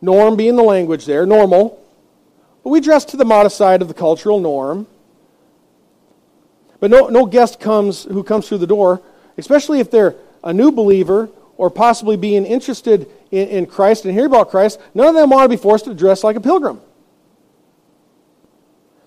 Norm 0.00 0.36
being 0.36 0.56
the 0.56 0.62
language 0.62 1.04
there, 1.04 1.26
normal. 1.26 1.78
But 2.64 2.70
we 2.70 2.80
dress 2.80 3.04
to 3.04 3.18
the 3.18 3.26
modest 3.26 3.58
side 3.58 3.82
of 3.82 3.88
the 3.88 3.92
cultural 3.92 4.40
norm. 4.40 4.86
But 6.80 6.90
no, 6.90 7.08
no 7.08 7.26
guest 7.26 7.60
comes 7.60 8.04
who 8.04 8.22
comes 8.22 8.48
through 8.48 8.58
the 8.64 8.66
door, 8.66 9.02
especially 9.36 9.80
if 9.80 9.90
they're 9.90 10.14
a 10.42 10.54
new 10.54 10.72
believer 10.72 11.28
or 11.62 11.70
possibly 11.70 12.16
being 12.16 12.44
interested 12.44 13.08
in, 13.30 13.46
in 13.46 13.66
Christ 13.66 14.04
and 14.04 14.12
hear 14.12 14.26
about 14.26 14.50
Christ, 14.50 14.80
none 14.94 15.06
of 15.06 15.14
them 15.14 15.30
want 15.30 15.44
to 15.44 15.48
be 15.48 15.62
forced 15.62 15.84
to 15.84 15.94
dress 15.94 16.24
like 16.24 16.34
a 16.34 16.40
pilgrim. 16.40 16.80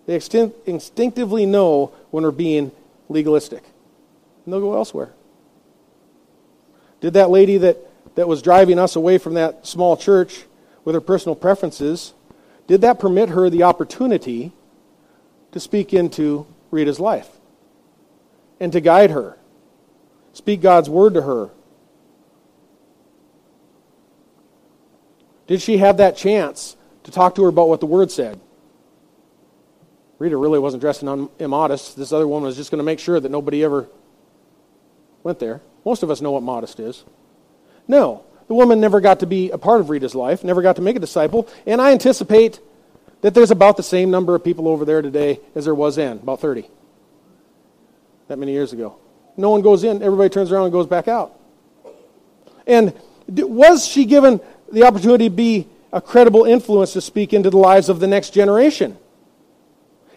They 0.05 0.15
instinctively 0.65 1.45
know 1.45 1.91
when 2.11 2.23
we're 2.23 2.31
being 2.31 2.71
legalistic. 3.09 3.61
And 4.45 4.53
they'll 4.53 4.61
go 4.61 4.73
elsewhere. 4.73 5.11
Did 7.01 7.15
that 7.15 7.29
lady 7.29 7.57
that, 7.57 7.77
that 8.15 8.29
was 8.29 8.41
driving 8.41 8.79
us 8.79 8.95
away 8.95 9.17
from 9.17 9.33
that 9.33 9.67
small 9.67 9.97
church 9.97 10.45
with 10.85 10.95
her 10.95 11.01
personal 11.01 11.35
preferences, 11.35 12.13
did 12.67 12.79
that 12.79 13.01
permit 13.01 13.27
her 13.27 13.49
the 13.49 13.63
opportunity 13.63 14.53
to 15.51 15.59
speak 15.59 15.93
into 15.93 16.47
Rita's 16.71 17.01
life 17.01 17.27
and 18.61 18.71
to 18.71 18.79
guide 18.79 19.11
her? 19.11 19.37
Speak 20.31 20.61
God's 20.61 20.89
word 20.89 21.15
to 21.15 21.23
her 21.23 21.49
Did 25.47 25.61
she 25.61 25.77
have 25.77 25.97
that 25.97 26.17
chance 26.17 26.75
to 27.03 27.11
talk 27.11 27.35
to 27.35 27.43
her 27.43 27.49
about 27.49 27.69
what 27.69 27.79
the 27.79 27.85
Word 27.85 28.11
said? 28.11 28.39
Rita 30.17 30.37
really 30.37 30.59
wasn't 30.59 30.81
dressing 30.81 31.29
immodest. 31.39 31.97
This 31.97 32.11
other 32.13 32.27
woman 32.27 32.47
was 32.47 32.55
just 32.55 32.71
going 32.71 32.79
to 32.79 32.85
make 32.85 32.99
sure 32.99 33.19
that 33.19 33.29
nobody 33.29 33.63
ever 33.63 33.87
went 35.23 35.39
there. 35.39 35.61
Most 35.83 36.03
of 36.03 36.09
us 36.09 36.21
know 36.21 36.31
what 36.31 36.43
modest 36.43 36.79
is. 36.79 37.03
No, 37.87 38.23
the 38.47 38.53
woman 38.53 38.79
never 38.79 39.01
got 39.01 39.19
to 39.19 39.27
be 39.27 39.51
a 39.51 39.57
part 39.57 39.81
of 39.81 39.89
Rita's 39.89 40.15
life, 40.15 40.43
never 40.43 40.61
got 40.61 40.77
to 40.77 40.81
make 40.81 40.95
a 40.95 40.99
disciple, 40.99 41.47
and 41.65 41.81
I 41.81 41.91
anticipate 41.91 42.59
that 43.21 43.33
there's 43.33 43.51
about 43.51 43.77
the 43.77 43.83
same 43.83 44.11
number 44.11 44.35
of 44.35 44.43
people 44.43 44.67
over 44.67 44.85
there 44.85 45.01
today 45.01 45.39
as 45.53 45.65
there 45.65 45.75
was 45.75 45.95
then, 45.95 46.17
about 46.17 46.41
30. 46.41 46.69
That 48.27 48.39
many 48.39 48.53
years 48.53 48.73
ago. 48.73 48.97
No 49.37 49.49
one 49.49 49.61
goes 49.61 49.83
in, 49.83 50.01
everybody 50.01 50.29
turns 50.29 50.51
around 50.51 50.65
and 50.65 50.71
goes 50.71 50.87
back 50.87 51.07
out. 51.07 51.37
And 52.65 52.93
was 53.27 53.85
she 53.85 54.05
given 54.05 54.39
the 54.71 54.83
opportunity 54.83 55.29
to 55.29 55.35
be 55.35 55.67
a 55.93 56.01
credible 56.01 56.43
influence 56.43 56.93
to 56.93 57.01
speak 57.01 57.33
into 57.33 57.49
the 57.49 57.57
lives 57.57 57.87
of 57.89 57.99
the 57.99 58.07
next 58.07 58.31
generation 58.31 58.97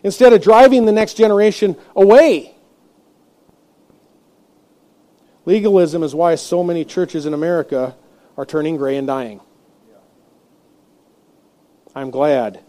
instead 0.02 0.32
of 0.32 0.42
driving 0.42 0.84
the 0.84 0.92
next 0.92 1.14
generation 1.14 1.76
away. 1.94 2.54
Legalism 5.44 6.02
is 6.02 6.14
why 6.14 6.34
so 6.34 6.62
many 6.62 6.84
churches 6.84 7.26
in 7.26 7.32
America 7.32 7.96
are 8.36 8.44
turning 8.44 8.76
gray 8.76 8.96
and 8.96 9.06
dying. 9.06 9.40
I'm 11.94 12.10
glad 12.10 12.60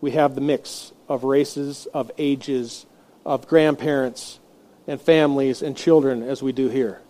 we 0.00 0.12
have 0.12 0.34
the 0.34 0.40
mix 0.40 0.92
of 1.08 1.24
races, 1.24 1.86
of 1.94 2.10
ages, 2.18 2.86
of 3.24 3.46
grandparents, 3.46 4.40
and 4.86 5.00
families 5.00 5.62
and 5.62 5.76
children 5.76 6.22
as 6.22 6.42
we 6.42 6.52
do 6.52 6.68
here. 6.68 7.00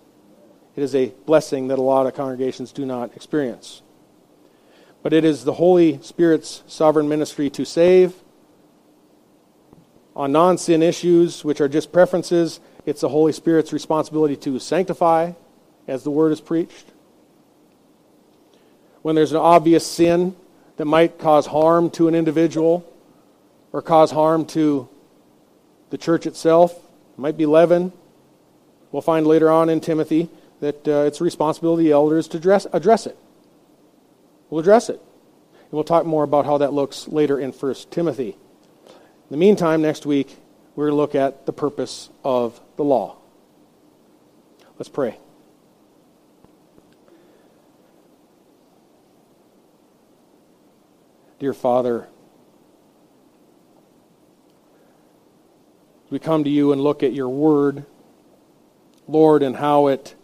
It 0.77 0.83
is 0.83 0.95
a 0.95 1.13
blessing 1.27 1.69
that 1.69 1.79
a 1.79 1.83
lot 1.83 2.07
of 2.07 2.15
congregations 2.15 2.73
do 2.73 2.85
not 2.85 3.15
experience 3.17 3.83
but 5.05 5.13
it 5.13 5.23
is 5.23 5.45
the 5.45 5.53
Holy 5.53 6.01
Spirit's 6.01 6.63
sovereign 6.67 7.11
ministry 7.11 7.51
to 7.51 7.67
save. 7.67 8.15
On 10.17 10.33
non 10.33 10.57
sin 10.57 10.83
issues, 10.83 11.45
which 11.45 11.61
are 11.61 11.69
just 11.69 11.93
preferences, 11.93 12.59
it's 12.87 13.03
the 13.03 13.11
Holy 13.11 13.33
Spirit's 13.33 13.71
responsibility 13.71 14.35
to 14.37 14.59
sanctify 14.59 15.33
as 15.87 16.05
the 16.05 16.11
word 16.11 16.33
is 16.33 16.41
preached. 16.41 16.87
When 19.03 19.15
there's 19.15 19.33
an 19.33 19.37
obvious 19.37 19.87
sin 19.87 20.35
that 20.79 20.87
might 20.87 21.19
cause 21.19 21.45
harm 21.45 21.91
to 21.91 22.09
an 22.09 22.15
individual 22.15 22.91
or 23.73 23.83
cause 23.83 24.11
harm 24.11 24.47
to 24.47 24.89
the 25.91 25.99
church 25.99 26.25
itself, 26.27 26.73
it 26.73 27.19
might 27.19 27.37
be 27.37 27.45
leaven. 27.45 27.93
We'll 28.91 29.03
find 29.03 29.27
later 29.27 29.51
on 29.51 29.69
in 29.69 29.83
Timothy 29.83 30.31
that 30.61 30.89
uh, 30.89 31.05
it's 31.07 31.19
the 31.19 31.25
responsibility 31.25 31.83
of 31.83 31.87
the 31.89 31.93
elders 31.93 32.27
to 32.29 32.39
address, 32.39 32.67
address 32.73 33.07
it. 33.07 33.19
We'll 34.55 34.61
address 34.61 34.89
it. 34.89 35.01
And 35.01 35.73
we'll 35.73 35.83
talk 35.83 36.07
more 36.07 36.23
about 36.23 36.45
how 36.45 36.59
that 36.59 36.73
looks 36.73 37.09
later 37.09 37.41
in 37.41 37.51
1 37.51 37.75
Timothy. 37.91 38.37
In 38.87 39.29
the 39.29 39.37
meantime, 39.37 39.83
next 39.83 40.07
week, 40.07 40.37
we're 40.77 40.87
going 40.87 40.93
to 40.93 40.97
look 40.97 41.17
at 41.17 41.45
the 41.45 41.53
purpose 41.53 42.09
of 42.23 42.61
the 42.77 42.85
law. 42.85 43.17
Let's 44.79 44.89
pray. 44.89 45.19
Dear 51.41 51.53
Father, 51.53 52.07
we 56.11 56.21
come 56.21 56.45
to 56.45 56.51
you 56.51 56.71
and 56.71 56.81
look 56.81 57.03
at 57.03 57.13
your 57.13 57.29
word, 57.29 57.87
Lord, 59.09 59.43
and 59.43 59.57
how 59.57 59.89
it 59.89 60.15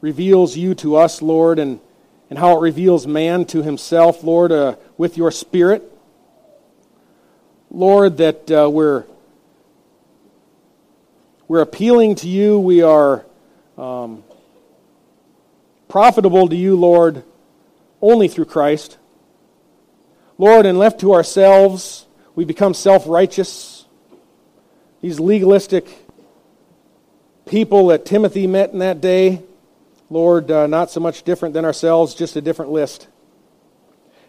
reveals 0.00 0.56
you 0.56 0.74
to 0.74 0.96
us, 0.96 1.22
Lord, 1.22 1.60
and 1.60 1.78
and 2.32 2.38
how 2.38 2.56
it 2.56 2.62
reveals 2.62 3.06
man 3.06 3.44
to 3.44 3.62
himself, 3.62 4.24
Lord, 4.24 4.52
uh, 4.52 4.76
with 4.96 5.18
your 5.18 5.30
Spirit. 5.30 5.82
Lord, 7.70 8.16
that 8.16 8.50
uh, 8.50 8.70
we're, 8.70 9.04
we're 11.46 11.60
appealing 11.60 12.14
to 12.14 12.28
you. 12.30 12.58
We 12.58 12.80
are 12.80 13.26
um, 13.76 14.24
profitable 15.90 16.48
to 16.48 16.56
you, 16.56 16.74
Lord, 16.74 17.22
only 18.00 18.28
through 18.28 18.46
Christ. 18.46 18.96
Lord, 20.38 20.64
and 20.64 20.78
left 20.78 21.00
to 21.00 21.12
ourselves, 21.12 22.06
we 22.34 22.46
become 22.46 22.72
self 22.72 23.06
righteous. 23.06 23.84
These 25.02 25.20
legalistic 25.20 25.86
people 27.44 27.88
that 27.88 28.06
Timothy 28.06 28.46
met 28.46 28.72
in 28.72 28.78
that 28.78 29.02
day 29.02 29.42
Lord, 30.12 30.50
uh, 30.50 30.66
not 30.66 30.90
so 30.90 31.00
much 31.00 31.22
different 31.22 31.54
than 31.54 31.64
ourselves, 31.64 32.14
just 32.14 32.36
a 32.36 32.42
different 32.42 32.70
list. 32.70 33.08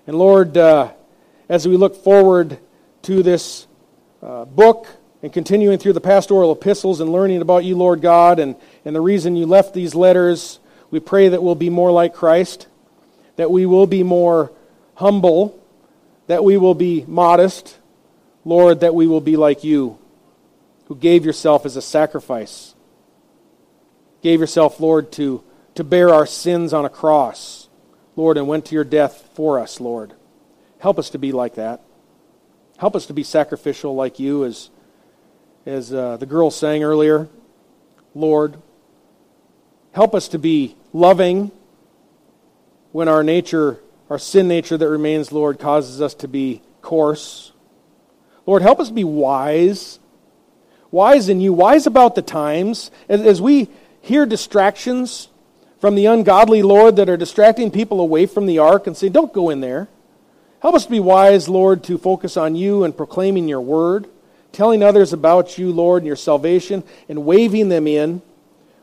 And 0.07 0.17
Lord, 0.17 0.55
uh, 0.55 0.93
as 1.49 1.67
we 1.67 1.75
look 1.75 1.97
forward 1.97 2.57
to 3.01 3.21
this 3.21 3.67
uh, 4.21 4.45
book 4.45 4.87
and 5.21 5.33
continuing 5.33 5.77
through 5.77 5.91
the 5.91 5.99
pastoral 5.99 6.53
epistles 6.53 7.01
and 7.01 7.11
learning 7.11 7.41
about 7.41 7.65
you, 7.65 7.75
Lord 7.75 7.99
God, 7.99 8.39
and, 8.39 8.55
and 8.85 8.95
the 8.95 9.01
reason 9.01 9.35
you 9.35 9.45
left 9.45 9.73
these 9.73 9.93
letters, 9.93 10.61
we 10.89 11.01
pray 11.01 11.27
that 11.27 11.43
we'll 11.43 11.53
be 11.53 11.69
more 11.69 11.91
like 11.91 12.13
Christ, 12.13 12.67
that 13.35 13.51
we 13.51 13.65
will 13.65 13.85
be 13.85 14.03
more 14.03 14.53
humble, 14.95 15.61
that 16.27 16.45
we 16.45 16.55
will 16.55 16.75
be 16.75 17.03
modest, 17.09 17.77
Lord, 18.45 18.79
that 18.79 18.95
we 18.95 19.05
will 19.05 19.19
be 19.19 19.35
like 19.35 19.65
you, 19.65 19.97
who 20.85 20.95
gave 20.95 21.25
yourself 21.25 21.65
as 21.65 21.75
a 21.75 21.81
sacrifice, 21.81 22.73
gave 24.21 24.39
yourself, 24.39 24.79
Lord, 24.79 25.11
to, 25.13 25.43
to 25.75 25.83
bear 25.83 26.13
our 26.13 26.25
sins 26.25 26.73
on 26.73 26.85
a 26.85 26.89
cross, 26.89 27.67
Lord, 28.15 28.37
and 28.37 28.47
went 28.47 28.65
to 28.65 28.75
your 28.75 28.83
death 28.83 29.29
for 29.33 29.59
us, 29.59 29.79
Lord. 29.79 30.13
Help 30.79 30.99
us 30.99 31.09
to 31.11 31.17
be 31.17 31.31
like 31.31 31.55
that. 31.55 31.81
Help 32.77 32.95
us 32.95 33.05
to 33.07 33.13
be 33.13 33.23
sacrificial 33.23 33.95
like 33.95 34.19
you, 34.19 34.45
as, 34.45 34.69
as 35.65 35.93
uh, 35.93 36.17
the 36.17 36.25
girl 36.25 36.51
sang 36.51 36.83
earlier. 36.83 37.27
Lord, 38.13 38.61
help 39.93 40.13
us 40.13 40.27
to 40.29 40.39
be 40.39 40.75
loving 40.91 41.51
when 42.91 43.07
our 43.07 43.23
nature, 43.23 43.79
our 44.09 44.19
sin 44.19 44.47
nature 44.47 44.77
that 44.77 44.87
remains, 44.87 45.31
Lord, 45.31 45.59
causes 45.59 46.01
us 46.01 46.13
to 46.15 46.27
be 46.27 46.61
coarse. 46.81 47.51
Lord, 48.45 48.61
help 48.61 48.79
us 48.79 48.91
be 48.91 49.03
wise. 49.03 49.99
Wise 50.91 51.29
in 51.29 51.41
you, 51.41 51.53
wise 51.53 51.87
about 51.87 52.13
the 52.13 52.21
times. 52.21 52.91
As, 53.09 53.21
as 53.21 53.41
we 53.41 53.69
hear 54.01 54.27
distractions 54.27 55.29
from 55.83 55.95
the 55.95 56.05
ungodly, 56.05 56.63
Lord, 56.63 56.95
that 56.95 57.09
are 57.09 57.17
distracting 57.17 57.69
people 57.69 57.99
away 57.99 58.25
from 58.25 58.45
the 58.45 58.57
ark 58.57 58.87
and 58.87 58.95
say, 58.95 59.09
don't 59.09 59.33
go 59.33 59.49
in 59.49 59.59
there. 59.59 59.89
Help 60.61 60.75
us 60.75 60.85
to 60.85 60.89
be 60.89 61.01
wise, 61.01 61.49
Lord, 61.49 61.83
to 61.83 61.97
focus 61.97 62.37
on 62.37 62.55
you 62.55 62.85
and 62.85 62.95
proclaiming 62.95 63.49
your 63.49 63.59
word, 63.59 64.07
telling 64.53 64.81
others 64.81 65.11
about 65.11 65.57
you, 65.57 65.73
Lord, 65.73 66.03
and 66.03 66.07
your 66.07 66.15
salvation, 66.15 66.85
and 67.09 67.25
waving 67.25 67.67
them 67.67 67.85
in, 67.85 68.21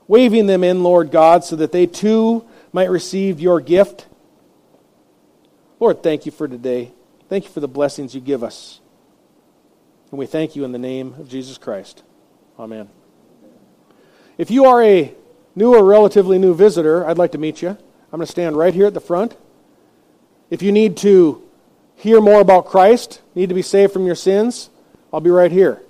waving 0.09 0.45
them 0.45 0.63
in, 0.63 0.83
Lord 0.83 1.11
God, 1.11 1.43
so 1.43 1.57
that 1.57 1.73
they 1.73 1.87
too 1.87 2.45
might 2.71 2.91
receive 2.91 3.41
your 3.41 3.63
gift. 3.63 4.07
Lord, 5.79 6.03
thank 6.03 6.27
you 6.27 6.33
for 6.33 6.47
today. 6.47 6.93
Thank 7.31 7.45
you 7.45 7.51
for 7.51 7.61
the 7.61 7.67
blessings 7.67 8.15
you 8.15 8.21
give 8.21 8.45
us. 8.45 8.79
And 10.11 10.19
we 10.19 10.27
thank 10.27 10.55
you 10.55 10.65
in 10.65 10.73
the 10.73 10.79
name 10.79 11.15
of 11.19 11.31
Jesus 11.31 11.57
Christ. 11.57 12.03
Amen. 12.59 12.91
If 14.37 14.51
you 14.51 14.67
are 14.67 14.83
a 14.83 15.15
new 15.55 15.75
or 15.75 15.85
relatively 15.85 16.39
new 16.39 16.55
visitor, 16.55 17.07
I'd 17.07 17.19
like 17.19 17.33
to 17.33 17.39
meet 17.39 17.63
you. 17.63 17.71
I'm 17.71 18.19
going 18.19 18.27
to 18.27 18.27
stand 18.27 18.57
right 18.57 18.75
here 18.75 18.87
at 18.87 18.95
the 18.95 19.01
front. 19.01 19.37
If 20.51 20.63
you 20.63 20.73
need 20.73 20.97
to 20.99 21.43
hear 21.95 22.21
more 22.21 22.41
about 22.41 22.67
Christ, 22.67 23.21
need 23.35 23.49
to 23.49 23.55
be 23.55 23.63
saved 23.63 23.93
from 23.93 24.07
your 24.07 24.15
sins, 24.15 24.71
I'll 25.13 25.21
be 25.21 25.31
right 25.31 25.53
here. 25.53 25.83